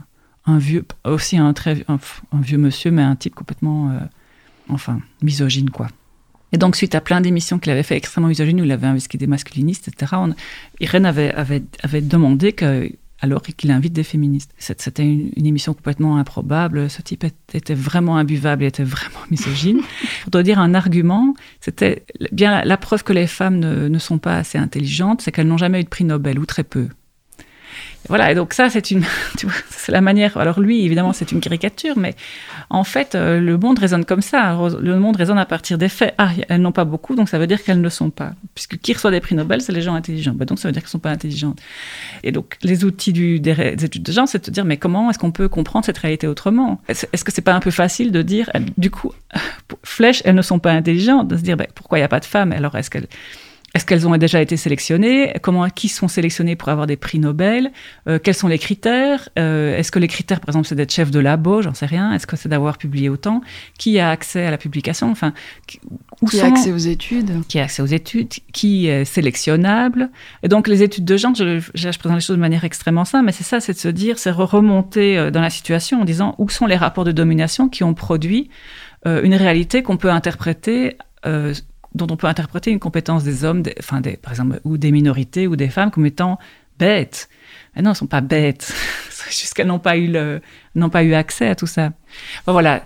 vieux, 0.47 0.85
aussi 1.05 1.39
un 1.39 1.53
très 1.55 1.85
un, 1.89 1.99
vieux 2.35 2.59
monsieur, 2.59 2.91
mais 2.91 3.03
un 3.03 3.17
type 3.17 3.35
complètement, 3.35 3.91
euh, 3.91 3.99
enfin, 4.69 5.01
misogyne, 5.23 5.71
quoi. 5.71 5.89
Et 6.53 6.59
donc, 6.59 6.77
suite 6.77 6.95
à 6.95 7.01
plein 7.01 7.21
d'émissions 7.21 7.59
qu'il 7.59 7.73
avait 7.73 7.83
fait 7.83 7.97
extrêmement 7.97 8.29
misogynes, 8.29 8.61
où 8.61 8.65
il 8.65 8.73
avait 8.73 8.87
investi 8.87 9.17
des 9.17 9.27
masculinistes, 9.27 9.89
etc., 9.89 10.13
Irène 10.81 11.07
avait, 11.07 12.01
demandé 12.03 12.55
alors 13.21 13.43
qu'il 13.43 13.71
invite 13.71 13.93
des 13.93 14.03
féministes. 14.03 14.53
C'était 14.59 15.05
une, 15.05 15.47
émission 15.47 15.75
complètement 15.75 16.19
improbable. 16.19 16.91
Ce 16.91 17.01
type 17.01 17.25
était 17.55 17.75
vraiment 17.75 18.17
imbuvable, 18.17 18.65
il 18.65 18.67
était 18.67 18.85
vraiment 18.85 19.21
misogyne. 19.31 19.81
Pour 20.23 20.33
te 20.33 20.39
dire 20.39 20.59
un 20.59 20.75
argument, 20.75 21.35
c'était 21.61 22.05
bien 22.33 22.65
la, 22.65 22.77
preuve 22.77 23.03
que 23.05 23.13
les 23.13 23.27
femmes 23.27 23.61
ne 23.61 23.99
sont 23.99 24.19
pas 24.19 24.37
assez 24.37 24.59
intelligentes, 24.59 25.23
c'est 25.23 25.33
qu'elles 25.33 25.49
n'ont 25.49 25.57
jamais 25.57 25.81
eu 25.81 25.85
de 25.85 25.89
prix 25.89 26.05
Nobel, 26.05 26.39
ou 26.39 26.47
très 26.47 26.65
peu. 26.65 26.89
Voilà, 28.09 28.33
et 28.33 28.35
donc 28.35 28.53
ça, 28.53 28.69
c'est 28.69 28.91
une, 28.91 29.05
c'est 29.71 29.93
la 29.93 30.01
manière. 30.01 30.37
Alors 30.37 30.61
lui, 30.61 30.85
évidemment, 30.85 31.13
c'est 31.13 31.33
une 31.33 31.41
caricature, 31.41 31.97
mais 31.97 32.15
en 32.71 32.85
fait, 32.85 33.15
euh, 33.15 33.41
le 33.41 33.57
monde 33.59 33.79
résonne 33.79 34.05
comme 34.05 34.23
ça. 34.23 34.59
Le 34.81 34.99
monde 34.99 35.17
résonne 35.17 35.39
à 35.39 35.47
partir 35.47 35.79
des 35.79 35.89
faits. 35.89 36.15
Ah, 36.19 36.31
elles 36.49 36.61
n'ont 36.61 36.73
pas 36.73 36.85
beaucoup, 36.85 37.15
donc 37.15 37.29
ça 37.29 37.39
veut 37.39 37.47
dire 37.47 37.63
qu'elles 37.63 37.81
ne 37.81 37.89
sont 37.89 38.11
pas. 38.11 38.33
Puisque 38.55 38.79
qui 38.79 38.93
reçoit 38.93 39.11
des 39.11 39.21
prix 39.21 39.35
Nobel, 39.35 39.61
c'est 39.61 39.73
les 39.73 39.83
gens 39.83 39.95
intelligents. 39.95 40.35
Bah, 40.35 40.45
donc 40.45 40.59
ça 40.59 40.69
veut 40.69 40.73
dire 40.73 40.83
qu'elles 40.83 40.89
ne 40.89 40.93
sont 40.93 40.99
pas 40.99 41.11
intelligentes. 41.11 41.61
Et 42.25 42.33
donc 42.33 42.57
les 42.63 42.85
outils 42.85 43.13
du, 43.13 43.41
des, 43.41 43.53
études 43.85 44.03
de 44.03 44.13
genre, 44.13 44.29
c'est 44.29 44.47
de 44.47 44.51
dire, 44.51 44.65
mais 44.65 44.77
comment 44.77 45.11
est-ce 45.11 45.19
qu'on 45.19 45.33
peut 45.33 45.49
comprendre 45.49 45.85
cette 45.85 45.99
réalité 45.99 46.27
autrement? 46.27 46.81
Est-ce 46.89 47.25
que 47.25 47.33
c'est 47.33 47.43
pas 47.43 47.55
un 47.55 47.61
peu 47.61 47.71
facile 47.71 48.13
de 48.13 48.23
dire, 48.23 48.51
du 48.77 48.91
coup, 48.91 49.13
flèche, 49.85 50.23
elles 50.25 50.35
ne 50.35 50.43
sont 50.43 50.59
pas 50.59 50.73
intelligentes, 50.73 51.29
de 51.29 51.37
se 51.37 51.43
dire, 51.43 51.57
bah, 51.57 51.67
pourquoi 51.75 51.99
il 51.99 52.01
n'y 52.01 52.07
a 52.07 52.09
pas 52.09 52.21
de 52.21 52.25
femmes? 52.25 52.53
Alors 52.53 52.77
est-ce 52.77 52.91
qu'elles 52.91 53.09
est-ce 53.75 53.87
qu'elles 53.87 54.07
ont 54.07 54.15
déjà 54.19 54.43
été 54.43 54.59
sélectionnées? 54.59 55.33
Comment 55.41 55.69
qui 55.71 55.89
sont 55.89 56.07
sélectionnées 56.07 56.57
pour 56.57 56.69
avoir 56.69 56.87
des 56.87 56.97
prix 56.97 57.19
Nobel? 57.19 57.73
Euh, 58.07 58.19
Quels 58.23 58.35
sont 58.35 58.49
les 58.49 58.59
critères? 58.59 59.31
Euh, 59.39 59.79
Est-ce 59.79 59.91
que 59.91 59.99
les 59.99 60.09
critères, 60.09 60.41
par 60.41 60.51
exemple, 60.51 60.67
c'est 60.67 60.75
d'être 60.75 60.93
chef 60.93 61.11
de 61.11 61.19
labo? 61.19 61.63
J'en 61.63 61.73
sais 61.73 61.87
rien. 61.87 62.13
Est-ce 62.13 62.27
que 62.27 62.37
c'est 62.37 62.51
d'avoir 62.51 62.77
publié 62.77 63.09
autant? 63.09 63.41
Qui 63.79 63.99
a 63.99 64.11
accès 64.11 64.45
à 64.45 64.51
la 64.51 64.59
publication? 64.59 65.11
Enfin, 65.11 65.33
où 66.21 66.27
qui 66.27 66.41
a 66.41 66.47
accès 66.47 66.71
aux 66.71 66.77
études? 66.77 67.47
Qui 67.49 67.61
a 67.61 67.65
accès 67.65 67.81
aux 67.81 67.87
études? 67.87 68.29
Qui 68.53 68.89
est 68.89 69.07
sélectionnable? 69.07 70.11
Et 70.43 70.49
donc, 70.49 70.69
les 70.69 70.83
études 70.83 71.07
de 71.07 71.17
genre, 71.17 71.35
je, 71.35 71.61
je, 71.73 71.99
présente 71.99 72.19
les 72.19 72.21
choses 72.21 72.37
de 72.37 72.41
manière 72.43 72.65
extrêmement 72.65 73.07
simple, 73.07 73.25
mais 73.25 73.33
c'est 73.33 73.45
ça, 73.45 73.61
c'est 73.61 73.73
de 73.73 73.79
se 73.79 73.89
dire, 73.89 74.19
c'est 74.19 74.31
remonter 74.31 75.17
euh, 75.17 75.31
dans 75.31 75.41
la 75.41 75.51
situation 75.51 76.03
en 76.03 76.05
disant 76.05 76.35
où 76.37 76.51
sont 76.51 76.67
les 76.67 76.77
rapports 76.77 77.05
de 77.05 77.13
domination 77.13 77.71
qui 77.71 77.85
ont 77.85 77.95
produit 77.95 78.51
une 79.05 79.35
réalité 79.35 79.83
qu'on 79.83 79.97
peut 79.97 80.11
interpréter 80.11 80.97
dont 81.95 82.07
on 82.11 82.17
peut 82.17 82.27
interpréter 82.27 82.71
une 82.71 82.79
compétence 82.79 83.25
des 83.25 83.45
hommes, 83.45 83.63
enfin 83.79 84.01
des, 84.01 84.17
par 84.17 84.33
exemple, 84.33 84.61
ou 84.65 84.79
des 84.79 84.93
minorités 84.93 85.47
ou 85.47 85.57
des 85.57 85.69
femmes 85.69 85.91
comme 85.91 86.07
étant 86.07 86.39
bêtes. 86.79 87.29
Mais 87.75 87.83
non, 87.83 87.91
elles 87.91 87.97
sont 87.97 88.07
pas 88.07 88.21
bêtes. 88.21 88.73
C'est 89.11 89.55
qu'elles 89.55 89.67
n'ont 89.67 89.79
pas 89.79 89.97
eu 89.97 90.09
le, 90.09 90.41
n'ont 90.75 90.91
pas 90.91 91.05
eu 91.05 91.15
accès 91.15 91.49
à 91.49 91.55
tout 91.55 91.67
ça. 91.67 91.93
voilà. 92.47 92.85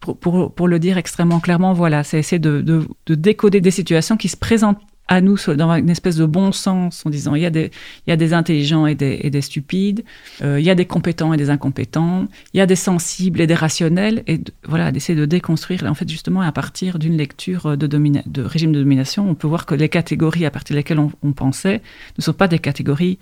pour, 0.00 0.18
pour, 0.18 0.54
pour 0.54 0.68
le 0.68 0.78
dire 0.78 0.96
extrêmement 0.96 1.40
clairement, 1.40 1.72
voilà, 1.74 2.04
c'est 2.04 2.18
essayer 2.18 2.38
de, 2.38 2.62
de, 2.62 2.86
de 3.06 3.14
décoder 3.14 3.60
des 3.60 3.70
situations 3.70 4.16
qui 4.16 4.28
se 4.28 4.36
présentent 4.36 4.80
à 5.08 5.20
nous 5.20 5.36
dans 5.56 5.70
une 5.72 5.90
espèce 5.90 6.16
de 6.16 6.26
bon 6.26 6.52
sens 6.52 7.04
en 7.06 7.10
disant 7.10 7.34
il 7.34 7.42
y 7.42 7.46
a 7.46 7.50
des, 7.50 7.70
il 8.06 8.10
y 8.10 8.12
a 8.12 8.16
des 8.16 8.32
intelligents 8.32 8.86
et 8.86 8.94
des, 8.94 9.20
et 9.22 9.30
des 9.30 9.40
stupides, 9.40 10.04
euh, 10.42 10.58
il 10.58 10.66
y 10.66 10.70
a 10.70 10.74
des 10.74 10.84
compétents 10.84 11.32
et 11.32 11.36
des 11.36 11.50
incompétents, 11.50 12.26
il 12.54 12.58
y 12.58 12.60
a 12.60 12.66
des 12.66 12.76
sensibles 12.76 13.40
et 13.40 13.46
des 13.46 13.54
rationnels, 13.54 14.22
et 14.26 14.40
voilà, 14.64 14.90
d'essayer 14.90 15.18
de 15.18 15.24
déconstruire. 15.24 15.84
En 15.84 15.94
fait, 15.94 16.08
justement, 16.08 16.40
à 16.40 16.52
partir 16.52 16.98
d'une 16.98 17.16
lecture 17.16 17.76
de 17.76 18.42
régime 18.42 18.72
de 18.72 18.80
domination, 18.80 19.28
on 19.28 19.34
peut 19.34 19.46
voir 19.46 19.66
que 19.66 19.74
les 19.74 19.88
catégories 19.88 20.44
à 20.44 20.50
partir 20.50 20.74
desquelles 20.74 20.98
on, 20.98 21.12
on 21.22 21.32
pensait 21.32 21.82
ne 22.18 22.22
sont 22.22 22.32
pas 22.32 22.48
des 22.48 22.58
catégories 22.58 23.18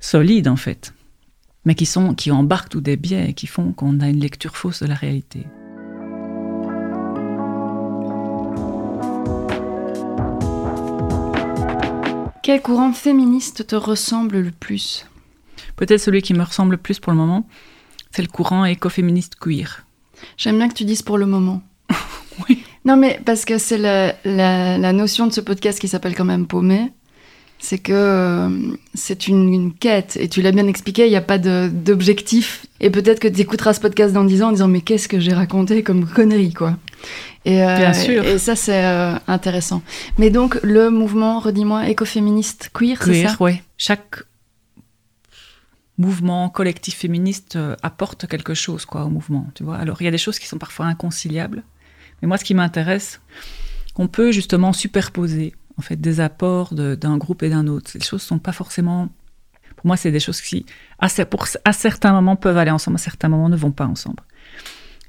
solides, 0.00 0.48
en 0.48 0.56
fait, 0.56 0.92
mais 1.64 1.74
qui, 1.74 1.86
sont, 1.86 2.14
qui 2.14 2.30
embarquent 2.30 2.70
tous 2.70 2.80
des 2.80 2.96
biais 2.96 3.30
et 3.30 3.32
qui 3.32 3.46
font 3.46 3.72
qu'on 3.72 4.00
a 4.00 4.08
une 4.08 4.20
lecture 4.20 4.56
fausse 4.56 4.82
de 4.82 4.88
la 4.88 4.94
réalité. 4.94 5.46
Quel 12.46 12.62
courant 12.62 12.92
féministe 12.92 13.66
te 13.66 13.74
ressemble 13.74 14.38
le 14.38 14.52
plus? 14.52 15.04
Peut-être 15.74 15.98
celui 16.00 16.22
qui 16.22 16.32
me 16.32 16.44
ressemble 16.44 16.70
le 16.70 16.76
plus 16.76 17.00
pour 17.00 17.10
le 17.10 17.18
moment, 17.18 17.44
c'est 18.12 18.22
le 18.22 18.28
courant 18.28 18.64
écoféministe 18.64 19.34
queer. 19.34 19.84
J'aime 20.36 20.56
bien 20.58 20.68
que 20.68 20.74
tu 20.74 20.84
dises 20.84 21.02
pour 21.02 21.18
le 21.18 21.26
moment. 21.26 21.60
Oui. 22.48 22.62
Non, 22.84 22.96
mais 22.96 23.18
parce 23.26 23.44
que 23.46 23.58
c'est 23.58 23.78
la, 23.78 24.14
la- 24.24 24.78
la 24.78 24.92
notion 24.92 25.26
de 25.26 25.32
ce 25.32 25.40
podcast 25.40 25.80
qui 25.80 25.88
s'appelle 25.88 26.14
quand 26.14 26.24
même 26.26 26.46
Paumé. 26.46 26.92
C'est 27.58 27.78
que 27.78 27.92
euh, 27.92 28.48
c'est 28.94 29.26
une, 29.26 29.52
une 29.52 29.72
quête. 29.74 30.16
Et 30.20 30.28
tu 30.28 30.40
l'as 30.40 30.52
bien 30.52 30.68
expliqué, 30.68 31.06
il 31.06 31.10
n'y 31.10 31.16
a 31.16 31.20
pas 31.22 31.38
d'objectif. 31.38 32.66
Et 32.78 32.90
peut-être 32.90 33.18
que 33.18 33.26
tu 33.26 33.40
écouteras 33.40 33.72
ce 33.72 33.80
podcast 33.80 34.12
dans 34.14 34.22
10 34.22 34.42
ans 34.44 34.48
en 34.50 34.52
disant 34.52 34.68
Mais 34.68 34.82
qu'est-ce 34.82 35.08
que 35.08 35.18
j'ai 35.18 35.32
raconté 35.32 35.82
comme 35.82 36.06
connerie, 36.06 36.52
quoi? 36.52 36.76
Et, 37.46 37.62
euh, 37.62 37.76
Bien 37.76 37.92
sûr. 37.94 38.24
Et 38.24 38.38
ça, 38.38 38.56
c'est 38.56 38.84
euh, 38.84 39.14
intéressant. 39.28 39.80
Mais 40.18 40.30
donc, 40.30 40.58
le 40.62 40.90
mouvement, 40.90 41.38
redis-moi, 41.38 41.88
écoféministe 41.88 42.70
queer, 42.74 42.98
c'est 43.02 43.22
ça 43.28 43.36
oui. 43.40 43.62
Chaque 43.78 44.16
mouvement 45.98 46.48
collectif 46.50 46.96
féministe 46.96 47.56
euh, 47.56 47.74
apporte 47.82 48.26
quelque 48.26 48.52
chose 48.54 48.84
quoi 48.84 49.04
au 49.04 49.08
mouvement, 49.08 49.46
tu 49.54 49.62
vois. 49.64 49.76
Alors 49.76 50.00
il 50.02 50.04
y 50.04 50.08
a 50.08 50.10
des 50.10 50.18
choses 50.18 50.38
qui 50.38 50.46
sont 50.46 50.58
parfois 50.58 50.86
inconciliables, 50.86 51.62
mais 52.20 52.28
moi 52.28 52.36
ce 52.36 52.44
qui 52.44 52.52
m'intéresse, 52.54 53.20
qu'on 53.94 54.06
peut 54.08 54.30
justement 54.30 54.72
superposer 54.74 55.54
en 55.78 55.82
fait 55.82 55.96
des 55.98 56.20
apports 56.20 56.74
de- 56.74 56.94
d'un 56.96 57.16
groupe 57.16 57.42
et 57.42 57.48
d'un 57.48 57.66
autre. 57.66 57.90
Ces 57.90 58.00
choses 58.00 58.22
sont 58.22 58.38
pas 58.38 58.52
forcément, 58.52 59.08
pour 59.76 59.86
moi 59.86 59.96
c'est 59.96 60.10
des 60.10 60.20
choses 60.20 60.40
qui 60.42 60.66
à, 60.98 61.06
cer- 61.06 61.24
pour, 61.24 61.46
à 61.64 61.72
certains 61.72 62.12
moments 62.12 62.36
peuvent 62.36 62.58
aller 62.58 62.70
ensemble, 62.70 62.96
à 62.96 62.98
certains 62.98 63.28
moments 63.30 63.48
ne 63.48 63.56
vont 63.56 63.72
pas 63.72 63.86
ensemble. 63.86 64.22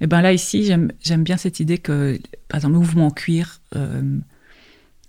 Et 0.02 0.08
ben 0.08 0.22
là 0.22 0.32
ici 0.34 0.64
j'aime 0.66 1.24
bien 1.24 1.38
cette 1.38 1.60
idée 1.60 1.78
que 1.80 2.20
par 2.48 2.58
exemple 2.60 2.74
le 2.74 2.80
mouvement 2.80 3.10
queer 3.10 3.60
euh, 3.76 4.20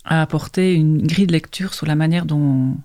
a 0.04 0.22
apporté 0.22 0.74
une 0.74 1.06
grille 1.06 1.26
de 1.26 1.32
lecture 1.32 1.74
sur 1.74 1.86
la 1.86 1.94
manière 1.94 2.24
dont 2.24 2.76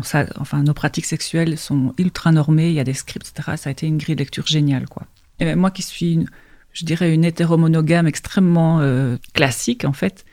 enfin, 0.00 0.62
nos 0.62 0.74
pratiques 0.74 1.04
sexuelles 1.06 1.58
sont 1.58 1.94
ultra 1.98 2.32
normées, 2.32 2.68
il 2.68 2.74
y 2.74 2.80
a 2.80 2.84
des 2.84 2.94
scripts, 2.94 3.28
etc. 3.36 3.56
Ça 3.56 3.68
a 3.68 3.72
été 3.72 3.86
une 3.86 3.98
grille 3.98 4.14
de 4.16 4.20
lecture 4.20 4.46
géniale, 4.46 4.86
quoi. 4.88 5.06
Ben, 5.38 5.56
moi 5.58 5.70
qui 5.70 5.82
suis, 5.82 6.14
une- 6.14 6.28
je 6.72 6.84
dirais, 6.84 7.14
une 7.14 7.24
hétéromonogame 7.24 8.06
extrêmement 8.06 8.80
euh, 8.80 9.16
classique, 9.34 9.84
en 9.84 9.92
fait, 9.92 10.24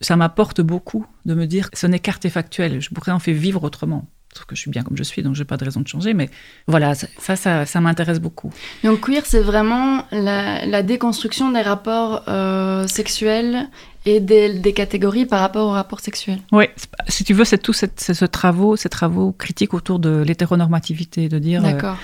ça 0.00 0.16
m'apporte 0.16 0.60
beaucoup 0.60 1.06
de 1.26 1.34
me 1.34 1.46
dire 1.46 1.68
ce 1.72 1.86
n'est 1.86 1.98
qu'artefactuel, 1.98 2.80
je 2.80 2.90
pourrais 2.90 3.12
en 3.12 3.18
faire 3.18 3.34
vivre 3.34 3.64
autrement. 3.64 4.08
Sauf 4.34 4.46
que 4.46 4.54
je 4.56 4.60
suis 4.62 4.70
bien 4.70 4.82
comme 4.82 4.96
je 4.96 5.02
suis, 5.02 5.22
donc 5.22 5.34
j'ai 5.34 5.44
pas 5.44 5.58
de 5.58 5.64
raison 5.64 5.80
de 5.80 5.88
changer. 5.88 6.14
Mais 6.14 6.30
voilà, 6.66 6.94
ça, 6.94 7.06
ça, 7.18 7.36
ça, 7.36 7.66
ça 7.66 7.80
m'intéresse 7.82 8.18
beaucoup. 8.18 8.50
Donc 8.82 9.00
queer, 9.06 9.22
c'est 9.26 9.40
vraiment 9.42 10.06
la, 10.10 10.64
la 10.64 10.82
déconstruction 10.82 11.52
des 11.52 11.60
rapports 11.60 12.22
euh, 12.28 12.86
sexuels 12.86 13.68
et 14.06 14.20
des, 14.20 14.54
des 14.58 14.72
catégories 14.72 15.26
par 15.26 15.40
rapport 15.40 15.68
aux 15.68 15.72
rapports 15.72 16.00
sexuels. 16.00 16.40
Oui, 16.50 16.64
si 17.08 17.24
tu 17.24 17.34
veux, 17.34 17.44
c'est 17.44 17.58
tout 17.58 17.74
c'est 17.74 17.92
ce 18.14 18.24
travaux, 18.24 18.74
ces 18.76 18.88
travaux 18.88 19.32
critiques 19.32 19.74
autour 19.74 19.98
de 19.98 20.22
l'hétéronormativité, 20.26 21.28
de 21.28 21.38
dire. 21.38 21.62
euh, 21.64 21.70
D'accord. 21.70 21.98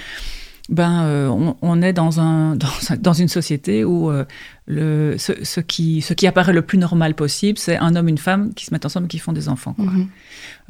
Ben, 0.69 1.05
euh, 1.05 1.29
on, 1.29 1.57
on 1.63 1.81
est 1.81 1.93
dans, 1.95 2.21
un, 2.21 2.55
dans, 2.57 2.69
dans 2.99 3.13
une 3.13 3.29
société 3.29 3.85
où 3.85 4.11
euh, 4.11 4.25
le, 4.67 5.17
ce, 5.17 5.33
ce 5.43 5.61
qui, 5.61 6.03
ce 6.03 6.13
qui 6.13 6.27
apparaît 6.27 6.53
le 6.53 6.63
plus 6.63 6.77
normal 6.77 7.15
possible, 7.15 7.59
c'est 7.59 7.79
un 7.79 7.97
homme, 7.97 8.09
une 8.09 8.19
femme 8.19 8.53
qui 8.53 8.67
se 8.67 8.75
mettent 8.75 8.85
ensemble 8.85 9.07
et 9.07 9.09
qui 9.09 9.19
font 9.19 9.33
des 9.33 9.49
enfants. 9.49 9.73
quoi. 9.73 9.87
Mhm. 9.87 10.09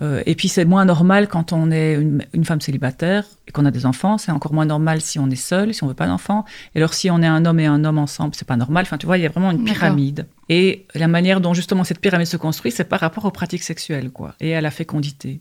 Euh, 0.00 0.22
et 0.26 0.36
puis 0.36 0.48
c'est 0.48 0.64
moins 0.64 0.84
normal 0.84 1.26
quand 1.26 1.52
on 1.52 1.72
est 1.72 1.94
une, 1.94 2.24
une 2.32 2.44
femme 2.44 2.60
célibataire 2.60 3.24
et 3.48 3.50
qu'on 3.50 3.64
a 3.64 3.72
des 3.72 3.86
enfants. 3.86 4.18
C'est 4.18 4.30
encore 4.30 4.54
moins 4.54 4.66
normal 4.66 5.00
si 5.00 5.18
on 5.18 5.28
est 5.30 5.36
seul, 5.36 5.74
si 5.74 5.82
on 5.82 5.88
veut 5.88 5.94
pas 5.94 6.06
d'enfants. 6.06 6.44
Et 6.74 6.78
alors 6.78 6.94
si 6.94 7.10
on 7.10 7.20
est 7.20 7.26
un 7.26 7.44
homme 7.44 7.58
et 7.58 7.66
un 7.66 7.84
homme 7.84 7.98
ensemble, 7.98 8.36
c'est 8.36 8.46
pas 8.46 8.56
normal. 8.56 8.82
Enfin, 8.82 8.98
tu 8.98 9.06
vois, 9.06 9.18
il 9.18 9.22
y 9.22 9.26
a 9.26 9.30
vraiment 9.30 9.50
une 9.50 9.64
pyramide. 9.64 10.26
Et 10.48 10.86
la 10.94 11.08
manière 11.08 11.40
dont 11.40 11.54
justement 11.54 11.82
cette 11.82 12.00
pyramide 12.00 12.28
se 12.28 12.36
construit, 12.36 12.70
c'est 12.70 12.84
par 12.84 13.00
rapport 13.00 13.24
aux 13.24 13.32
pratiques 13.32 13.64
sexuelles, 13.64 14.10
quoi, 14.10 14.34
et 14.40 14.54
à 14.54 14.60
la 14.60 14.70
fécondité. 14.70 15.40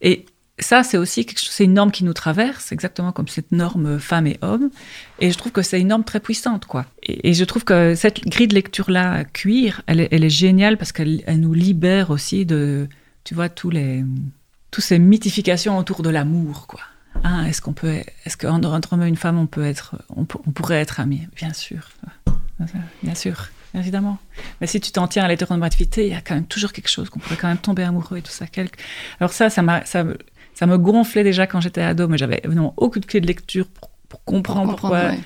Et 0.00 0.26
ça, 0.58 0.82
c'est 0.82 0.98
aussi 0.98 1.26
c'est 1.36 1.64
une 1.64 1.74
norme 1.74 1.90
qui 1.90 2.04
nous 2.04 2.12
traverse, 2.12 2.72
exactement 2.72 3.10
comme 3.10 3.28
cette 3.28 3.52
norme 3.52 3.98
femme 3.98 4.26
et 4.26 4.38
homme. 4.42 4.70
Et 5.18 5.30
je 5.30 5.38
trouve 5.38 5.52
que 5.52 5.62
c'est 5.62 5.80
une 5.80 5.88
norme 5.88 6.04
très 6.04 6.20
puissante, 6.20 6.66
quoi. 6.66 6.84
Et, 7.02 7.32
je 7.32 7.44
trouve 7.44 7.64
que 7.64 7.94
cette 7.94 8.26
grille 8.26 8.48
de 8.48 8.54
lecture-là, 8.54 9.24
cuir, 9.24 9.82
elle 9.86 10.00
est, 10.00 10.28
géniale 10.28 10.76
parce 10.76 10.92
qu'elle 10.92 11.22
elle 11.26 11.40
nous 11.40 11.54
libère 11.54 12.10
aussi 12.10 12.44
de, 12.44 12.88
tu 13.24 13.34
vois, 13.34 13.48
tous 13.48 13.70
les, 13.70 14.04
toutes 14.70 14.84
ces 14.84 14.98
mythifications 14.98 15.78
autour 15.78 16.02
de 16.02 16.10
l'amour, 16.10 16.66
quoi. 16.66 16.80
Hein, 17.24 17.44
est-ce 17.46 17.60
qu'on 17.60 17.72
peut, 17.72 18.02
est-ce 18.24 18.36
qu'entre 18.36 18.68
entre 18.68 18.92
homme 18.92 19.02
et 19.02 19.08
une 19.08 19.16
femme, 19.16 19.38
on 19.38 19.46
peut 19.46 19.64
être, 19.64 19.96
on, 20.16 20.24
pourrait 20.24 20.80
être 20.80 21.00
amis? 21.00 21.28
Bien 21.36 21.52
sûr, 21.52 21.90
bien 23.02 23.14
sûr, 23.14 23.48
évidemment. 23.74 24.18
Mais 24.60 24.66
si 24.66 24.80
tu 24.80 24.92
t'en 24.92 25.06
tiens 25.08 25.24
à 25.24 25.28
l'hétéronormativité, 25.28 26.06
il 26.06 26.12
y 26.12 26.16
a 26.16 26.20
quand 26.20 26.34
même 26.34 26.46
toujours 26.46 26.72
quelque 26.72 26.88
chose 26.88 27.10
qu'on 27.10 27.20
pourrait 27.20 27.36
quand 27.36 27.48
même 27.48 27.58
tomber 27.58 27.84
amoureux 27.84 28.18
et 28.18 28.22
tout 28.22 28.32
ça. 28.32 28.46
Quelque... 28.46 28.78
Alors 29.20 29.32
ça, 29.32 29.50
ça 29.50 29.62
m'a, 29.62 29.84
ça, 29.84 30.04
ça 30.62 30.66
me 30.66 30.78
gonflait 30.78 31.24
déjà 31.24 31.48
quand 31.48 31.60
j'étais 31.60 31.80
ado, 31.82 32.06
mais 32.06 32.16
j'avais 32.18 32.40
évidemment 32.44 32.72
aucune 32.76 33.04
clé 33.04 33.20
de 33.20 33.26
lecture 33.26 33.66
pour, 33.66 33.90
pour 34.08 34.22
comprendre 34.22 34.70
Pour 34.70 34.80
comprendre, 34.80 34.94
pourquoi. 34.96 35.10
ouais. 35.16 35.20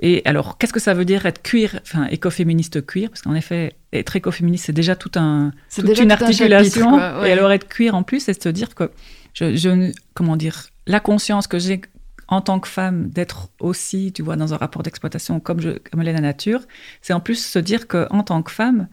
Et 0.00 0.22
alors, 0.24 0.58
qu'est-ce 0.58 0.72
que 0.72 0.80
ça 0.80 0.94
veut 0.94 1.04
dire 1.04 1.26
être 1.26 1.42
queer, 1.42 1.78
enfin 1.82 2.06
écoféministe 2.06 2.84
queer? 2.84 3.08
Parce 3.08 3.22
qu'en 3.22 3.34
effet, 3.34 3.74
être 3.92 4.16
écoféministe, 4.16 4.66
c'est 4.66 4.72
déjà 4.72 4.96
tout 4.96 5.12
un, 5.14 5.52
C'est 5.68 5.82
toute 5.82 5.90
déjà 5.90 6.02
une 6.02 6.08
tout 6.08 6.14
un 6.14 6.26
articulation. 6.26 6.84
chapitre, 6.90 6.96
quoi, 7.12 7.20
ouais. 7.20 7.28
Et 7.28 7.32
alors 7.32 7.52
être 7.52 7.68
queer 7.68 7.94
en 7.94 8.02
plus, 8.02 8.20
c'est 8.20 8.36
de 8.36 8.42
se 8.42 8.48
dire 8.48 8.74
que 8.74 8.90
je, 9.34 9.92
comment 10.14 10.36
dire, 10.36 10.66
la 10.88 10.98
conscience 10.98 11.46
que 11.46 11.58
j'ai 11.60 11.80
en 12.26 12.40
tant 12.40 12.58
que 12.60 12.68
femme 12.68 13.08
d'être 13.10 13.48
aussi, 13.60 14.12
tu 14.12 14.22
vois, 14.22 14.34
dans 14.36 14.52
un 14.54 14.56
rapport 14.56 14.82
d'exploitation 14.82 15.38
comme 15.40 15.60
je, 15.60 15.70
comme 15.90 16.00
elle 16.00 16.08
est 16.08 16.12
la 16.12 16.20
nature, 16.20 16.60
c'est 17.00 17.12
en 17.12 17.20
plus 17.20 17.44
se 17.44 17.58
dire 17.60 17.86
que 17.88 18.06
en 18.10 18.22
tant 18.24 18.42
que 18.42 18.50
femme, 18.50 18.88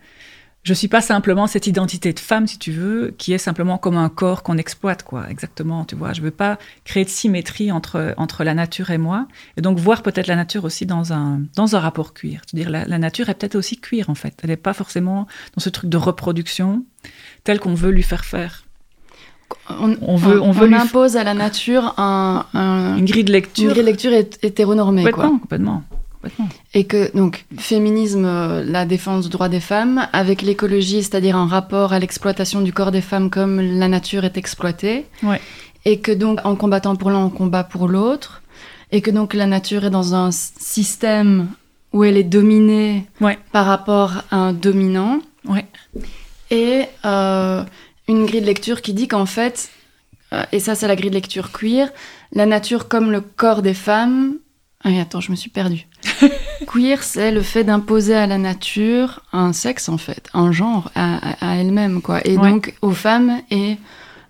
je 0.66 0.74
suis 0.74 0.88
pas 0.88 1.00
simplement 1.00 1.46
cette 1.46 1.68
identité 1.68 2.12
de 2.12 2.20
femme, 2.20 2.48
si 2.48 2.58
tu 2.58 2.72
veux, 2.72 3.14
qui 3.20 3.34
est 3.34 3.38
simplement 3.38 3.78
comme 3.78 3.98
un 3.98 4.10
corps 4.10 4.42
qu'on 4.44 4.58
exploite, 4.58 5.04
quoi. 5.04 5.30
Exactement, 5.30 5.86
tu 5.86 5.96
vois. 5.96 6.12
Je 6.12 6.22
veux 6.22 6.32
pas 6.32 6.58
créer 6.86 7.06
de 7.06 7.10
symétrie 7.10 7.72
entre 7.72 8.16
entre 8.18 8.44
la 8.44 8.56
nature 8.56 8.90
et 8.90 8.98
moi, 8.98 9.28
et 9.58 9.62
donc 9.62 9.78
voir 9.78 10.02
peut-être 10.02 10.26
la 10.28 10.36
nature 10.36 10.64
aussi 10.66 10.86
dans 10.88 11.14
un 11.14 11.42
dans 11.56 11.76
un 11.76 11.80
rapport 11.80 12.14
cuir. 12.16 12.42
C'est-à-dire 12.48 12.72
la, 12.72 12.84
la 12.86 12.98
nature 12.98 13.30
est 13.30 13.36
peut-être 13.36 13.56
aussi 13.56 13.78
cuir 13.80 14.10
en 14.10 14.16
fait. 14.16 14.34
Elle 14.44 14.50
n'est 14.50 14.58
pas 14.58 14.74
forcément 14.74 15.28
dans 15.56 15.62
ce 15.62 15.70
truc 15.70 15.90
de 15.90 15.98
reproduction 15.98 16.84
tel 17.44 17.60
qu'on 17.60 17.76
veut 17.76 17.92
lui 17.92 18.04
faire 18.04 18.26
faire. 18.26 18.64
On, 19.70 19.96
On 20.02 20.16
veut- 20.16 20.42
on 20.42 20.52
veut 20.52 20.66
lui- 20.68 20.76
impose 20.76 21.16
à 21.18 21.24
la 21.24 21.36
nature 21.36 21.94
un, 22.00 22.46
un- 22.56 22.98
Une 22.98 23.06
grille 23.06 23.24
de 23.24 23.30
une 23.30 23.34
lecture. 23.34 23.70
grille 23.70 23.84
de 23.84 23.86
lecture 23.86 24.12
hét- 24.12 24.40
hétéronormée, 24.42 25.04
quoi. 25.04 25.12
complètement, 25.12 25.38
complètement, 25.40 25.84
complètement. 26.30 26.50
Et 26.74 26.86
que, 26.86 27.16
donc, 27.16 27.46
féminisme, 27.58 28.26
euh, 28.26 28.64
la 28.66 28.86
défense 28.86 29.26
du 29.26 29.30
droit 29.30 29.50
des 29.50 29.60
femmes, 29.60 30.08
avec 30.14 30.42
l'écologie, 30.42 31.04
c'est-à-dire 31.04 31.36
un 31.36 31.48
rapport 31.48 31.94
à 31.94 32.00
l'exploitation 32.00 32.62
du 32.62 32.74
corps 32.74 32.92
des 32.92 33.02
femmes 33.02 33.30
comme 33.30 33.60
la 33.62 33.88
nature 33.88 34.26
est 34.26 34.38
exploitée. 34.38 35.06
Ouais. 35.24 35.40
Et 35.86 36.00
que 36.00 36.12
donc, 36.12 36.40
en 36.46 36.56
combattant 36.56 36.96
pour 36.96 37.12
l'un, 37.12 37.20
on 37.26 37.30
combat 37.30 37.64
pour 37.64 37.88
l'autre. 37.88 38.42
Et 38.92 39.02
que 39.02 39.12
donc, 39.12 39.34
la 39.34 39.46
nature 39.46 39.86
est 39.86 39.90
dans 39.90 40.16
un 40.16 40.32
système 40.32 41.48
où 41.94 42.04
elle 42.04 42.18
est 42.18 42.24
dominée 42.24 43.06
Ouais. 43.22 43.38
par 43.52 43.66
rapport 43.66 44.24
à 44.32 44.38
un 44.38 44.54
dominant. 44.54 45.20
Ouais. 45.48 45.66
Et 46.52 46.84
euh, 47.06 47.64
une 48.08 48.26
grille 48.26 48.42
de 48.42 48.46
lecture 48.46 48.82
qui 48.82 48.94
dit 48.94 49.08
qu'en 49.08 49.26
fait, 49.26 49.70
euh, 50.34 50.44
et 50.52 50.60
ça 50.60 50.76
c'est 50.76 50.88
la 50.88 50.96
grille 50.96 51.10
de 51.10 51.16
lecture 51.16 51.52
queer, 51.52 51.90
la 52.34 52.46
nature 52.46 52.88
comme 52.88 53.12
le 53.12 53.22
corps 53.22 53.62
des 53.62 53.74
femmes. 53.74 54.36
Ah, 54.88 55.02
attends, 55.02 55.20
je 55.20 55.32
me 55.32 55.36
suis 55.36 55.50
perdue. 55.50 55.88
queer, 56.68 57.02
c'est 57.04 57.32
le 57.32 57.42
fait 57.42 57.64
d'imposer 57.64 58.14
à 58.16 58.28
la 58.28 58.38
nature 58.38 59.22
un 59.34 59.52
sexe 59.52 59.90
en 59.90 59.98
fait, 59.98 60.30
un 60.34 60.52
genre 60.52 60.92
à, 60.96 61.16
à- 61.48 61.52
à 61.52 61.56
elle-même 61.56 62.02
quoi, 62.02 62.26
et 62.26 62.38
Ouais. 62.38 62.50
donc 62.52 62.76
aux 62.82 62.92
femmes 62.92 63.42
et 63.50 63.78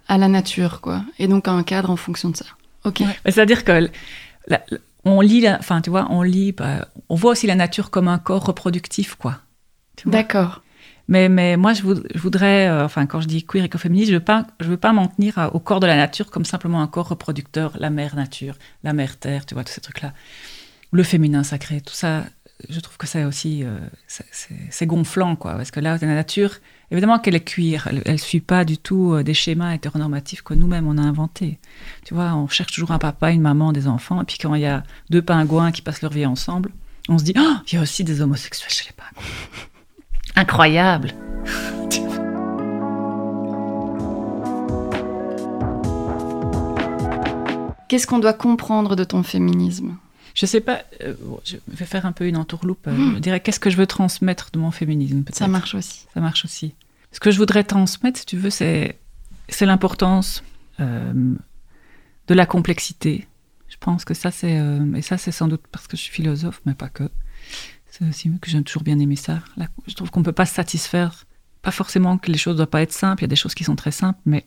à 0.08 0.18
la 0.18 0.28
nature 0.30 0.80
quoi, 0.82 1.04
et 1.20 1.28
donc 1.28 1.48
un 1.50 1.62
cadre 1.64 1.90
en 1.90 1.98
fonction 1.98 2.30
de 2.30 2.38
ça. 2.38 2.46
Ok. 2.86 3.02
C'est-à-dire 3.26 3.64
que 3.66 3.90
la- 4.48 4.62
on 5.04 5.20
lit, 5.22 5.42
la- 5.42 5.58
enfin 5.60 5.82
tu 5.82 5.90
vois, 5.90 6.08
on 6.10 6.22
lit, 6.22 6.52
bah, 6.54 6.88
on 7.10 7.16
voit 7.16 7.32
aussi 7.32 7.48
la 7.48 7.56
nature 7.56 7.90
comme 7.92 8.08
un 8.08 8.18
corps 8.18 8.46
reproductif, 8.46 9.16
quoi. 9.16 9.40
D'accord. 10.06 10.62
Mais, 11.08 11.30
mais 11.30 11.56
moi, 11.56 11.74
je, 11.74 11.84
voud- 11.84 12.08
je 12.16 12.20
voudrais, 12.20 12.68
euh, 12.68 12.84
enfin, 12.84 13.06
quand 13.06 13.22
je 13.22 13.28
dis 13.28 13.44
queer 13.46 13.64
écoféministe, 13.66 14.10
je 14.10 14.16
veux 14.16 14.24
pas, 14.24 14.48
je 14.60 14.66
veux 14.68 14.78
pas 14.78 14.92
m'en 14.92 15.08
tenir 15.08 15.38
à- 15.38 15.54
au 15.54 15.60
corps 15.60 15.80
de 15.80 15.86
la 15.86 15.96
nature 15.96 16.32
comme 16.32 16.46
simplement 16.46 16.82
un 16.82 16.88
corps 16.88 17.10
reproducteur, 17.10 17.74
la 17.80 17.92
mère 17.92 18.16
nature, 18.16 18.56
la 18.84 18.94
mère 18.94 19.18
terre, 19.18 19.46
tu 19.46 19.54
vois, 19.54 19.64
tous 19.64 19.74
ces 19.74 19.82
trucs-là. 19.82 20.14
Le 20.96 21.04
féminin 21.04 21.44
sacré, 21.44 21.82
tout 21.82 21.94
ça, 21.94 22.24
je 22.70 22.80
trouve 22.80 22.96
que 22.96 23.06
c'est 23.06 23.26
aussi 23.26 23.66
euh, 23.66 23.78
c'est 24.70 24.86
gonflant, 24.86 25.36
quoi. 25.36 25.56
Parce 25.56 25.70
que 25.70 25.82
là, 25.82 25.98
la 26.00 26.08
nature, 26.08 26.52
évidemment 26.90 27.20
qu'elle 27.20 27.36
est 27.36 27.44
cuir, 27.44 27.90
elle 27.92 28.14
ne 28.14 28.18
suit 28.18 28.40
pas 28.40 28.64
du 28.64 28.78
tout 28.78 29.12
euh, 29.12 29.22
des 29.22 29.34
schémas 29.34 29.74
hétéronormatifs 29.74 30.42
que 30.42 30.54
nous-mêmes 30.54 30.88
on 30.88 30.98
a 30.98 31.02
inventés. 31.02 31.60
Tu 32.06 32.14
vois, 32.14 32.34
on 32.36 32.48
cherche 32.48 32.72
toujours 32.72 32.92
un 32.92 32.98
papa, 32.98 33.32
une 33.32 33.42
maman, 33.42 33.74
des 33.74 33.90
enfants, 33.90 34.22
et 34.22 34.24
puis 34.24 34.38
quand 34.38 34.56
il 34.56 34.62
y 34.62 34.68
a 34.68 34.84
deux 35.10 35.22
pingouins 35.22 35.74
qui 35.74 35.82
passent 35.82 36.02
leur 36.02 36.14
vie 36.14 36.26
ensemble, 36.26 36.72
on 37.10 37.18
se 37.18 37.26
dit, 37.26 37.34
oh, 37.38 37.56
il 37.68 37.76
y 37.76 37.78
a 37.78 37.82
aussi 37.82 38.06
des 38.06 38.22
homosexuels 38.22 38.72
chez 38.72 38.86
les 38.86 38.94
pingouins. 38.94 39.28
Incroyable. 40.38 41.12
Qu'est-ce 47.90 48.08
qu'on 48.08 48.20
doit 48.20 48.32
comprendre 48.32 48.96
de 48.96 49.04
ton 49.04 49.24
féminisme? 49.24 49.98
Je 50.36 50.46
sais 50.46 50.60
pas, 50.62 50.84
euh, 51.02 51.16
je 51.46 51.58
vais 51.68 51.86
faire 51.86 52.06
un 52.06 52.12
peu 52.12 52.28
une 52.28 52.38
entourloupe. 52.38 52.86
euh, 52.88 53.14
Je 53.16 53.20
dirais, 53.20 53.40
qu'est-ce 53.40 53.60
que 53.60 53.70
je 53.70 53.78
veux 53.78 53.88
transmettre 53.88 54.52
de 54.52 54.60
mon 54.60 54.70
féminisme 54.70 55.24
peut-être? 55.24 55.38
Ça 55.38 55.48
marche 55.48 55.74
aussi. 55.74 56.06
Ça 56.14 56.20
marche 56.20 56.46
aussi. 56.46 56.76
Ce 57.12 57.20
que 57.20 57.32
je 57.32 57.38
voudrais 57.38 57.64
transmettre, 57.64 58.20
si 58.20 58.26
tu 58.26 58.38
veux, 58.38 58.50
c'est, 58.50 59.00
c'est 59.50 59.66
l'importance 59.66 60.44
euh, 60.82 61.14
de 62.28 62.34
la 62.34 62.46
complexité. 62.46 63.28
Je 63.70 63.78
pense 63.80 64.04
que 64.06 64.14
ça, 64.14 64.30
c'est. 64.30 64.60
euh, 64.60 64.94
et 64.96 65.02
ça, 65.02 65.18
c'est 65.18 65.32
sans 65.32 65.48
doute 65.48 65.64
parce 65.72 65.88
que 65.88 65.96
je 65.96 66.02
suis 66.02 66.12
philosophe, 66.12 66.62
mais 66.66 66.74
pas 66.74 66.90
que. 66.90 67.10
C'est 67.90 68.06
aussi 68.10 68.30
que 68.42 68.50
j'aime 68.50 68.64
toujours 68.66 68.84
bien 68.84 69.00
aimer 69.00 69.16
ça. 69.16 69.40
Je 69.88 69.94
trouve 69.96 70.12
qu'on 70.12 70.20
ne 70.20 70.26
peut 70.26 70.34
pas 70.34 70.46
se 70.46 70.54
satisfaire. 70.54 71.24
Pas 71.62 71.72
forcément 71.72 72.18
que 72.18 72.30
les 72.30 72.38
choses 72.38 72.56
ne 72.56 72.58
doivent 72.58 72.68
pas 72.70 72.82
être 72.82 72.92
simples. 72.92 73.22
Il 73.24 73.26
y 73.26 73.26
a 73.26 73.30
des 73.30 73.38
choses 73.38 73.56
qui 73.56 73.64
sont 73.64 73.78
très 73.78 73.92
simples, 73.92 74.20
mais 74.26 74.46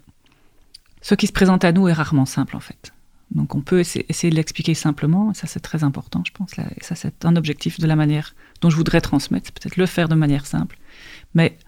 ce 1.00 1.14
qui 1.14 1.26
se 1.26 1.32
présente 1.32 1.64
à 1.64 1.72
nous 1.72 1.88
est 1.88 1.94
rarement 1.94 2.26
simple, 2.26 2.54
en 2.56 2.60
fait. 2.60 2.92
Donc, 3.30 3.54
on 3.54 3.60
peut 3.60 3.80
essa- 3.80 4.00
essayer 4.08 4.30
de 4.30 4.36
l'expliquer 4.36 4.74
simplement. 4.74 5.34
Ça, 5.34 5.46
c'est 5.46 5.60
très 5.60 5.84
important, 5.84 6.22
je 6.26 6.32
pense. 6.32 6.52
Et 6.58 6.82
ça, 6.82 6.94
c'est 6.94 7.24
un 7.24 7.36
objectif 7.36 7.78
de 7.78 7.86
la 7.86 7.96
manière 7.96 8.34
dont 8.60 8.70
je 8.70 8.76
voudrais 8.76 9.00
transmettre. 9.00 9.52
Peut-être 9.52 9.76
le 9.76 9.86
faire 9.86 10.08
de 10.08 10.14
manière 10.14 10.46
simple. 10.46 10.78
Mais 11.34 11.58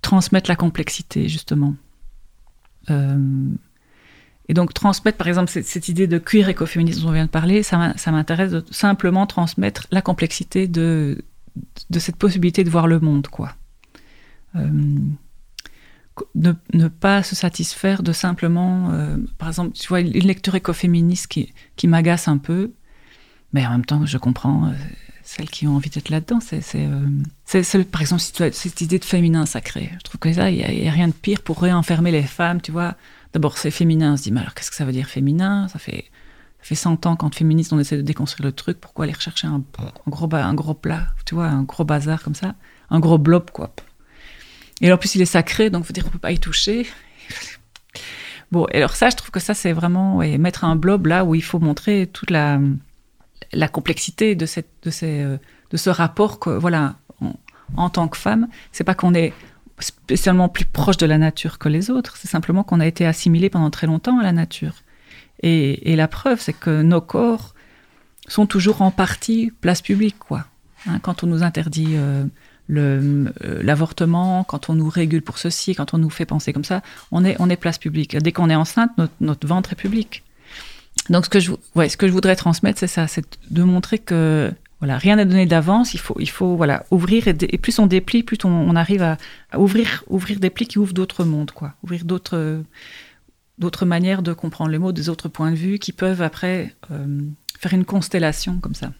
transmettre 0.00 0.48
la 0.50 0.56
complexité, 0.56 1.28
justement. 1.28 1.74
Euh, 2.90 3.48
et 4.48 4.54
donc, 4.54 4.74
transmettre, 4.74 5.18
par 5.18 5.28
exemple, 5.28 5.50
cette, 5.50 5.88
idée 5.88 6.06
de 6.06 6.18
queer 6.18 6.48
écoféminisme 6.48 7.02
dont 7.02 7.08
on 7.08 7.12
vient 7.12 7.26
de 7.26 7.30
parler, 7.30 7.62
ça 7.62 7.94
m'intéresse 8.06 8.50
de 8.50 8.64
simplement 8.70 9.26
transmettre 9.26 9.86
la 9.90 10.02
complexité 10.02 10.68
de, 10.68 11.24
de 11.90 11.98
cette 11.98 12.16
possibilité 12.16 12.64
de 12.64 12.70
voir 12.70 12.86
le 12.86 13.00
monde, 13.00 13.28
quoi. 13.28 13.54
Euh, 14.56 14.98
ne, 16.34 16.88
pas 16.88 17.22
se 17.22 17.34
satisfaire 17.34 18.02
de 18.02 18.12
simplement, 18.12 18.90
euh, 18.92 19.16
par 19.38 19.48
exemple, 19.48 19.72
tu 19.72 19.88
vois, 19.88 20.00
une 20.00 20.12
lecture 20.12 20.54
écoféministe 20.54 21.26
qui, 21.26 21.52
qui 21.76 21.88
m'agace 21.88 22.28
un 22.28 22.38
peu, 22.38 22.72
mais 23.54 23.64
en 23.66 23.70
même 23.70 23.84
temps, 23.84 24.04
je 24.04 24.18
comprends 24.18 24.66
euh, 24.66 24.72
celles 25.22 25.48
qui 25.48 25.66
ont 25.66 25.76
envie 25.76 25.88
d'être 25.88 26.10
là-dedans. 26.10 26.40
C'est, 26.40 26.62
euh, 26.74 27.84
par 27.84 28.00
exemple, 28.00 28.20
cette, 28.20 28.80
idée 28.80 28.98
de 28.98 29.04
féminin 29.04 29.46
sacré. 29.46 29.90
Je 29.98 30.02
trouve 30.02 30.18
que 30.18 30.32
ça, 30.32 30.50
il 30.50 30.56
n'y 30.56 30.88
a, 30.88 30.92
rien 30.92 31.08
de 31.08 31.12
pire 31.12 31.40
pour 31.40 31.62
réenfermer 31.62 32.10
les 32.10 32.22
femmes, 32.22 32.60
tu 32.60 32.72
vois. 32.72 32.96
D'abord, 33.32 33.56
c'est 33.56 33.70
féminin. 33.70 34.14
On 34.14 34.16
se 34.16 34.24
dit, 34.24 34.32
mais 34.32 34.40
alors 34.40 34.54
qu'est-ce 34.54 34.70
que 34.70 34.76
ça 34.76 34.84
veut 34.84 34.92
dire 34.92 35.06
féminin? 35.06 35.68
Ça 35.68 35.78
fait, 35.78 36.04
ça 36.60 36.64
fait 36.64 36.74
100 36.74 37.06
ans 37.06 37.14
qu'en 37.14 37.30
féministe, 37.30 37.72
on 37.72 37.78
essaie 37.78 37.96
de 37.96 38.02
déconstruire 38.02 38.46
le 38.46 38.52
truc. 38.52 38.80
Pourquoi 38.80 39.04
aller 39.04 39.14
rechercher 39.14 39.46
un, 39.46 39.62
un 39.78 40.10
gros, 40.10 40.28
un 40.32 40.54
gros 40.54 40.74
plat, 40.74 41.06
tu 41.24 41.36
vois, 41.36 41.46
un 41.46 41.62
gros 41.62 41.84
bazar 41.84 42.22
comme 42.22 42.34
ça? 42.34 42.56
Un 42.90 42.98
gros 42.98 43.18
blob, 43.18 43.50
quoi. 43.52 43.72
Et 44.80 44.92
en 44.92 44.96
plus, 44.96 45.14
il 45.14 45.22
est 45.22 45.26
sacré, 45.26 45.70
donc 45.70 45.84
faut 45.84 45.92
dire 45.92 46.04
qu'on 46.04 46.10
peut 46.10 46.18
pas 46.18 46.32
y 46.32 46.38
toucher. 46.38 46.86
Bon, 48.52 48.66
et 48.72 48.78
alors 48.78 48.94
ça, 48.94 49.10
je 49.10 49.16
trouve 49.16 49.30
que 49.30 49.40
ça, 49.40 49.54
c'est 49.54 49.72
vraiment 49.72 50.18
mettre 50.38 50.64
un 50.64 50.76
blob 50.76 51.06
là 51.06 51.24
où 51.24 51.34
il 51.34 51.42
faut 51.42 51.58
montrer 51.58 52.06
toute 52.06 52.30
la, 52.30 52.60
la 53.52 53.68
complexité 53.68 54.34
de, 54.34 54.46
cette, 54.46 54.70
de, 54.82 54.90
ces, 54.90 55.22
euh, 55.22 55.38
de 55.70 55.76
ce 55.76 55.90
rapport 55.90 56.38
que, 56.38 56.50
voilà, 56.50 56.96
en, 57.76 57.90
tant 57.90 58.08
que 58.08 58.16
femme, 58.16 58.48
c'est 58.72 58.84
pas 58.84 58.94
qu'on 58.94 59.14
est 59.14 59.32
spécialement 59.78 60.48
plus 60.48 60.66
proche 60.66 60.96
de 60.98 61.06
la 61.06 61.18
nature 61.18 61.58
que 61.58 61.68
les 61.68 61.90
autres, 61.90 62.16
c'est 62.16 62.28
simplement 62.28 62.62
qu'on 62.62 62.80
a 62.80 62.86
été 62.86 63.06
assimilé 63.06 63.50
pendant 63.50 63.70
très 63.70 63.86
longtemps 63.86 64.18
à 64.18 64.22
la 64.22 64.32
nature. 64.32 64.74
Et, 65.42 65.92
et 65.92 65.96
la 65.96 66.06
preuve, 66.06 66.40
c'est 66.40 66.52
que 66.52 66.82
nos 66.82 67.00
corps 67.00 67.54
sont 68.28 68.46
toujours 68.46 68.82
en 68.82 68.90
partie 68.90 69.52
place 69.60 69.82
publique, 69.82 70.18
quoi. 70.18 70.46
Hein, 70.86 70.98
quand 71.00 71.24
on 71.24 71.26
nous 71.26 71.42
interdit 71.42 71.94
euh, 71.94 72.24
euh, 72.70 73.28
l'avortement, 73.62 74.44
quand 74.44 74.70
on 74.70 74.74
nous 74.74 74.88
régule 74.88 75.22
pour 75.22 75.38
ceci, 75.38 75.74
quand 75.74 75.94
on 75.94 75.98
nous 75.98 76.10
fait 76.10 76.26
penser 76.26 76.52
comme 76.52 76.64
ça, 76.64 76.82
on 77.12 77.24
est, 77.24 77.36
on 77.38 77.50
est 77.50 77.56
place 77.56 77.78
publique. 77.78 78.16
Dès 78.16 78.32
qu'on 78.32 78.50
est 78.50 78.54
enceinte, 78.54 78.90
notre, 78.98 79.12
notre 79.20 79.46
ventre 79.46 79.72
est 79.72 79.76
public. 79.76 80.22
Donc, 81.10 81.26
ce 81.26 81.30
que 81.30 81.40
je, 81.40 81.52
ouais, 81.74 81.88
ce 81.88 81.96
que 81.96 82.06
je 82.06 82.12
voudrais 82.12 82.36
transmettre, 82.36 82.78
c'est 82.78 82.86
ça, 82.86 83.06
c'est 83.06 83.24
de 83.50 83.62
montrer 83.62 83.98
que 83.98 84.52
voilà, 84.80 84.98
rien 84.98 85.16
n'est 85.16 85.26
donné 85.26 85.46
d'avance. 85.46 85.94
Il 85.94 86.00
faut, 86.00 86.16
il 86.18 86.28
faut 86.28 86.56
voilà, 86.56 86.84
ouvrir 86.90 87.28
et, 87.28 87.34
plus 87.58 87.78
on 87.78 87.86
déplie, 87.86 88.22
plus 88.22 88.38
on, 88.44 88.76
arrive 88.76 89.02
à, 89.02 89.18
ouvrir, 89.56 90.04
ouvrir 90.08 90.40
des 90.40 90.50
plis 90.50 90.66
qui 90.66 90.78
ouvrent 90.78 90.94
d'autres 90.94 91.24
mondes, 91.24 91.50
quoi. 91.50 91.74
Ouvrir 91.82 92.04
d'autres, 92.04 92.62
d'autres 93.58 93.86
manières 93.86 94.22
de 94.22 94.32
comprendre 94.32 94.70
les 94.70 94.78
mots, 94.78 94.92
des 94.92 95.08
autres 95.08 95.28
points 95.28 95.50
de 95.50 95.56
vue 95.56 95.78
qui 95.78 95.92
peuvent 95.92 96.22
après 96.22 96.74
euh, 96.90 97.20
faire 97.58 97.72
une 97.74 97.84
constellation 97.84 98.58
comme 98.58 98.74
ça. 98.74 98.92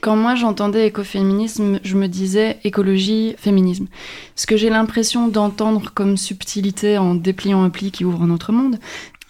Quand 0.00 0.16
moi 0.16 0.34
j'entendais 0.34 0.88
écoféminisme, 0.88 1.78
je 1.84 1.96
me 1.96 2.08
disais 2.08 2.58
écologie, 2.64 3.34
féminisme. 3.38 3.86
Ce 4.34 4.46
que 4.46 4.56
j'ai 4.56 4.68
l'impression 4.68 5.28
d'entendre 5.28 5.90
comme 5.94 6.16
subtilité 6.16 6.98
en 6.98 7.14
dépliant 7.14 7.62
un 7.62 7.70
pli 7.70 7.92
qui 7.92 8.04
ouvre 8.04 8.22
un 8.22 8.30
autre 8.30 8.50
monde, 8.50 8.78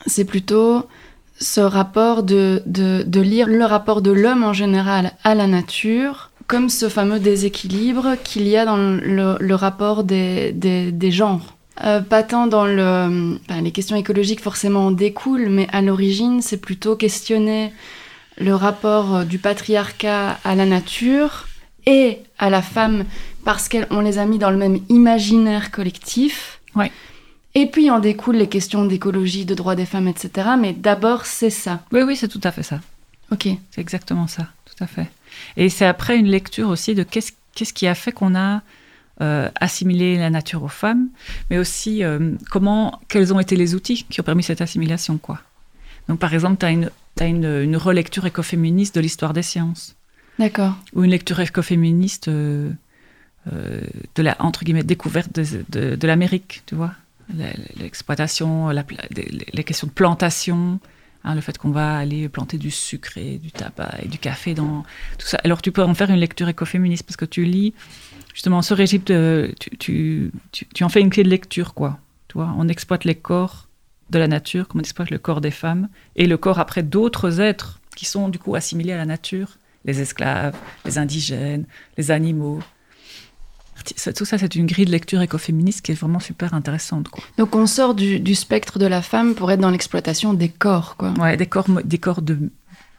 c'est 0.06 0.24
plutôt 0.24 0.86
ce 1.38 1.60
rapport 1.60 2.22
de, 2.22 2.62
de, 2.66 3.20
lire 3.20 3.48
le 3.48 3.64
rapport 3.64 4.00
de 4.00 4.10
l'homme 4.10 4.44
en 4.44 4.52
général 4.52 5.12
à 5.24 5.34
la 5.34 5.46
nature 5.46 6.30
comme 6.46 6.68
ce 6.68 6.88
fameux 6.88 7.18
déséquilibre 7.18 8.16
qu'il 8.24 8.46
y 8.48 8.56
a 8.56 8.64
dans 8.64 8.76
le, 8.76 9.54
rapport 9.54 10.04
des, 10.04 10.52
des, 10.52 11.10
genres. 11.10 11.56
Euh, 11.84 12.00
pas 12.00 12.22
tant 12.22 12.46
dans 12.46 12.66
le... 12.66 13.38
enfin, 13.48 13.60
les 13.62 13.70
questions 13.70 13.96
écologiques 13.96 14.40
forcément 14.40 14.86
en 14.86 14.90
découlent, 14.90 15.48
mais 15.48 15.66
à 15.72 15.82
l'origine 15.82 16.42
c'est 16.42 16.60
plutôt 16.60 16.96
questionner 16.96 17.72
le 18.38 18.54
rapport 18.54 19.16
euh, 19.16 19.24
du 19.24 19.38
patriarcat 19.38 20.38
à 20.44 20.54
la 20.54 20.66
nature 20.66 21.46
et 21.86 22.20
à 22.38 22.50
la 22.50 22.62
femme 22.62 23.04
parce 23.44 23.68
qu'on 23.68 24.00
les 24.00 24.18
a 24.18 24.24
mis 24.24 24.38
dans 24.38 24.50
le 24.50 24.56
même 24.56 24.78
imaginaire 24.88 25.70
collectif. 25.70 26.60
Ouais. 26.74 26.92
Et 27.54 27.66
puis 27.66 27.90
en 27.90 27.98
découlent 27.98 28.36
les 28.36 28.48
questions 28.48 28.84
d'écologie, 28.84 29.44
de 29.44 29.54
droits 29.54 29.74
des 29.74 29.84
femmes, 29.84 30.08
etc. 30.08 30.50
Mais 30.58 30.72
d'abord, 30.72 31.26
c'est 31.26 31.50
ça. 31.50 31.82
Oui, 31.92 32.02
oui, 32.02 32.16
c'est 32.16 32.28
tout 32.28 32.40
à 32.44 32.50
fait 32.50 32.62
ça. 32.62 32.80
Ok. 33.30 33.48
C'est 33.70 33.80
exactement 33.80 34.26
ça, 34.26 34.48
tout 34.64 34.82
à 34.82 34.86
fait. 34.86 35.08
Et 35.56 35.68
c'est 35.68 35.86
après 35.86 36.16
une 36.16 36.28
lecture 36.28 36.68
aussi 36.68 36.94
de 36.94 37.02
qu'est-ce, 37.02 37.32
qu'est-ce 37.54 37.72
qui 37.72 37.86
a 37.86 37.94
fait 37.94 38.12
qu'on 38.12 38.34
a 38.34 38.62
euh, 39.20 39.50
assimilé 39.60 40.16
la 40.16 40.30
nature 40.30 40.62
aux 40.62 40.68
femmes, 40.68 41.08
mais 41.50 41.58
aussi 41.58 42.02
euh, 42.02 42.32
comment, 42.50 43.00
quels 43.08 43.32
ont 43.34 43.40
été 43.40 43.56
les 43.56 43.74
outils 43.74 44.04
qui 44.08 44.20
ont 44.20 44.24
permis 44.24 44.42
cette 44.42 44.60
assimilation, 44.60 45.18
quoi. 45.18 45.40
Donc, 46.12 46.18
par 46.18 46.34
exemple, 46.34 46.58
tu 46.58 46.66
as 46.66 46.70
une, 46.70 46.90
t'as 47.14 47.26
une, 47.26 47.46
une 47.46 47.74
relecture 47.78 48.26
écoféministe 48.26 48.94
de 48.94 49.00
l'histoire 49.00 49.32
des 49.32 49.40
sciences, 49.40 49.96
D'accord. 50.38 50.76
ou 50.92 51.04
une 51.04 51.10
lecture 51.10 51.40
écoféministe 51.40 52.28
euh, 52.28 52.70
euh, 53.50 53.80
de 54.14 54.22
la, 54.22 54.36
entre 54.38 54.62
guillemets, 54.62 54.82
découverte 54.82 55.34
de, 55.34 55.64
de, 55.70 55.96
de 55.96 56.06
l'Amérique, 56.06 56.64
tu 56.66 56.74
vois. 56.74 56.92
L'exploitation, 57.78 58.68
les 58.68 59.64
questions 59.64 59.86
de 59.86 59.92
plantation, 59.92 60.80
hein, 61.24 61.34
le 61.34 61.40
fait 61.40 61.56
qu'on 61.56 61.70
va 61.70 61.96
aller 61.96 62.28
planter 62.28 62.58
du 62.58 62.70
sucre 62.70 63.16
et 63.16 63.38
du 63.38 63.50
tabac 63.50 64.00
et 64.02 64.08
du 64.08 64.18
café 64.18 64.52
dans 64.52 64.82
tout 65.16 65.26
ça. 65.26 65.38
Alors, 65.44 65.62
tu 65.62 65.72
peux 65.72 65.82
en 65.82 65.94
faire 65.94 66.10
une 66.10 66.20
lecture 66.20 66.50
écoféministe 66.50 67.04
parce 67.04 67.16
que 67.16 67.24
tu 67.24 67.44
lis, 67.46 67.72
justement, 68.34 68.60
Égypte, 68.60 69.10
euh, 69.12 69.50
tu, 69.58 69.70
tu, 69.78 70.30
tu, 70.50 70.66
tu 70.66 70.84
en 70.84 70.90
fais 70.90 71.00
une 71.00 71.08
clé 71.08 71.22
de 71.22 71.30
lecture, 71.30 71.72
quoi. 71.72 72.00
Tu 72.28 72.34
vois, 72.34 72.54
on 72.58 72.68
exploite 72.68 73.06
les 73.06 73.14
corps 73.14 73.68
de 74.12 74.18
la 74.18 74.28
nature, 74.28 74.68
comme 74.68 74.80
on 74.80 74.82
exploite 74.82 75.10
le 75.10 75.18
corps 75.18 75.40
des 75.40 75.50
femmes, 75.50 75.88
et 76.14 76.26
le 76.26 76.36
corps 76.36 76.60
après 76.60 76.82
d'autres 76.82 77.40
êtres 77.40 77.80
qui 77.96 78.04
sont 78.04 78.28
du 78.28 78.38
coup 78.38 78.54
assimilés 78.54 78.92
à 78.92 78.96
la 78.96 79.06
nature, 79.06 79.58
les 79.84 80.00
esclaves, 80.00 80.54
les 80.84 80.98
indigènes, 80.98 81.64
les 81.98 82.10
animaux. 82.10 82.60
Tout 84.14 84.24
ça, 84.24 84.38
c'est 84.38 84.54
une 84.54 84.66
grille 84.66 84.84
de 84.84 84.92
lecture 84.92 85.20
écoféministe 85.22 85.80
qui 85.80 85.90
est 85.90 85.96
vraiment 85.96 86.20
super 86.20 86.54
intéressante. 86.54 87.08
Quoi. 87.08 87.24
Donc 87.36 87.56
on 87.56 87.66
sort 87.66 87.94
du, 87.94 88.20
du 88.20 88.36
spectre 88.36 88.78
de 88.78 88.86
la 88.86 89.02
femme 89.02 89.34
pour 89.34 89.50
être 89.50 89.60
dans 89.60 89.70
l'exploitation 89.70 90.34
des 90.34 90.50
corps, 90.50 90.96
quoi. 90.96 91.12
Ouais, 91.18 91.36
des 91.36 91.46
corps, 91.46 91.66
des 91.82 91.98
corps 91.98 92.22
de 92.22 92.50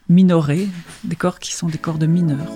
minorés, 0.10 0.68
des 1.06 1.16
corps 1.16 1.40
qui 1.40 1.54
sont 1.54 1.70
des 1.70 1.78
corps 1.78 1.98
de 1.98 2.08
mineurs. 2.08 2.52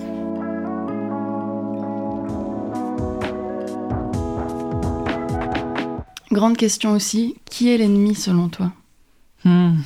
Grande 6.30 6.56
question 6.56 6.92
aussi, 6.92 7.36
qui 7.46 7.70
est 7.70 7.78
l'ennemi 7.78 8.14
selon 8.14 8.48
toi? 8.48 8.72
Hmm. 9.44 9.78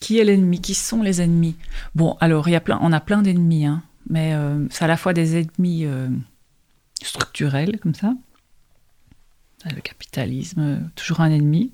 Qui 0.00 0.18
est 0.18 0.24
l'ennemi? 0.24 0.60
Qui 0.60 0.74
sont 0.74 1.02
les 1.02 1.20
ennemis? 1.20 1.56
Bon, 1.94 2.16
alors, 2.20 2.48
y 2.48 2.54
a 2.54 2.60
plein, 2.60 2.78
on 2.82 2.92
a 2.92 3.00
plein 3.00 3.22
d'ennemis, 3.22 3.66
hein, 3.66 3.82
mais 4.08 4.34
euh, 4.34 4.66
c'est 4.70 4.84
à 4.84 4.88
la 4.88 4.96
fois 4.96 5.12
des 5.12 5.36
ennemis 5.36 5.84
euh, 5.84 6.08
structurels, 7.02 7.80
comme 7.80 7.94
ça. 7.94 8.14
Le 9.64 9.80
capitalisme, 9.80 10.60
euh, 10.60 10.78
toujours 10.94 11.20
un 11.20 11.30
ennemi. 11.30 11.72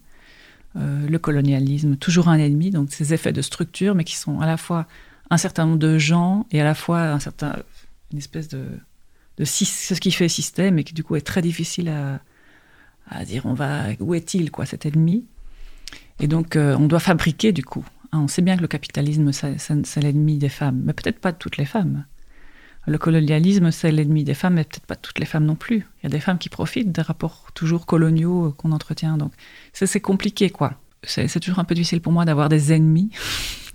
Euh, 0.76 1.06
le 1.06 1.18
colonialisme, 1.18 1.96
toujours 1.96 2.28
un 2.28 2.38
ennemi. 2.38 2.70
Donc, 2.70 2.90
ces 2.90 3.12
effets 3.12 3.34
de 3.34 3.42
structure, 3.42 3.94
mais 3.94 4.04
qui 4.04 4.16
sont 4.16 4.40
à 4.40 4.46
la 4.46 4.56
fois 4.56 4.86
un 5.28 5.36
certain 5.36 5.66
nombre 5.66 5.78
de 5.78 5.98
gens 5.98 6.46
et 6.50 6.62
à 6.62 6.64
la 6.64 6.74
fois 6.74 7.02
un 7.02 7.18
certain, 7.18 7.56
une 8.10 8.18
espèce 8.18 8.48
de, 8.48 8.64
de 9.36 9.44
ce 9.44 9.94
qui 9.94 10.10
fait 10.10 10.28
système 10.28 10.78
et 10.78 10.84
qui 10.84 10.94
du 10.94 11.04
coup 11.04 11.16
est 11.16 11.20
très 11.20 11.42
difficile 11.42 11.90
à, 11.90 12.20
à 13.08 13.24
dire 13.24 13.46
on 13.46 13.54
va 13.54 13.84
où 14.00 14.14
est-il 14.14 14.50
quoi 14.50 14.66
cet 14.66 14.86
ennemi? 14.86 15.24
Et 16.20 16.28
donc 16.28 16.56
euh, 16.56 16.76
on 16.78 16.86
doit 16.86 17.00
fabriquer 17.00 17.52
du 17.52 17.64
coup. 17.64 17.84
Hein, 18.12 18.20
on 18.22 18.28
sait 18.28 18.42
bien 18.42 18.56
que 18.56 18.62
le 18.62 18.68
capitalisme 18.68 19.32
c'est 19.32 20.00
l'ennemi 20.00 20.38
des 20.38 20.48
femmes 20.48 20.82
mais 20.84 20.92
peut-être 20.92 21.18
pas 21.18 21.32
de 21.32 21.38
toutes 21.38 21.56
les 21.56 21.64
femmes. 21.64 22.04
Le 22.86 22.98
colonialisme 22.98 23.70
c'est 23.70 23.92
l'ennemi 23.92 24.24
des 24.24 24.34
femmes 24.34 24.54
mais 24.54 24.64
peut-être 24.64 24.86
pas 24.86 24.94
de 24.94 25.00
toutes 25.00 25.18
les 25.18 25.26
femmes 25.26 25.44
non 25.44 25.56
plus. 25.56 25.86
Il 26.00 26.04
y 26.04 26.06
a 26.06 26.10
des 26.10 26.20
femmes 26.20 26.38
qui 26.38 26.48
profitent 26.48 26.92
des 26.92 27.02
rapports 27.02 27.50
toujours 27.54 27.86
coloniaux 27.86 28.46
euh, 28.46 28.52
qu'on 28.52 28.72
entretient 28.72 29.16
donc 29.16 29.32
c'est 29.72 30.00
compliqué 30.00 30.50
quoi. 30.50 30.74
C'est 31.04 31.40
toujours 31.40 31.58
un 31.58 31.64
peu 31.64 31.74
difficile 31.74 32.00
pour 32.00 32.12
moi 32.12 32.24
d'avoir 32.24 32.48
des 32.48 32.72
ennemis 32.72 33.10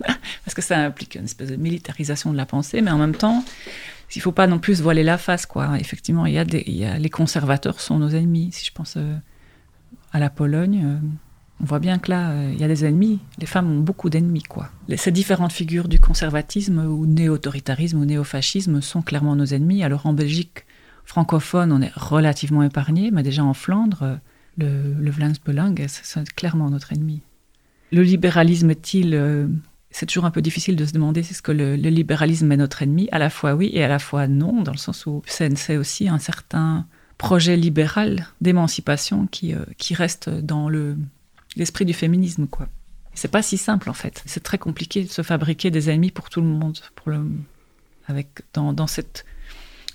parce 0.44 0.54
que 0.54 0.62
ça 0.62 0.78
implique 0.78 1.16
une 1.16 1.24
espèce 1.24 1.50
de 1.50 1.56
militarisation 1.56 2.32
de 2.32 2.38
la 2.38 2.46
pensée 2.46 2.80
mais 2.80 2.90
en 2.90 2.96
même 2.96 3.14
temps 3.14 3.44
il 4.16 4.22
faut 4.22 4.32
pas 4.32 4.46
non 4.46 4.58
plus 4.58 4.80
voiler 4.80 5.02
la 5.02 5.18
face, 5.18 5.46
quoi. 5.46 5.78
Effectivement, 5.78 6.26
il 6.26 6.34
y 6.34 6.38
a, 6.38 6.44
des, 6.44 6.64
y 6.66 6.84
a 6.84 6.98
les 6.98 7.10
conservateurs 7.10 7.80
sont 7.80 7.98
nos 7.98 8.08
ennemis. 8.08 8.50
Si 8.52 8.64
je 8.64 8.72
pense 8.72 8.94
euh, 8.96 9.16
à 10.12 10.18
la 10.18 10.30
Pologne, 10.30 10.82
euh, 10.84 10.96
on 11.60 11.64
voit 11.64 11.78
bien 11.78 11.98
que 11.98 12.10
là, 12.10 12.30
euh, 12.30 12.50
il 12.54 12.60
y 12.60 12.64
a 12.64 12.68
des 12.68 12.84
ennemis. 12.84 13.20
Les 13.38 13.46
femmes 13.46 13.70
ont 13.70 13.80
beaucoup 13.80 14.08
d'ennemis, 14.08 14.44
quoi. 14.44 14.70
ces 14.96 15.12
différentes 15.12 15.52
figures 15.52 15.88
du 15.88 16.00
conservatisme 16.00 16.78
ou 16.78 17.06
néo-autoritarisme 17.06 17.98
ou 17.98 18.04
néo-fascisme 18.04 18.80
sont 18.80 19.02
clairement 19.02 19.36
nos 19.36 19.46
ennemis. 19.46 19.84
Alors 19.84 20.06
en 20.06 20.14
Belgique 20.14 20.64
francophone, 21.04 21.72
on 21.72 21.82
est 21.82 21.92
relativement 21.94 22.62
épargné, 22.62 23.10
mais 23.10 23.22
déjà 23.22 23.42
en 23.42 23.54
Flandre, 23.54 24.18
le, 24.56 24.94
le 24.94 25.10
Vlaams 25.10 25.36
Belang, 25.44 25.74
c'est 25.86 26.34
clairement 26.34 26.70
notre 26.70 26.92
ennemi. 26.92 27.22
Le 27.92 28.02
libéralisme 28.02 28.70
est-il 28.70 29.14
c'est 29.90 30.06
toujours 30.06 30.24
un 30.26 30.30
peu 30.30 30.42
difficile 30.42 30.76
de 30.76 30.84
se 30.84 30.92
demander 30.92 31.22
si 31.22 31.34
ce 31.34 31.42
que 31.42 31.52
le, 31.52 31.74
libéralisme 31.74 32.50
est 32.52 32.56
notre 32.56 32.82
ennemi. 32.82 33.08
À 33.12 33.18
la 33.18 33.30
fois 33.30 33.54
oui 33.54 33.70
et 33.72 33.82
à 33.82 33.88
la 33.88 33.98
fois 33.98 34.26
non, 34.28 34.62
dans 34.62 34.72
le 34.72 34.78
sens 34.78 35.06
où 35.06 35.22
c'est 35.26 35.76
aussi 35.76 36.08
un 36.08 36.18
certain 36.18 36.86
projet 37.16 37.56
libéral 37.56 38.28
d'émancipation 38.40 39.26
qui, 39.26 39.54
euh, 39.54 39.64
qui 39.76 39.94
reste 39.94 40.28
dans 40.28 40.68
l'esprit 41.56 41.84
du 41.84 41.94
féminisme. 41.94 42.46
quoi. 42.46 42.68
C'est 43.14 43.30
pas 43.30 43.42
si 43.42 43.56
simple 43.58 43.90
en 43.90 43.94
fait. 43.94 44.22
C'est 44.26 44.42
très 44.42 44.58
compliqué 44.58 45.02
de 45.02 45.08
se 45.08 45.22
fabriquer 45.22 45.70
des 45.70 45.90
ennemis 45.90 46.12
pour 46.12 46.30
tout 46.30 46.40
le 46.40 46.46
monde, 46.46 46.78
pour 46.94 47.10
le, 47.10 47.24
avec, 48.06 48.28
dans, 48.54 48.72
dans 48.72 48.86
cette 48.86 49.24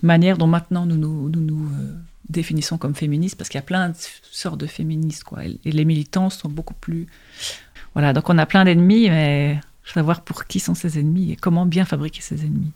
manière 0.01 0.37
dont 0.37 0.47
maintenant 0.47 0.85
nous 0.85 0.97
nous, 0.97 1.29
nous, 1.29 1.65
euh, 1.67 1.95
définissons 2.29 2.77
comme 2.77 2.95
féministes, 2.95 3.37
parce 3.37 3.49
qu'il 3.49 3.57
y 3.57 3.63
a 3.63 3.65
plein 3.65 3.89
de 3.89 3.95
sortes 4.31 4.59
de 4.59 4.67
féministes. 4.67 5.23
Quoi, 5.23 5.45
et 5.45 5.71
les 5.71 5.85
militants 5.85 6.29
sont 6.29 6.49
beaucoup 6.49 6.73
plus... 6.73 7.07
Voilà, 7.93 8.11
donc 8.11 8.29
on 8.29 8.37
a 8.37 8.45
plein 8.45 8.65
d'ennemis, 8.65 9.09
mais 9.09 9.59
savoir 9.85 10.21
pour 10.21 10.45
qui 10.45 10.59
sont 10.59 10.75
ses 10.75 10.99
ennemis 10.99 11.31
et 11.31 11.35
comment 11.35 11.65
bien 11.65 11.85
fabriquer 11.85 12.21
ses 12.21 12.41
ennemis. 12.41 12.71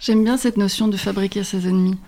J'aime 0.00 0.24
bien 0.24 0.36
cette 0.36 0.56
notion 0.56 0.88
de 0.88 0.96
fabriquer 0.96 1.44
ses 1.44 1.68
ennemis. 1.68 1.98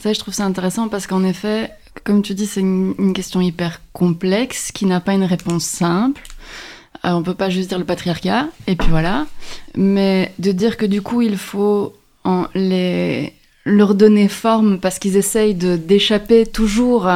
Ça, 0.00 0.12
je 0.12 0.18
trouve 0.18 0.34
ça 0.34 0.44
intéressant 0.44 0.88
parce 0.88 1.06
qu'en 1.06 1.24
effet, 1.24 1.70
comme 2.02 2.22
tu 2.22 2.34
dis, 2.34 2.46
c'est 2.46 2.60
une, 2.60 3.12
question 3.14 3.40
hyper 3.40 3.80
complexe 3.92 4.72
qui 4.72 4.86
n'a 4.86 5.00
pas 5.00 5.14
une 5.14 5.24
réponse 5.24 5.64
simple. 5.64 6.22
On 7.04 7.08
euh, 7.08 7.12
on 7.12 7.22
peut 7.22 7.34
pas 7.34 7.50
juste 7.50 7.68
dire 7.68 7.78
le 7.78 7.84
patriarcat 7.84 8.48
et 8.66 8.76
puis 8.76 8.88
voilà, 8.88 9.26
mais 9.76 10.32
de 10.38 10.52
dire 10.52 10.76
que 10.76 10.86
du 10.86 11.02
coup 11.02 11.20
il 11.22 11.36
faut 11.36 11.94
en 12.24 12.46
les 12.54 13.34
leur 13.66 13.94
donner 13.94 14.28
forme 14.28 14.78
parce 14.78 14.98
qu'ils 14.98 15.16
essayent 15.16 15.54
de 15.54 15.76
d'échapper 15.76 16.46
toujours 16.46 17.10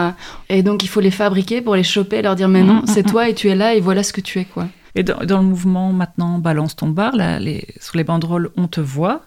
et 0.49 0.63
donc 0.63 0.83
il 0.83 0.89
faut 0.89 1.01
les 1.01 1.11
fabriquer 1.11 1.63
pour 1.63 1.75
les 1.75 1.85
choper, 1.85 2.21
leur 2.23 2.37
dire 2.37 2.49
mais 2.49 2.63
non, 2.63 2.83
c'est 2.87 3.03
toi 3.03 3.29
et 3.29 3.35
tu 3.35 3.49
es 3.49 3.55
là 3.55 3.75
et 3.75 3.81
voilà 3.81 4.03
ce 4.03 4.13
que 4.13 4.21
tu 4.21 4.39
es 4.39 4.45
quoi. 4.45 4.69
Et 4.99 5.05
dans, 5.05 5.39
le 5.39 5.45
mouvement 5.45 5.93
maintenant 5.93 6.41
Balance 6.41 6.75
ton 6.75 6.89
bar, 6.89 7.15
là, 7.15 7.39
les, 7.39 7.65
sur 7.81 7.97
les 7.97 8.03
banderoles, 8.03 8.51
on 8.57 8.67
te 8.67 8.81
voit. 8.81 9.23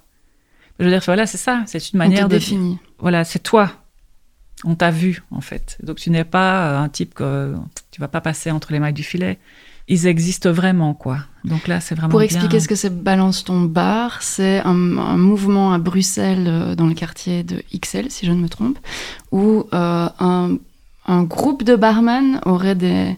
Je 0.77 0.83
veux 0.83 0.91
dire, 0.91 1.01
voilà, 1.05 1.25
c'est 1.25 1.37
ça, 1.37 1.63
c'est 1.65 1.93
une 1.93 1.97
manière 1.97 2.27
de. 2.27 2.35
définir. 2.35 2.77
Voilà, 2.99 3.23
c'est 3.23 3.39
toi. 3.39 3.71
On 4.65 4.75
t'a 4.75 4.91
vu, 4.91 5.23
en 5.31 5.39
fait. 5.39 5.77
Donc 5.81 5.95
tu 5.95 6.09
n'es 6.09 6.25
pas 6.25 6.77
un 6.77 6.89
type 6.89 7.13
que 7.13 7.55
tu 7.89 8.01
vas 8.01 8.09
pas 8.09 8.19
passer 8.19 8.51
entre 8.51 8.73
les 8.73 8.79
mailles 8.79 8.91
du 8.91 9.03
filet. 9.03 9.39
Ils 9.87 10.07
existent 10.07 10.51
vraiment, 10.51 10.93
quoi. 10.93 11.19
Donc 11.45 11.69
là, 11.69 11.79
c'est 11.79 11.95
vraiment. 11.95 12.11
Pour 12.11 12.21
expliquer 12.21 12.59
ce 12.59 12.67
que 12.67 12.75
c'est 12.75 13.03
Balance 13.03 13.45
ton 13.45 13.61
bar, 13.61 14.21
c'est 14.21 14.59
un, 14.59 14.73
mouvement 14.73 15.71
à 15.71 15.77
Bruxelles, 15.77 16.47
euh, 16.47 16.75
dans 16.75 16.87
le 16.87 16.95
quartier 16.95 17.43
de 17.43 17.63
XL, 17.73 18.11
si 18.11 18.25
je 18.25 18.33
ne 18.33 18.41
me 18.41 18.49
trompe, 18.49 18.77
où 19.31 19.67
euh, 19.73 20.09
un, 20.19 20.57
un 21.07 21.23
groupe 21.23 21.63
de 21.63 21.77
barman 21.77 22.41
aurait 22.45 22.75
des 22.75 23.15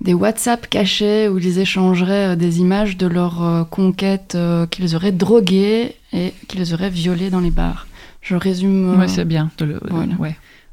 des 0.00 0.14
WhatsApp 0.14 0.68
cachés 0.68 1.28
où 1.28 1.38
ils 1.38 1.58
échangeraient 1.58 2.32
euh, 2.32 2.36
des 2.36 2.60
images 2.60 2.96
de 2.96 3.06
leurs 3.06 3.42
euh, 3.42 3.64
conquêtes 3.64 4.34
euh, 4.34 4.66
qu'ils 4.66 4.94
auraient 4.94 5.12
droguées 5.12 5.96
et 6.12 6.34
qu'ils 6.48 6.74
auraient 6.74 6.90
violées 6.90 7.30
dans 7.30 7.40
les 7.40 7.50
bars. 7.50 7.86
Je 8.20 8.34
résume. 8.34 8.98
Oui, 8.98 9.08
c'est 9.08 9.24
bien. 9.24 9.50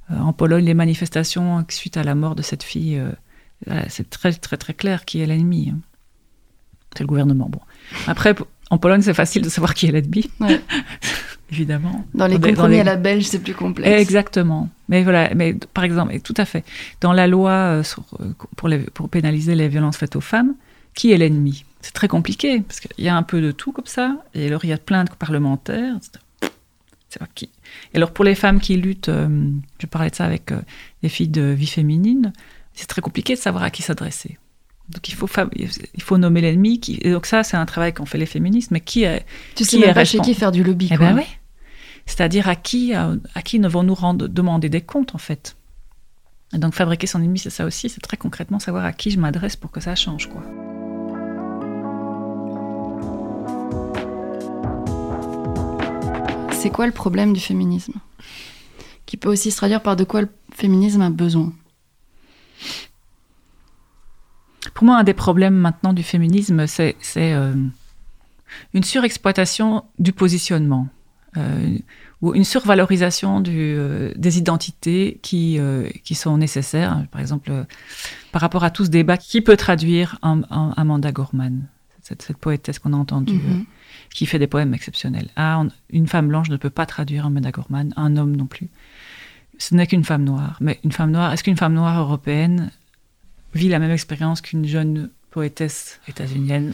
en 0.10 0.34
Pologne, 0.34 0.66
les 0.66 0.74
manifestations 0.74 1.64
suite 1.70 1.98
à 1.98 2.04
la 2.04 2.16
mort 2.16 2.36
de 2.36 2.42
cette 2.42 2.64
fille, 2.64 3.00
c'est 3.90 4.10
très 4.10 4.34
très 4.34 4.58
très 4.58 4.74
clair 4.74 5.06
qui 5.06 5.22
est 5.22 5.28
l'ennemi. 5.28 5.72
Hein. 5.72 5.78
C'est 6.96 7.04
le 7.04 7.08
gouvernement. 7.08 7.50
Bon. 7.50 7.60
Après, 8.08 8.34
en 8.72 8.80
Pologne, 8.80 9.04
c'est 9.04 9.14
facile 9.14 9.44
de 9.44 9.50
savoir 9.50 9.76
qui 9.76 9.86
est 9.86 9.92
l'ennemi. 9.92 10.32
évidemment. 11.52 12.06
Dans 12.14 12.28
les 12.28 12.39
compromis 12.39 12.80
à 12.80 12.84
la 12.84 12.96
belge, 12.96 13.26
c'est 13.26 13.39
plus 13.39 13.54
complexe. 13.54 14.02
Exactement. 14.02 14.70
Mais 14.89 15.04
voilà, 15.04 15.34
mais 15.36 15.54
par 15.74 15.84
exemple, 15.84 16.14
et 16.14 16.20
tout 16.20 16.34
à 16.38 16.46
fait, 16.46 16.64
dans 17.02 17.14
la 17.14 17.28
loi 17.28 17.52
euh, 17.52 17.84
euh, 18.20 18.26
pour, 18.56 18.70
pour 18.94 19.10
pénaliser 19.10 19.56
les 19.56 19.68
violences 19.68 19.98
faites 19.98 20.16
aux 20.16 20.22
femmes, 20.22 20.56
qui 20.94 21.12
est 21.12 21.18
l'ennemi? 21.18 21.66
C'est 21.82 21.94
très 21.94 22.08
compliqué, 22.08 22.62
parce 22.62 22.80
qu'il 22.80 23.04
y 23.04 23.10
a 23.10 23.16
un 23.16 23.24
peu 23.24 23.41
de 23.41 23.52
tout 23.52 23.72
comme 23.72 23.86
ça, 23.86 24.18
et 24.34 24.48
alors 24.48 24.64
il 24.66 24.70
y 24.70 24.74
a 24.74 24.78
plein 24.78 25.04
de 25.04 25.10
parlementaires, 25.12 25.96
c'est 27.10 27.20
pas 27.20 27.28
qui. 27.36 27.50
Et 27.94 27.98
alors 27.98 28.12
pour 28.12 28.26
les 28.26 28.36
femmes 28.36 28.60
qui 28.60 28.78
luttent, 28.78 29.10
euh, 29.10 29.50
je 29.80 29.86
parlais 29.88 30.10
de 30.10 30.16
ça 30.16 30.26
avec 30.26 30.52
les 31.02 31.10
filles 31.10 31.28
de 31.28 31.41
vie 31.41 31.68
féminine, 31.68 32.34
c'est 32.74 32.88
très 32.88 33.02
compliqué 33.02 33.36
de 33.36 33.39
savoir 33.39 33.64
à 33.64 33.70
qui 33.70 33.82
s'adresser. 33.82 34.38
Donc 34.90 35.08
il 35.10 35.16
faut, 35.16 35.30
il 35.60 36.02
faut 36.02 36.18
nommer 36.18 36.42
l'ennemi. 36.42 36.80
Qui... 36.80 37.00
Et 37.02 37.12
donc 37.12 37.26
ça, 37.26 37.44
c'est 37.44 37.58
un 37.58 37.66
travail 37.66 37.94
qu'ont 37.94 38.06
fait 38.06 38.18
les 38.18 38.26
féministes. 38.26 38.72
Mais 38.72 38.82
qui 38.82 39.04
est 39.04 39.26
Tu 39.56 39.64
sais 39.64 39.80
même 39.80 39.94
pas 39.94 40.06
chez 40.06 40.20
qui 40.20 40.34
faire 40.34 40.52
du 40.52 40.64
lobby. 40.64 40.90
Eh 40.92 40.98
ben 40.98 41.16
oui. 41.16 41.24
C'est-à-dire 42.06 42.50
à 42.50 42.56
qui, 42.56 42.94
à, 42.94 43.16
qui 43.46 43.60
ne 43.60 43.68
vont 43.70 43.84
nous 43.84 43.96
rendre, 43.96 44.28
demander 44.28 44.70
des 44.70 44.82
comptes 44.82 45.16
en 45.16 45.18
fait. 45.18 45.56
Et 46.54 46.58
donc 46.58 46.74
fabriquer 46.74 47.08
son 47.08 47.22
ennemi, 47.22 47.40
c'est 47.40 47.50
ça 47.50 47.66
aussi. 47.66 47.90
C'est 47.90 48.02
très 48.02 48.18
concrètement 48.18 48.60
savoir 48.60 48.86
à 48.86 48.92
qui 48.92 49.10
je 49.10 49.20
m'adresse 49.20 49.56
pour 49.56 49.72
que 49.72 49.80
ça 49.80 49.96
change 49.96 50.30
quoi. 50.30 50.44
C'est 56.52 56.70
quoi 56.70 56.86
le 56.86 56.94
problème 56.94 57.34
du 57.34 57.40
féminisme? 57.40 57.94
Qui 59.06 59.18
peut 59.18 59.30
aussi 59.30 59.52
se 59.52 59.58
traduire 59.58 59.82
par 59.82 59.96
de 59.96 60.04
quoi 60.04 60.22
le 60.22 60.30
féminisme 60.54 61.02
a 61.02 61.10
besoin? 61.10 61.54
Pour 64.74 64.86
moi, 64.86 64.98
un 64.98 65.04
des 65.04 65.14
problèmes 65.14 65.56
maintenant 65.56 65.94
du 65.94 66.04
féminisme, 66.04 66.66
c'est 66.68 66.96
euh, 67.18 67.54
une 68.74 68.84
surexploitation 68.84 69.84
du 70.00 70.14
positionnement. 70.14 70.88
Euh, 71.38 71.78
ou 72.22 72.34
une 72.36 72.46
survalorisation 72.46 73.42
du, 73.42 73.52
euh, 73.58 74.14
des 74.16 74.38
identités 74.38 75.20
qui, 75.22 75.60
qui 76.06 76.16
sont 76.16 76.38
nécessaires. 76.38 77.06
Par 77.12 77.20
exemple, 77.20 77.52
par 78.32 78.42
rapport 78.42 78.64
à 78.64 78.70
tout 78.70 78.86
ce 78.86 78.90
débat, 78.90 79.18
qui 79.18 79.42
peut 79.42 79.58
traduire 79.58 80.20
Amanda 80.22 81.12
Gorman, 81.12 81.68
cette, 82.02 82.22
cette 82.22 82.38
poétesse 82.38 82.80
qu'on 82.80 82.94
a 82.94 82.98
entendue, 82.98 83.34
mm-hmm. 83.34 83.66
qui 84.14 84.26
fait 84.26 84.40
des 84.40 84.48
poèmes 84.48 84.74
exceptionnels. 84.74 85.28
Ah, 85.36 85.64
une 85.90 86.08
femme 86.08 86.30
blanche 86.30 86.50
ne 86.50 86.56
peut 86.56 86.70
pas 86.70 86.86
traduire 86.86 87.26
Amanda 87.26 87.52
Gorman, 87.52 87.94
un 87.98 88.16
homme 88.16 88.36
non 88.38 88.46
plus. 88.46 88.70
Ce 89.58 89.76
n'est 89.76 89.88
qu'une 89.88 90.06
femme 90.06 90.24
noire. 90.24 90.58
Mais 90.62 90.80
une 90.86 90.94
femme 90.94 91.12
noire, 91.12 91.34
est-ce 91.34 91.44
qu'une 91.44 91.58
femme 91.58 91.74
noire 91.74 92.00
européenne 92.00 92.72
vit 93.54 93.70
la 93.70 93.80
même 93.80 93.91
expérience 93.91 94.41
qu'une 94.41 94.66
jeune 94.66 95.10
poétesse 95.32 95.99
états-unienne. 96.08 96.74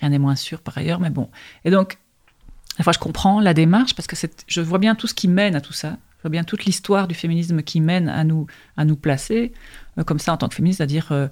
Rien 0.00 0.10
n'est 0.10 0.18
moins 0.18 0.36
sûr 0.36 0.60
par 0.60 0.76
ailleurs, 0.78 1.00
mais 1.00 1.10
bon. 1.10 1.30
Et 1.64 1.70
donc, 1.70 1.94
à 1.94 2.78
la 2.78 2.84
fois, 2.84 2.92
je 2.92 2.98
comprends 2.98 3.40
la 3.40 3.54
démarche 3.54 3.94
parce 3.94 4.06
que 4.06 4.16
je 4.46 4.60
vois 4.60 4.78
bien 4.78 4.94
tout 4.94 5.06
ce 5.06 5.14
qui 5.14 5.28
mène 5.28 5.54
à 5.54 5.60
tout 5.60 5.72
ça. 5.72 5.96
Je 6.18 6.22
vois 6.22 6.30
bien 6.30 6.44
toute 6.44 6.64
l'histoire 6.64 7.06
du 7.06 7.14
féminisme 7.14 7.62
qui 7.62 7.80
mène 7.80 8.08
à 8.08 8.24
nous, 8.24 8.46
à 8.76 8.84
nous 8.84 8.96
placer 8.96 9.52
euh, 9.98 10.04
comme 10.04 10.18
ça 10.18 10.32
en 10.32 10.36
tant 10.36 10.48
que 10.48 10.54
féministe, 10.54 10.78
c'est-à-dire, 10.78 11.12
euh, 11.12 11.28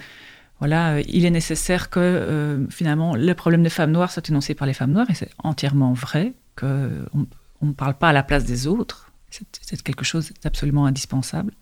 voilà, 0.59 0.95
euh, 0.95 1.03
il 1.09 1.25
est 1.25 1.31
nécessaire 1.31 1.91
que 1.91 2.67
finalement 2.71 3.17
le 3.17 3.35
problème 3.35 3.63
des 3.63 3.71
femmes 3.71 3.91
noires 3.91 4.13
soit 4.13 4.29
énoncé 4.29 4.55
par 4.55 4.67
les 4.67 4.75
femmes 4.75 4.93
noires, 4.93 5.11
et 5.11 5.15
c'est 5.15 5.31
entièrement 5.39 5.93
vrai 5.93 6.35
qu'on 6.57 7.27
ne 7.63 7.73
parle 7.73 7.95
pas 7.95 8.11
à 8.11 8.13
la 8.13 8.23
place 8.23 8.45
des 8.45 8.67
autres. 8.67 9.11
C'est 9.31 9.83
quelque 9.83 10.05
chose 10.05 10.33
d'absolument 10.43 10.85
indispensable. 10.85 11.53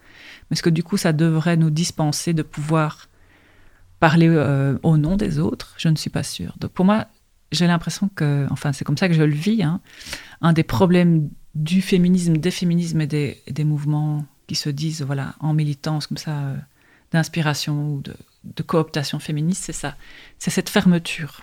Est-ce 0.51 0.63
que 0.63 0.71
du 0.71 0.83
coup, 0.83 0.97
ça 0.97 1.13
devrait 1.13 1.57
nous 1.57 1.71
dispenser 1.71 2.33
de 2.33 2.43
pouvoir 2.43 3.09
parler 4.01 4.29
euh, 4.29 4.79
au 4.83 4.97
nom 4.97 5.17
des 5.17 5.39
autres 5.39 5.75
Je 5.77 5.89
ne 5.89 5.97
suis 5.97 6.11
pas 6.11 6.23
sûre. 6.23 6.55
Donc 6.59 6.73
pour 6.73 6.85
moi, 6.85 7.07
j'ai 7.53 7.67
l'impression 7.67 8.09
que, 8.15 8.47
enfin, 8.51 8.73
c'est 8.73 8.85
comme 8.85 8.97
ça 8.97 9.09
que 9.09 9.15
je 9.15 9.23
le 9.23 9.35
vis, 9.35 9.63
hein, 9.63 9.81
un 10.41 10.53
des 10.53 10.63
problèmes 10.63 11.29
du 11.55 11.83
féminisme, 11.83 12.37
des 12.37 12.51
féminismes 12.51 13.01
et 13.01 13.07
des, 13.07 13.65
mouvements 13.65 14.25
qui 14.47 14.55
se 14.55 14.71
disent, 14.71 15.03
voilà, 15.03 15.35
en 15.41 15.53
militance 15.53 16.07
comme 16.07 16.17
ça, 16.17 16.39
euh, 16.39 16.57
d'inspiration 17.13 17.95
ou 17.95 18.03
de, 18.03 18.63
cooptation 18.63 19.19
féministe, 19.19 19.65
c'est 19.65 19.73
ça. 19.73 19.97
C'est 20.39 20.51
cette 20.51 20.69
fermeture. 20.69 21.43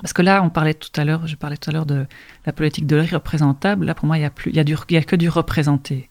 Parce 0.00 0.12
que 0.12 0.22
là, 0.22 0.42
on 0.42 0.50
parlait 0.50 0.74
tout 0.74 0.90
à 1.00 1.04
l'heure, 1.04 1.26
je 1.26 1.36
parlais 1.36 1.56
tout 1.56 1.70
à 1.70 1.72
l'heure 1.72 1.86
de 1.86 2.06
la 2.44 2.52
politique 2.52 2.86
de 2.86 2.96
l'irreprésentable. 2.96 3.86
Là, 3.86 3.94
pour 3.94 4.06
moi, 4.06 4.18
il 4.18 4.22
y 4.22 4.24
a 4.24 4.98
a 4.98 5.02
que 5.02 5.16
du 5.16 5.28
représenté. 5.28 6.10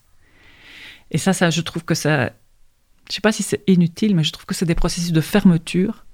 Et 1.11 1.17
ça, 1.17 1.33
ça, 1.33 1.49
je 1.49 1.61
trouve 1.61 1.83
que 1.85 1.95
ça, 1.95 2.31
je 3.09 3.15
sais 3.15 3.21
pas 3.21 3.31
si 3.31 3.43
c'est 3.43 3.63
inutile, 3.67 4.15
mais 4.15 4.23
je 4.23 4.31
trouve 4.31 4.45
que 4.45 4.53
c'est 4.55 4.65
des 4.65 4.75
processus 4.75 5.11
de 5.11 5.21
fermeture 5.21 6.05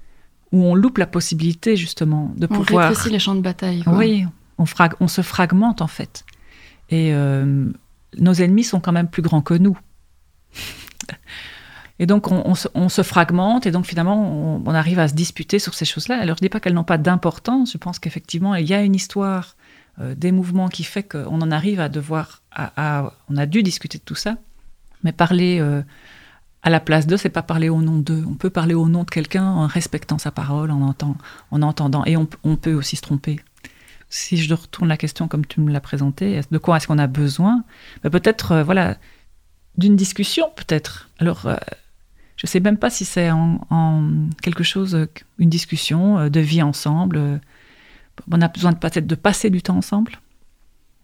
où 0.52 0.64
on 0.66 0.76
loupe 0.76 0.98
la 0.98 1.08
possibilité 1.08 1.78
justement 1.78 2.34
de 2.36 2.48
On 2.52 2.62
pouvoir. 2.64 2.90
rétrécit 2.90 3.10
les 3.10 3.20
champs 3.20 3.36
de 3.36 3.42
bataille. 3.42 3.84
quoi. 3.84 3.94
Oui, 3.98 4.26
on, 4.58 4.66
frag- 4.66 4.96
on 5.00 5.08
se 5.08 5.22
fragmente 5.22 5.82
en 5.82 5.88
fait. 5.88 6.26
Et 6.90 7.14
euh, 7.14 7.72
nos 8.18 8.34
ennemis 8.34 8.66
sont 8.66 8.82
quand 8.82 8.92
même 8.92 9.08
plus 9.08 9.22
grands 9.22 9.42
que 9.42 9.54
nous. 9.54 9.78
Et 12.00 12.08
donc 12.08 12.32
on, 12.32 12.42
on 12.46 12.56
se, 12.56 12.68
on 12.74 12.90
se 12.90 13.04
fragmente 13.04 13.68
et 13.68 13.72
donc 13.72 13.86
finalement 13.86 14.20
on, 14.56 14.64
on 14.66 14.74
arrive 14.74 14.98
à 14.98 15.08
se 15.08 15.14
disputer 15.14 15.60
sur 15.60 15.76
ces 15.76 15.86
choses-là. 15.86 16.20
Alors 16.20 16.36
je 16.38 16.42
dis 16.42 16.50
pas 16.50 16.60
qu'elles 16.60 16.74
n'ont 16.74 16.84
pas 16.84 16.98
d'importance, 16.98 17.74
je 17.74 17.78
pense 17.78 18.00
qu'effectivement 18.00 18.56
il 18.56 18.68
y 18.68 18.74
a 18.74 18.82
une 18.82 18.96
histoire 18.96 19.56
euh, 20.00 20.16
des 20.16 20.32
mouvements 20.32 20.68
qui 20.68 20.84
fait 20.84 21.04
qu'on 21.04 21.42
en 21.42 21.52
arrive 21.52 21.80
à 21.80 21.90
devoir, 21.90 22.42
à, 22.52 22.72
à- 23.02 23.14
on 23.30 23.38
a 23.38 23.46
dû 23.46 23.62
discuter 23.62 24.00
de 24.00 24.04
tout 24.04 24.16
ça, 24.16 24.38
mais 25.04 25.12
parler 25.12 25.60
euh, 25.60 25.82
à 26.64 26.70
la 26.70 26.80
place 26.80 27.08
d'eux, 27.08 27.18
c'est 27.18 27.30
pas 27.30 27.42
parler 27.42 27.70
au 27.70 27.82
nom 27.82 27.98
d'eux. 27.98 28.24
On 28.28 28.36
peut 28.36 28.50
parler 28.50 28.74
au 28.74 28.88
nom 28.88 29.04
de 29.04 29.10
quelqu'un 29.10 29.46
en 29.46 29.68
respectant 29.68 30.18
sa 30.18 30.32
parole, 30.32 30.72
en, 30.72 30.82
entend, 30.82 31.18
en 31.50 31.62
entendant, 31.62 32.06
et 32.06 32.18
on, 32.18 32.26
peut 32.26 32.74
aussi 32.74 32.96
se 32.96 33.02
tromper. 33.02 33.40
Si 34.10 34.38
je 34.38 34.54
retourne 34.54 34.90
la 34.90 34.98
question 34.98 35.28
comme 35.28 35.46
tu 35.46 35.62
me 35.62 35.72
l'as 35.72 35.80
présentée, 35.80 36.42
de 36.50 36.58
quoi 36.58 36.78
est-ce 36.78 36.88
qu'on 36.88 37.00
a 37.00 37.08
besoin? 37.08 37.64
Ben, 38.04 38.10
Peut-être, 38.10 38.52
euh, 38.52 38.64
voilà, 38.64 38.98
d'une 39.78 39.96
discussion, 39.96 40.52
peut-être. 40.56 41.10
Alors, 41.18 41.48
euh, 41.48 41.56
je 42.36 42.46
sais 42.46 42.60
même 42.60 42.78
pas 42.78 42.90
si 42.90 43.06
c'est 43.06 43.32
en, 43.32 43.60
quelque 44.44 44.64
chose, 44.64 45.08
une 45.40 45.50
discussion 45.50 46.20
euh, 46.20 46.30
de 46.30 46.40
vie 46.40 46.62
ensemble. 46.62 47.42
On 48.32 48.42
a 48.42 48.48
besoin 48.50 48.74
peut-être 48.74 49.08
de 49.08 49.16
passer 49.16 49.50
du 49.50 49.64
temps 49.64 49.78
ensemble, 49.78 50.20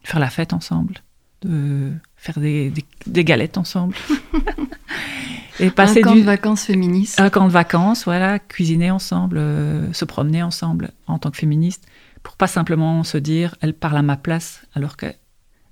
faire 0.04 0.20
la 0.20 0.30
fête 0.30 0.54
ensemble, 0.54 1.02
de 1.44 1.92
faire 2.16 2.40
des, 2.40 2.70
des- 2.70 2.86
des 3.06 3.24
galettes 3.24 3.58
ensemble. 3.58 3.96
Et 5.60 5.72
passer 5.72 6.00
un 6.00 6.04
camp 6.04 6.14
du, 6.14 6.22
de 6.22 6.26
vacances 6.26 6.66
féministes. 6.66 7.20
un 7.20 7.30
camp 7.32 7.48
de 7.48 7.52
vacances, 7.52 8.04
voilà, 8.06 8.38
cuisiner 8.38 8.92
ensemble, 8.92 9.38
euh, 9.40 9.92
se 9.92 10.06
promener 10.06 10.44
ensemble 10.44 10.92
en 11.08 11.18
tant 11.18 11.32
que 11.32 11.38
féministe, 11.38 11.88
pour 12.22 12.36
pas 12.36 12.46
simplement 12.48 13.04
se 13.04 13.18
dire 13.18 13.56
elle 13.62 13.74
parle 13.74 13.98
à 13.98 14.02
ma 14.04 14.18
place 14.18 14.62
alors 14.76 14.98
qu'elle 14.98 15.16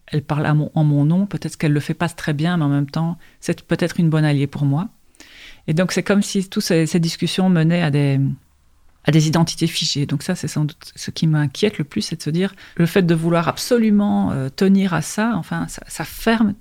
elle 0.07 0.23
parle 0.23 0.45
à 0.45 0.53
mon- 0.53 0.71
en 0.75 0.83
mon 0.83 1.05
nom. 1.05 1.25
Peut-être 1.27 1.57
qu'elle 1.57 1.71
le 1.73 1.79
fait 1.79 1.93
pas 1.95 2.09
très 2.09 2.33
bien, 2.33 2.57
mais 2.57 2.63
en 2.63 2.69
même 2.69 2.89
temps, 2.89 3.17
c'est 3.41 3.61
peut-être 3.63 3.99
une 3.99 4.09
bonne 4.09 4.25
alliée 4.25 4.47
pour 4.47 4.63
moi. 4.65 4.87
Et 5.67 5.73
donc 5.73 5.91
c'est 5.91 6.03
comme 6.03 6.21
si 6.21 6.47
toutes 6.49 6.63
ces, 6.63 6.85
ces 6.85 6.99
discussions 6.99 7.49
menaient 7.49 7.81
à 7.81 7.89
des 7.91 8.19
à 9.05 9.11
des 9.11 9.27
identités 9.27 9.67
figées. 9.67 10.05
Donc 10.05 10.23
ça, 10.23 10.35
c'est 10.35 10.47
sans 10.47 10.65
doute 10.65 10.91
ce 10.95 11.11
qui 11.11 11.27
m'inquiète 11.27 11.77
le 11.77 11.83
plus, 11.83 12.01
c'est 12.01 12.17
de 12.17 12.21
se 12.21 12.29
dire 12.29 12.53
le 12.75 12.85
fait 12.85 13.03
de 13.03 13.15
vouloir 13.15 13.47
absolument 13.47 14.31
euh, 14.31 14.49
tenir 14.49 14.93
à 14.93 15.01
ça, 15.01 15.33
enfin, 15.35 15.67
ça, 15.67 15.83
ça 15.87 16.03
ferme 16.03 16.53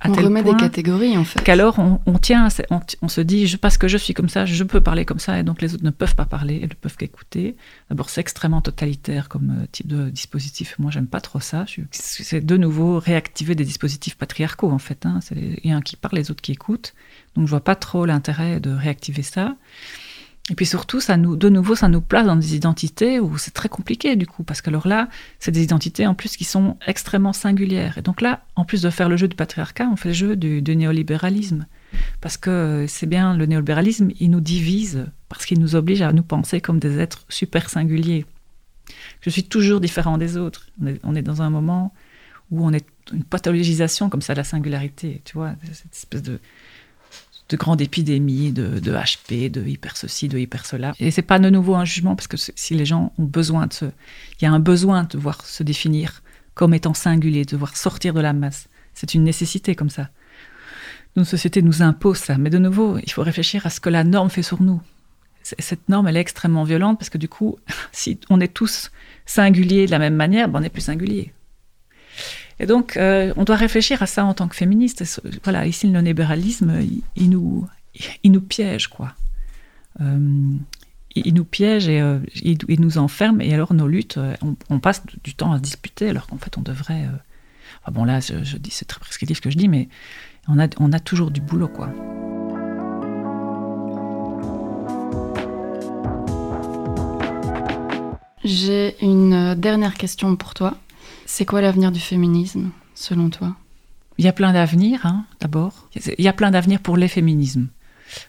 à 0.00 0.08
on 0.08 0.12
tel 0.12 0.26
remet 0.26 0.42
point 0.42 0.52
des 0.52 0.60
catégories 0.60 1.16
en 1.16 1.24
fait. 1.24 1.42
qu'alors 1.42 1.78
on, 1.78 2.00
on 2.06 2.18
tient, 2.18 2.48
on, 2.70 2.80
on 3.02 3.08
se 3.08 3.20
dit, 3.20 3.46
je, 3.46 3.56
parce 3.56 3.78
que 3.78 3.88
je 3.88 3.96
suis 3.96 4.14
comme 4.14 4.28
ça, 4.28 4.46
je 4.46 4.64
peux 4.64 4.80
parler 4.80 5.04
comme 5.04 5.18
ça, 5.18 5.38
et 5.38 5.42
donc 5.42 5.60
les 5.60 5.74
autres 5.74 5.84
ne 5.84 5.90
peuvent 5.90 6.14
pas 6.14 6.26
parler, 6.26 6.60
elles 6.62 6.68
ne 6.68 6.74
peuvent 6.74 6.96
qu'écouter. 6.96 7.56
D'abord, 7.88 8.10
c'est 8.10 8.20
extrêmement 8.20 8.60
totalitaire 8.60 9.28
comme 9.28 9.62
euh, 9.62 9.66
type 9.72 9.86
de 9.86 10.10
dispositif. 10.10 10.76
Moi, 10.78 10.90
j'aime 10.90 11.06
pas 11.06 11.20
trop 11.20 11.40
ça. 11.40 11.64
C'est 11.90 12.44
de 12.44 12.56
nouveau 12.56 12.98
réactiver 12.98 13.54
des 13.54 13.64
dispositifs 13.64 14.16
patriarcaux, 14.16 14.70
en 14.70 14.78
fait. 14.78 15.06
Hein. 15.06 15.20
Il 15.34 15.68
y 15.68 15.72
a 15.72 15.76
un 15.76 15.80
qui 15.80 15.96
parle, 15.96 16.16
les 16.16 16.30
autres 16.30 16.42
qui 16.42 16.52
écoutent. 16.52 16.94
Donc, 17.34 17.46
je 17.46 17.50
vois 17.50 17.64
pas 17.64 17.76
trop 17.76 18.04
l'intérêt 18.04 18.60
de 18.60 18.70
réactiver 18.70 19.22
ça. 19.22 19.56
Et 20.50 20.54
puis 20.54 20.66
surtout, 20.66 21.00
ça 21.00 21.16
nous, 21.16 21.36
de 21.36 21.48
nouveau, 21.48 21.74
ça 21.74 21.88
nous 21.88 22.00
place 22.00 22.26
dans 22.26 22.36
des 22.36 22.54
identités 22.54 23.20
où 23.20 23.36
c'est 23.36 23.52
très 23.52 23.68
compliqué 23.68 24.16
du 24.16 24.26
coup, 24.26 24.44
parce 24.44 24.62
que 24.62 24.70
alors 24.70 24.86
là, 24.86 25.08
c'est 25.38 25.50
des 25.50 25.62
identités 25.62 26.06
en 26.06 26.14
plus 26.14 26.36
qui 26.36 26.44
sont 26.44 26.76
extrêmement 26.86 27.32
singulières. 27.32 27.98
Et 27.98 28.02
donc 28.02 28.20
là, 28.20 28.44
en 28.56 28.64
plus 28.64 28.80
de 28.80 28.90
faire 28.90 29.08
le 29.08 29.16
jeu 29.16 29.28
du 29.28 29.36
patriarcat, 29.36 29.88
on 29.92 29.96
fait 29.96 30.08
le 30.08 30.14
jeu 30.14 30.36
du, 30.36 30.62
néolibéralisme. 30.62 31.66
Parce 32.20 32.36
que 32.36 32.86
c'est 32.88 33.06
bien 33.06 33.36
le 33.36 33.46
néolibéralisme, 33.46 34.10
il 34.20 34.30
nous 34.30 34.40
divise, 34.40 35.06
parce 35.28 35.44
qu'il 35.44 35.60
nous 35.60 35.74
oblige 35.74 36.02
à 36.02 36.12
nous 36.12 36.22
penser 36.22 36.60
comme 36.60 36.78
des 36.78 36.98
êtres 36.98 37.24
super 37.28 37.68
singuliers. 37.68 38.24
Je 39.20 39.30
suis 39.30 39.44
toujours 39.44 39.80
différent 39.80 40.16
des 40.16 40.38
autres. 40.38 40.66
On 40.80 40.86
est, 40.86 41.00
on 41.04 41.14
est 41.14 41.22
dans 41.22 41.42
un 41.42 41.50
moment 41.50 41.92
où 42.50 42.64
on 42.64 42.72
est 42.72 42.86
une 43.12 43.24
pathologisation 43.24 44.08
comme 44.08 44.22
ça 44.22 44.32
de 44.32 44.38
la 44.38 44.44
singularité, 44.44 45.20
tu 45.24 45.34
vois, 45.34 45.54
cette 45.72 45.94
espèce 45.94 46.22
de 46.22 46.40
de 47.48 47.56
grandes 47.56 47.80
épidémies, 47.80 48.52
de, 48.52 48.78
de 48.78 48.92
HP, 48.92 49.50
de 49.50 49.66
hyper 49.66 49.96
ceci, 49.96 50.28
de 50.28 50.38
hyper 50.38 50.66
cela. 50.66 50.92
Et 51.00 51.10
c'est 51.10 51.22
pas 51.22 51.38
de 51.38 51.48
nouveau 51.48 51.74
un 51.74 51.84
jugement 51.84 52.14
parce 52.14 52.28
que 52.28 52.36
si 52.36 52.74
les 52.74 52.84
gens 52.84 53.12
ont 53.18 53.24
besoin 53.24 53.66
de 53.66 53.72
se, 53.72 53.84
il 53.86 54.44
y 54.44 54.46
a 54.46 54.52
un 54.52 54.60
besoin 54.60 55.04
de 55.04 55.18
voir 55.18 55.44
se 55.44 55.62
définir 55.62 56.22
comme 56.54 56.74
étant 56.74 56.94
singulier, 56.94 57.44
de 57.44 57.56
voir 57.56 57.76
sortir 57.76 58.12
de 58.12 58.20
la 58.20 58.32
masse. 58.32 58.68
C'est 58.92 59.14
une 59.14 59.22
nécessité 59.22 59.74
comme 59.74 59.90
ça. 59.90 60.10
Nos 61.16 61.24
sociétés 61.24 61.62
nous 61.62 61.82
imposent 61.82 62.18
ça, 62.18 62.36
mais 62.36 62.50
de 62.50 62.58
nouveau, 62.58 62.98
il 62.98 63.10
faut 63.10 63.22
réfléchir 63.22 63.64
à 63.66 63.70
ce 63.70 63.80
que 63.80 63.88
la 63.88 64.04
norme 64.04 64.28
fait 64.28 64.42
sur 64.42 64.62
nous. 64.62 64.80
Cette 65.42 65.88
norme, 65.88 66.08
elle 66.08 66.16
est 66.16 66.20
extrêmement 66.20 66.64
violente 66.64 66.98
parce 66.98 67.08
que 67.08 67.16
du 67.16 67.28
coup, 67.28 67.56
si 67.92 68.18
on 68.28 68.40
est 68.40 68.52
tous 68.52 68.90
singuliers 69.24 69.86
de 69.86 69.90
la 69.90 69.98
même 69.98 70.16
manière, 70.16 70.48
ben 70.48 70.60
on 70.60 70.62
est 70.62 70.68
plus 70.68 70.82
singulier. 70.82 71.32
Et 72.60 72.66
donc, 72.66 72.96
euh, 72.96 73.32
on 73.36 73.44
doit 73.44 73.56
réfléchir 73.56 74.02
à 74.02 74.06
ça 74.06 74.24
en 74.24 74.34
tant 74.34 74.48
que 74.48 74.56
féministe. 74.56 75.20
Voilà, 75.44 75.66
ici, 75.66 75.86
le 75.86 76.00
libéralisme, 76.00 76.80
il, 76.80 77.02
il 77.16 77.30
nous, 77.30 77.66
il 78.24 78.32
nous 78.32 78.40
piège, 78.40 78.88
quoi. 78.88 79.14
Euh, 80.00 80.52
il, 81.14 81.34
nous 81.34 81.44
piège 81.44 81.88
et 81.88 82.00
euh, 82.00 82.18
il, 82.42 82.80
nous 82.80 82.98
enferme. 82.98 83.40
Et 83.40 83.54
alors, 83.54 83.74
nos 83.74 83.86
luttes, 83.86 84.18
on, 84.70 84.78
passe 84.80 85.02
du 85.22 85.34
temps 85.34 85.52
à 85.52 85.58
se 85.58 85.62
disputer, 85.62 86.08
alors 86.08 86.26
qu'en 86.26 86.38
fait, 86.38 86.58
on 86.58 86.62
devrait. 86.62 87.06
ah 87.84 87.90
bon, 87.90 88.04
là, 88.04 88.20
je, 88.20 88.56
dis, 88.56 88.70
c'est 88.70 88.86
très 88.86 89.00
prescriptif 89.00 89.38
ce 89.38 89.42
que 89.42 89.50
je 89.50 89.56
dis, 89.56 89.68
mais 89.68 89.88
on 90.48 90.58
a, 90.58 90.66
on 90.78 90.92
a 90.92 91.00
toujours 91.00 91.30
du 91.30 91.40
boulot, 91.40 91.68
quoi. 91.68 91.92
J'ai 98.44 98.96
une 99.04 99.54
dernière 99.54 99.94
question 99.94 100.34
pour 100.36 100.54
toi. 100.54 100.78
C'est 101.30 101.44
quoi 101.44 101.60
l'avenir 101.60 101.92
du 101.92 102.00
féminisme, 102.00 102.70
selon 102.94 103.28
toi? 103.28 103.54
Il 104.16 104.24
y 104.24 104.28
a 104.28 104.32
plein 104.32 104.54
d'avenirs, 104.54 105.04
hein, 105.04 105.26
d'abord. 105.40 105.86
Il 105.94 106.24
y 106.24 106.26
a 106.26 106.32
plein 106.32 106.50
d'avenirs 106.50 106.80
pour 106.80 106.96
les 106.96 107.06
féminismes. 107.06 107.68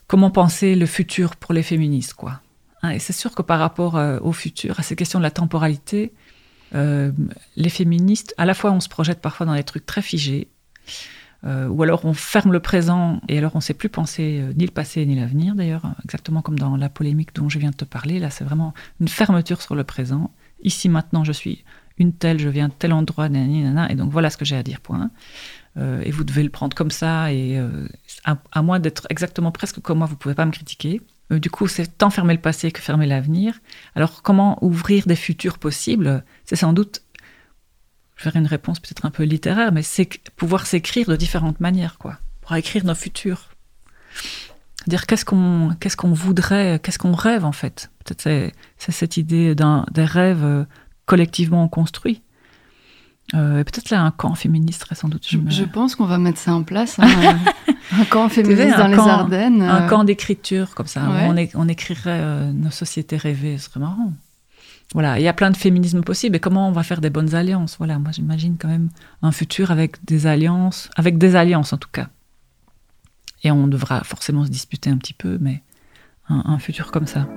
Comment 0.07 0.29
penser 0.31 0.75
le 0.75 0.85
futur 0.85 1.37
pour 1.37 1.53
les 1.53 1.63
féministes, 1.63 2.13
quoi? 2.13 2.41
Hein, 2.83 2.89
et 2.89 2.99
c'est 2.99 3.13
sûr 3.13 3.33
que 3.33 3.41
par 3.41 3.57
rapport 3.57 3.95
euh, 3.95 4.19
au 4.21 4.33
futur, 4.33 4.81
à 4.81 4.83
ces 4.83 4.97
questions 4.97 5.17
de 5.17 5.23
la 5.23 5.31
temporalité, 5.31 6.11
euh, 6.75 7.13
les 7.55 7.69
féministes, 7.69 8.35
à 8.37 8.45
la 8.45 8.53
fois, 8.53 8.73
on 8.73 8.81
se 8.81 8.89
projette 8.89 9.21
parfois 9.21 9.45
dans 9.45 9.55
des 9.55 9.63
trucs 9.63 9.85
très 9.85 10.01
figés, 10.01 10.49
euh, 11.45 11.69
ou 11.69 11.81
alors 11.83 12.03
on 12.03 12.13
ferme 12.13 12.51
le 12.51 12.59
présent 12.59 13.21
et 13.29 13.37
alors 13.37 13.55
on 13.55 13.59
ne 13.59 13.63
sait 13.63 13.73
plus 13.73 13.87
penser 13.87 14.43
ni 14.57 14.65
le 14.65 14.71
passé 14.71 15.05
ni 15.05 15.15
l'avenir, 15.15 15.55
d'ailleurs, 15.55 15.83
exactement 16.03 16.41
comme 16.41 16.59
dans 16.59 16.75
la 16.75 16.89
polémique 16.89 17.33
dont 17.33 17.47
je 17.47 17.59
viens 17.59 17.71
de 17.71 17.77
te 17.77 17.85
parler. 17.85 18.19
Là, 18.19 18.29
c'est 18.29 18.43
vraiment 18.43 18.73
une 18.99 19.07
fermeture 19.07 19.61
sur 19.61 19.73
le 19.73 19.85
présent. 19.85 20.31
Ici, 20.63 20.89
maintenant, 20.89 21.23
je 21.23 21.31
suis 21.31 21.63
une 21.99 22.13
telle, 22.13 22.39
je 22.39 22.49
viens 22.49 22.69
de 22.69 22.73
tel 22.73 22.93
endroit, 22.93 23.29
nanana, 23.29 23.91
et 23.91 23.95
donc 23.95 24.11
voilà 24.11 24.29
ce 24.29 24.37
que 24.37 24.45
j'ai 24.45 24.55
à 24.55 24.63
dire, 24.63 24.79
point. 24.79 25.11
Euh, 25.77 26.01
et 26.03 26.11
vous 26.11 26.23
devez 26.23 26.43
le 26.43 26.49
prendre 26.49 26.75
comme 26.75 26.91
ça, 26.91 27.31
et 27.31 27.57
euh, 27.57 27.87
à, 28.23 28.61
moins 28.61 28.79
d'être 28.79 29.05
exactement 29.09 29.51
presque 29.51 29.79
comme 29.81 29.99
moi, 29.99 30.07
vous 30.07 30.15
pouvez 30.15 30.33
pas 30.33 30.45
me 30.45 30.51
critiquer. 30.51 31.01
Euh, 31.31 31.39
du 31.39 31.49
coup, 31.49 31.67
c'est 31.67 31.97
tant 31.97 32.09
fermer 32.09 32.33
le 32.33 32.41
passé 32.41 32.71
que 32.71 32.81
fermer 32.81 33.05
l'avenir. 33.05 33.59
Alors, 33.95 34.21
comment 34.23 34.57
ouvrir 34.63 35.05
des 35.05 35.15
futurs 35.15 35.59
possibles? 35.59 36.23
C'est 36.45 36.55
sans 36.55 36.73
doute, 36.73 37.01
je 38.15 38.23
vais 38.23 38.31
faire 38.31 38.41
une 38.41 38.47
réponse 38.47 38.79
peut-être 38.79 39.05
un 39.05 39.11
peu 39.11 39.23
littéraire, 39.23 39.71
mais 39.71 39.83
c'est 39.83 40.09
pouvoir 40.35 40.65
s'écrire 40.65 41.07
de 41.07 41.15
différentes 41.15 41.59
manières, 41.59 41.97
quoi, 41.97 42.17
pour 42.41 42.55
écrire 42.55 42.83
nos 42.85 42.95
futurs. 42.95 43.49
Dire 44.87 45.05
qu'est-ce 45.05 45.25
qu'on 45.25 45.75
qu'est-ce 45.79 45.97
qu'on 45.97 46.13
voudrait, 46.13 46.79
qu'est-ce 46.81 46.97
qu'on 46.97 47.11
rêve 47.11 47.43
en 47.43 47.51
fait. 47.51 47.91
Peut-être 48.03 48.21
c'est 48.21 48.53
c'est 48.77 48.93
cette 48.93 49.17
idée 49.17 49.53
des 49.53 50.05
rêves 50.05 50.65
euh, 51.09 51.15
collectivement 51.15 51.67
construits. 51.67 52.21
Euh, 53.35 53.59
et 53.59 53.63
peut-être 53.63 53.91
là 53.91 54.01
un 54.01 54.09
camp 54.11 54.33
féministe 54.33 54.81
serait 54.81 54.95
sans 54.95 55.07
doute. 55.07 55.25
Je, 55.29 55.37
me- 55.37 55.51
je 55.51 55.63
pense 55.63 55.95
qu'on 55.95 56.05
va 56.05 56.17
mettre 56.17 56.39
ça 56.39 56.53
en 56.53 56.63
place. 56.63 56.97
hein, 56.99 57.07
euh, 57.23 58.01
un 58.01 58.05
camp 58.05 58.27
féministe 58.29 58.75
dans 58.77 58.87
les 58.87 58.97
Ardennes. 58.97 59.61
un 59.61 59.83
euh, 59.83 59.87
camp 59.87 60.03
d'écriture 60.03 60.73
comme 60.73 60.87
ça, 60.87 61.01
où 61.01 61.11
on, 61.11 61.37
é- 61.37 61.51
on 61.53 61.67
écrirait 61.67 62.19
euh, 62.21 62.51
nos 62.51 62.71
sociétés 62.71 63.17
rêvées, 63.17 63.57
ce 63.59 63.65
serait 63.69 63.79
marrant. 63.79 64.13
Voilà, 64.93 65.19
il 65.19 65.23
y 65.23 65.27
a 65.27 65.33
plein 65.33 65.51
de 65.51 65.57
féminismes 65.57 66.01
possibles. 66.01 66.37
Et 66.37 66.39
comment 66.39 66.67
on 66.67 66.71
va 66.71 66.81
faire 66.81 66.99
des 67.01 67.11
bonnes 67.11 67.35
alliances? 67.35 67.75
Voilà, 67.77 67.99
moi 67.99 68.11
j'imagine 68.11 68.57
quand 68.59 68.67
même 68.69 68.89
un 69.21 69.31
futur 69.31 69.69
avec 69.69 70.03
des 70.05 70.25
alliances, 70.25 70.89
avec 70.95 71.19
des 71.19 71.35
alliances 71.35 71.71
en 71.73 71.77
tout 71.77 71.89
cas. 71.91 72.07
Et 73.43 73.51
on 73.51 73.67
devra 73.67 74.03
forcément 74.03 74.43
se 74.45 74.49
disputer 74.49 74.89
un 74.89 74.97
petit 74.97 75.13
peu, 75.13 75.37
mais 75.39 75.61
un, 76.29 76.41
un 76.45 76.57
futur 76.57 76.91
comme 76.91 77.05
ça. 77.05 77.27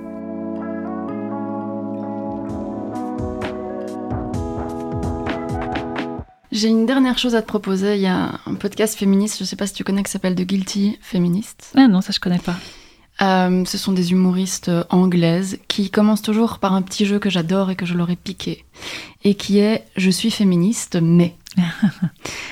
J'ai 6.53 6.67
une 6.67 6.85
dernière 6.85 7.17
chose 7.17 7.33
à 7.33 7.41
te 7.41 7.47
proposer. 7.47 7.95
Il 7.95 8.01
y 8.01 8.05
a 8.05 8.39
un 8.45 8.53
podcast 8.53 8.95
féministe, 8.95 9.37
je 9.39 9.43
sais 9.43 9.55
pas 9.55 9.65
si 9.65 9.73
tu 9.73 9.83
connais, 9.83 10.03
qui 10.03 10.11
s'appelle 10.11 10.35
The 10.35 10.43
Guilty 10.43 10.99
Feminist. 11.01 11.73
Ah 11.75 11.87
non, 11.87 11.99
ça 12.01 12.13
je 12.13 12.19
connais 12.19 12.37
pas. 12.37 12.55
Euh, 13.23 13.65
ce 13.65 13.77
sont 13.79 13.91
des 13.91 14.11
humoristes 14.11 14.69
euh, 14.69 14.83
anglaises 14.91 15.57
qui 15.67 15.89
commencent 15.89 16.21
toujours 16.21 16.59
par 16.59 16.73
un 16.73 16.83
petit 16.83 17.07
jeu 17.07 17.17
que 17.17 17.31
j'adore 17.31 17.71
et 17.71 17.75
que 17.75 17.87
je 17.87 17.95
leur 17.95 18.11
ai 18.11 18.15
piqué. 18.15 18.65
Et 19.23 19.33
qui 19.33 19.57
est 19.57 19.83
Je 19.97 20.11
suis 20.11 20.29
féministe, 20.29 20.99
mais. 21.01 21.35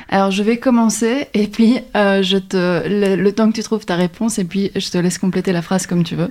Alors 0.09 0.31
je 0.31 0.41
vais 0.41 0.57
commencer 0.57 1.27
et 1.35 1.45
puis 1.45 1.77
euh, 1.95 2.23
je 2.23 2.37
te 2.37 2.87
le, 2.87 3.15
le 3.15 3.31
temps 3.33 3.51
que 3.51 3.55
tu 3.55 3.63
trouves 3.63 3.85
ta 3.85 3.95
réponse 3.95 4.39
et 4.39 4.45
puis 4.45 4.71
je 4.75 4.89
te 4.89 4.97
laisse 4.97 5.19
compléter 5.19 5.51
la 5.53 5.61
phrase 5.61 5.85
comme 5.85 6.03
tu 6.03 6.15
veux. 6.15 6.29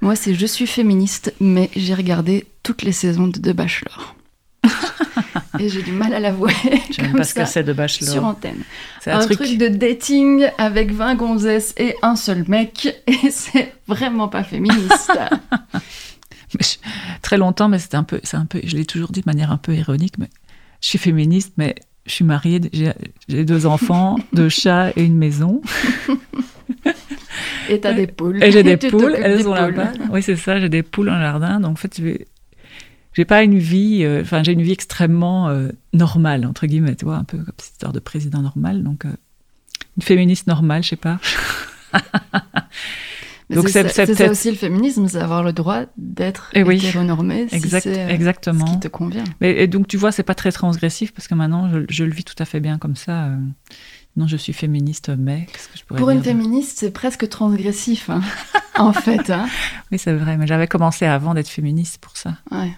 Moi 0.00 0.16
c'est 0.16 0.34
je 0.34 0.46
suis 0.46 0.66
féministe 0.66 1.34
mais 1.40 1.70
j'ai 1.76 1.94
regardé 1.94 2.46
toutes 2.62 2.82
les 2.82 2.92
saisons 2.92 3.28
de 3.28 3.38
The 3.38 3.54
Bachelor. 3.54 4.14
et 5.58 5.68
j'ai 5.68 5.82
du 5.82 5.92
mal 5.92 6.12
à 6.14 6.20
l'avouer. 6.20 6.52
Je 6.90 6.94
sais 7.02 7.08
pas 7.08 7.24
ce 7.24 7.34
que 7.34 7.44
c'est 7.44 7.62
de 7.64 7.72
Bachelor. 7.72 8.10
Sur 8.12 8.24
antenne. 8.24 8.62
C'est 9.00 9.10
Un, 9.10 9.18
truc... 9.26 9.56
de 9.58 9.68
dating 9.68 10.46
avec 10.58 10.92
20 10.92 11.14
gonzesses 11.16 11.74
et 11.78 11.94
un 12.02 12.16
seul 12.16 12.44
mec 12.48 13.02
et 13.06 13.30
c'est 13.30 13.72
vraiment 13.88 14.28
pas 14.28 14.44
féministe. 14.44 15.10
Je- 16.60 16.76
très 17.22 17.36
longtemps, 17.38 17.68
mais 17.68 17.78
c'était 17.78 17.96
un 17.96 18.02
peu, 18.04 18.20
c'est 18.24 18.36
un 18.36 18.44
peu, 18.46 18.60
je 18.64 18.76
l'ai 18.76 18.84
toujours 18.84 19.10
dit 19.10 19.20
de 19.20 19.26
manière 19.26 19.52
un 19.52 19.56
peu 19.56 19.72
ironique, 19.74 20.14
mais 20.18 20.28
je 20.80 20.88
suis 20.88 20.98
féministe, 20.98 21.52
mais 21.56 21.74
je 22.06 22.12
suis 22.12 22.24
mariée, 22.24 22.60
j'ai 23.28 23.44
deux 23.44 23.66
enfants, 23.66 24.16
deux 24.32 24.48
chats 24.48 24.90
et 24.96 25.04
une 25.04 25.16
maison. 25.16 25.60
et 27.68 27.80
t'as 27.80 27.92
des 27.92 28.06
poules. 28.08 28.42
Et 28.42 28.50
j'ai 28.50 28.62
des 28.62 28.76
poules, 28.76 29.14
elles 29.16 29.36
des 29.38 29.42
sont 29.44 29.50
poules. 29.50 29.58
là-bas. 29.74 29.92
Oui, 30.10 30.22
c'est 30.22 30.36
ça, 30.36 30.58
j'ai 30.58 30.68
des 30.68 30.82
poules 30.82 31.06
le 31.06 31.12
jardin. 31.20 31.60
Donc, 31.60 31.72
en 31.72 31.76
fait, 31.76 31.94
je 31.98 32.02
vais- 32.02 32.26
j'ai 33.14 33.24
pas 33.24 33.42
une 33.42 33.58
vie, 33.58 34.04
euh, 34.04 34.22
enfin, 34.22 34.42
j'ai 34.42 34.52
une 34.52 34.62
vie 34.62 34.72
extrêmement 34.72 35.48
euh, 35.48 35.68
normale, 35.92 36.46
entre 36.46 36.66
guillemets, 36.66 36.94
tu 36.96 37.04
vois, 37.04 37.16
un 37.16 37.24
peu 37.24 37.38
comme 37.38 37.54
cette 37.58 37.72
histoire 37.72 37.92
de 37.92 37.98
président 38.00 38.40
normal. 38.42 38.82
Donc, 38.82 39.04
euh, 39.04 39.10
une 39.96 40.02
féministe 40.02 40.46
normale, 40.46 40.82
je 40.84 40.90
sais 40.90 40.96
pas. 40.96 41.18
Donc 43.50 43.68
c'est 43.68 43.88
ça- 43.88 44.06
ça 44.06 44.30
aussi 44.30 44.48
le 44.48 44.56
féminisme, 44.56 45.08
c'est 45.08 45.18
avoir 45.18 45.42
le 45.42 45.52
droit 45.52 45.82
d'être 45.96 46.50
Eh 46.54 46.62
oui. 46.62 46.76
hétéronormé 46.76 47.48
si 47.48 47.56
Exact- 47.56 47.84
exactement. 47.88 48.64
ce 48.64 48.72
qui 48.74 48.78
te 48.80 48.86
convient. 48.88 49.24
Mais 49.40 49.56
et 49.60 49.66
donc, 49.66 49.88
tu 49.88 49.96
vois, 49.96 50.12
c'est 50.12 50.22
pas 50.22 50.36
très 50.36 50.52
transgressif 50.52 51.12
parce 51.12 51.26
que 51.26 51.34
maintenant, 51.34 51.68
je, 51.68 51.80
je 51.88 52.04
le 52.04 52.12
vis 52.12 52.22
tout 52.22 52.36
à 52.38 52.44
fait 52.44 52.60
bien 52.60 52.78
comme 52.78 52.94
ça. 52.94 53.30
non, 54.16 54.28
je 54.28 54.36
suis 54.36 54.52
féministe, 54.52 55.10
mais 55.18 55.46
qu'est-ce 55.52 55.68
que 55.68 55.78
je 55.78 55.84
pourrais 55.84 55.98
Pour 55.98 56.10
une 56.10 56.20
dire 56.20 56.30
féministe, 56.30 56.78
c'est 56.78 56.92
presque 56.92 57.28
transgressif, 57.28 58.08
hein, 58.08 58.20
en 58.78 58.92
fait. 58.92 59.30
Hein. 59.30 59.48
Oui, 59.90 59.98
c'est 59.98 60.14
vrai, 60.14 60.36
mais 60.36 60.46
j'avais 60.46 60.68
commencé 60.68 61.04
avant 61.04 61.34
d'être 61.34 61.48
féministe 61.48 61.98
pour 62.00 62.16
ça. 62.16 62.36
Ouais. 62.52 62.70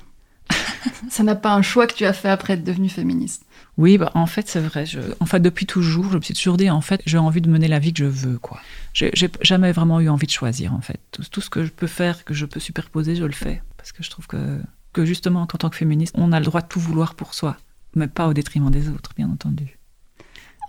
ça 1.08 1.22
n'a 1.22 1.34
pas 1.34 1.52
un 1.54 1.62
choix 1.62 1.86
que 1.86 1.94
tu 1.94 2.04
as 2.04 2.12
fait 2.12 2.28
après 2.28 2.54
être 2.54 2.64
devenue 2.64 2.88
féministe. 2.88 3.44
Oui, 3.78 3.98
bah, 3.98 4.10
en 4.14 4.26
fait, 4.26 4.48
c'est 4.48 4.60
vrai. 4.60 4.84
Je, 4.84 5.00
en 5.20 5.26
fait, 5.26 5.40
depuis 5.40 5.66
toujours, 5.66 6.10
je 6.10 6.16
me 6.16 6.22
suis 6.22 6.34
toujours 6.34 6.56
dit, 6.56 6.68
en 6.68 6.80
fait, 6.80 7.00
j'ai 7.06 7.18
envie 7.18 7.40
de 7.40 7.48
mener 7.48 7.68
la 7.68 7.78
vie 7.78 7.92
que 7.92 8.04
je 8.04 8.08
veux, 8.08 8.38
quoi. 8.38 8.60
J'ai 8.92 9.10
j'ai 9.14 9.30
jamais 9.40 9.72
vraiment 9.72 10.00
eu 10.00 10.08
envie 10.08 10.26
de 10.26 10.32
choisir, 10.32 10.74
en 10.74 10.80
fait. 10.80 11.00
Tout, 11.10 11.22
tout 11.30 11.40
ce 11.40 11.48
que 11.48 11.64
je 11.64 11.70
peux 11.70 11.86
faire, 11.86 12.24
que 12.24 12.34
je 12.34 12.44
peux 12.44 12.60
superposer, 12.60 13.16
je 13.16 13.24
le 13.24 13.32
fais. 13.32 13.62
Parce 13.78 13.92
que 13.92 14.02
je 14.02 14.10
trouve 14.10 14.26
que, 14.26 14.60
que 14.92 15.04
justement, 15.04 15.46
qu'en 15.46 15.58
tant 15.58 15.70
que 15.70 15.76
féministe, 15.76 16.14
on 16.18 16.32
a 16.32 16.38
le 16.38 16.44
droit 16.44 16.60
de 16.60 16.68
tout 16.68 16.80
vouloir 16.80 17.14
pour 17.14 17.34
soi, 17.34 17.56
mais 17.94 18.08
pas 18.08 18.28
au 18.28 18.34
détriment 18.34 18.70
des 18.70 18.88
autres, 18.88 19.12
bien 19.16 19.30
entendu. 19.30 19.78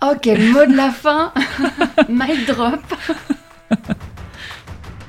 Oh, 0.02 0.14
quel 0.20 0.52
mot 0.52 0.66
de 0.66 0.76
la 0.76 0.90
fin 0.90 1.32
Mic 2.08 2.46
drop 2.46 2.80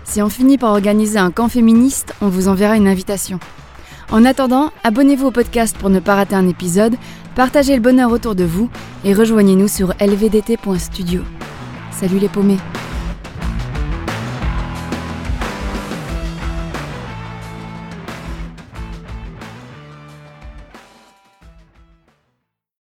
Si 0.03 0.22
on 0.22 0.30
finit 0.30 0.58
par 0.58 0.72
organiser 0.72 1.18
un 1.18 1.32
camp 1.32 1.49
féministe, 1.49 2.14
on 2.22 2.30
vous 2.30 2.47
enverra 2.47 2.78
une 2.78 2.88
invitation. 2.88 3.39
En 4.12 4.24
attendant, 4.24 4.72
abonnez-vous 4.84 5.28
au 5.28 5.32
podcast 5.32 5.76
pour 5.78 5.89
ne 5.89 5.99
pas 5.99 6.16
rater 6.16 6.36
un 6.36 6.47
épisode, 6.47 6.95
partagez 7.36 7.76
le 7.76 7.82
bonheur 7.82 8.12
autour 8.12 8.36
de 8.36 8.43
vous 8.43 8.70
et 9.03 9.14
rejoignez-nous 9.14 9.68
sur 9.68 9.93
lvdt.studio. 9.99 11.22
Salut 11.91 12.20
les 12.20 12.30
paumés 12.30 12.60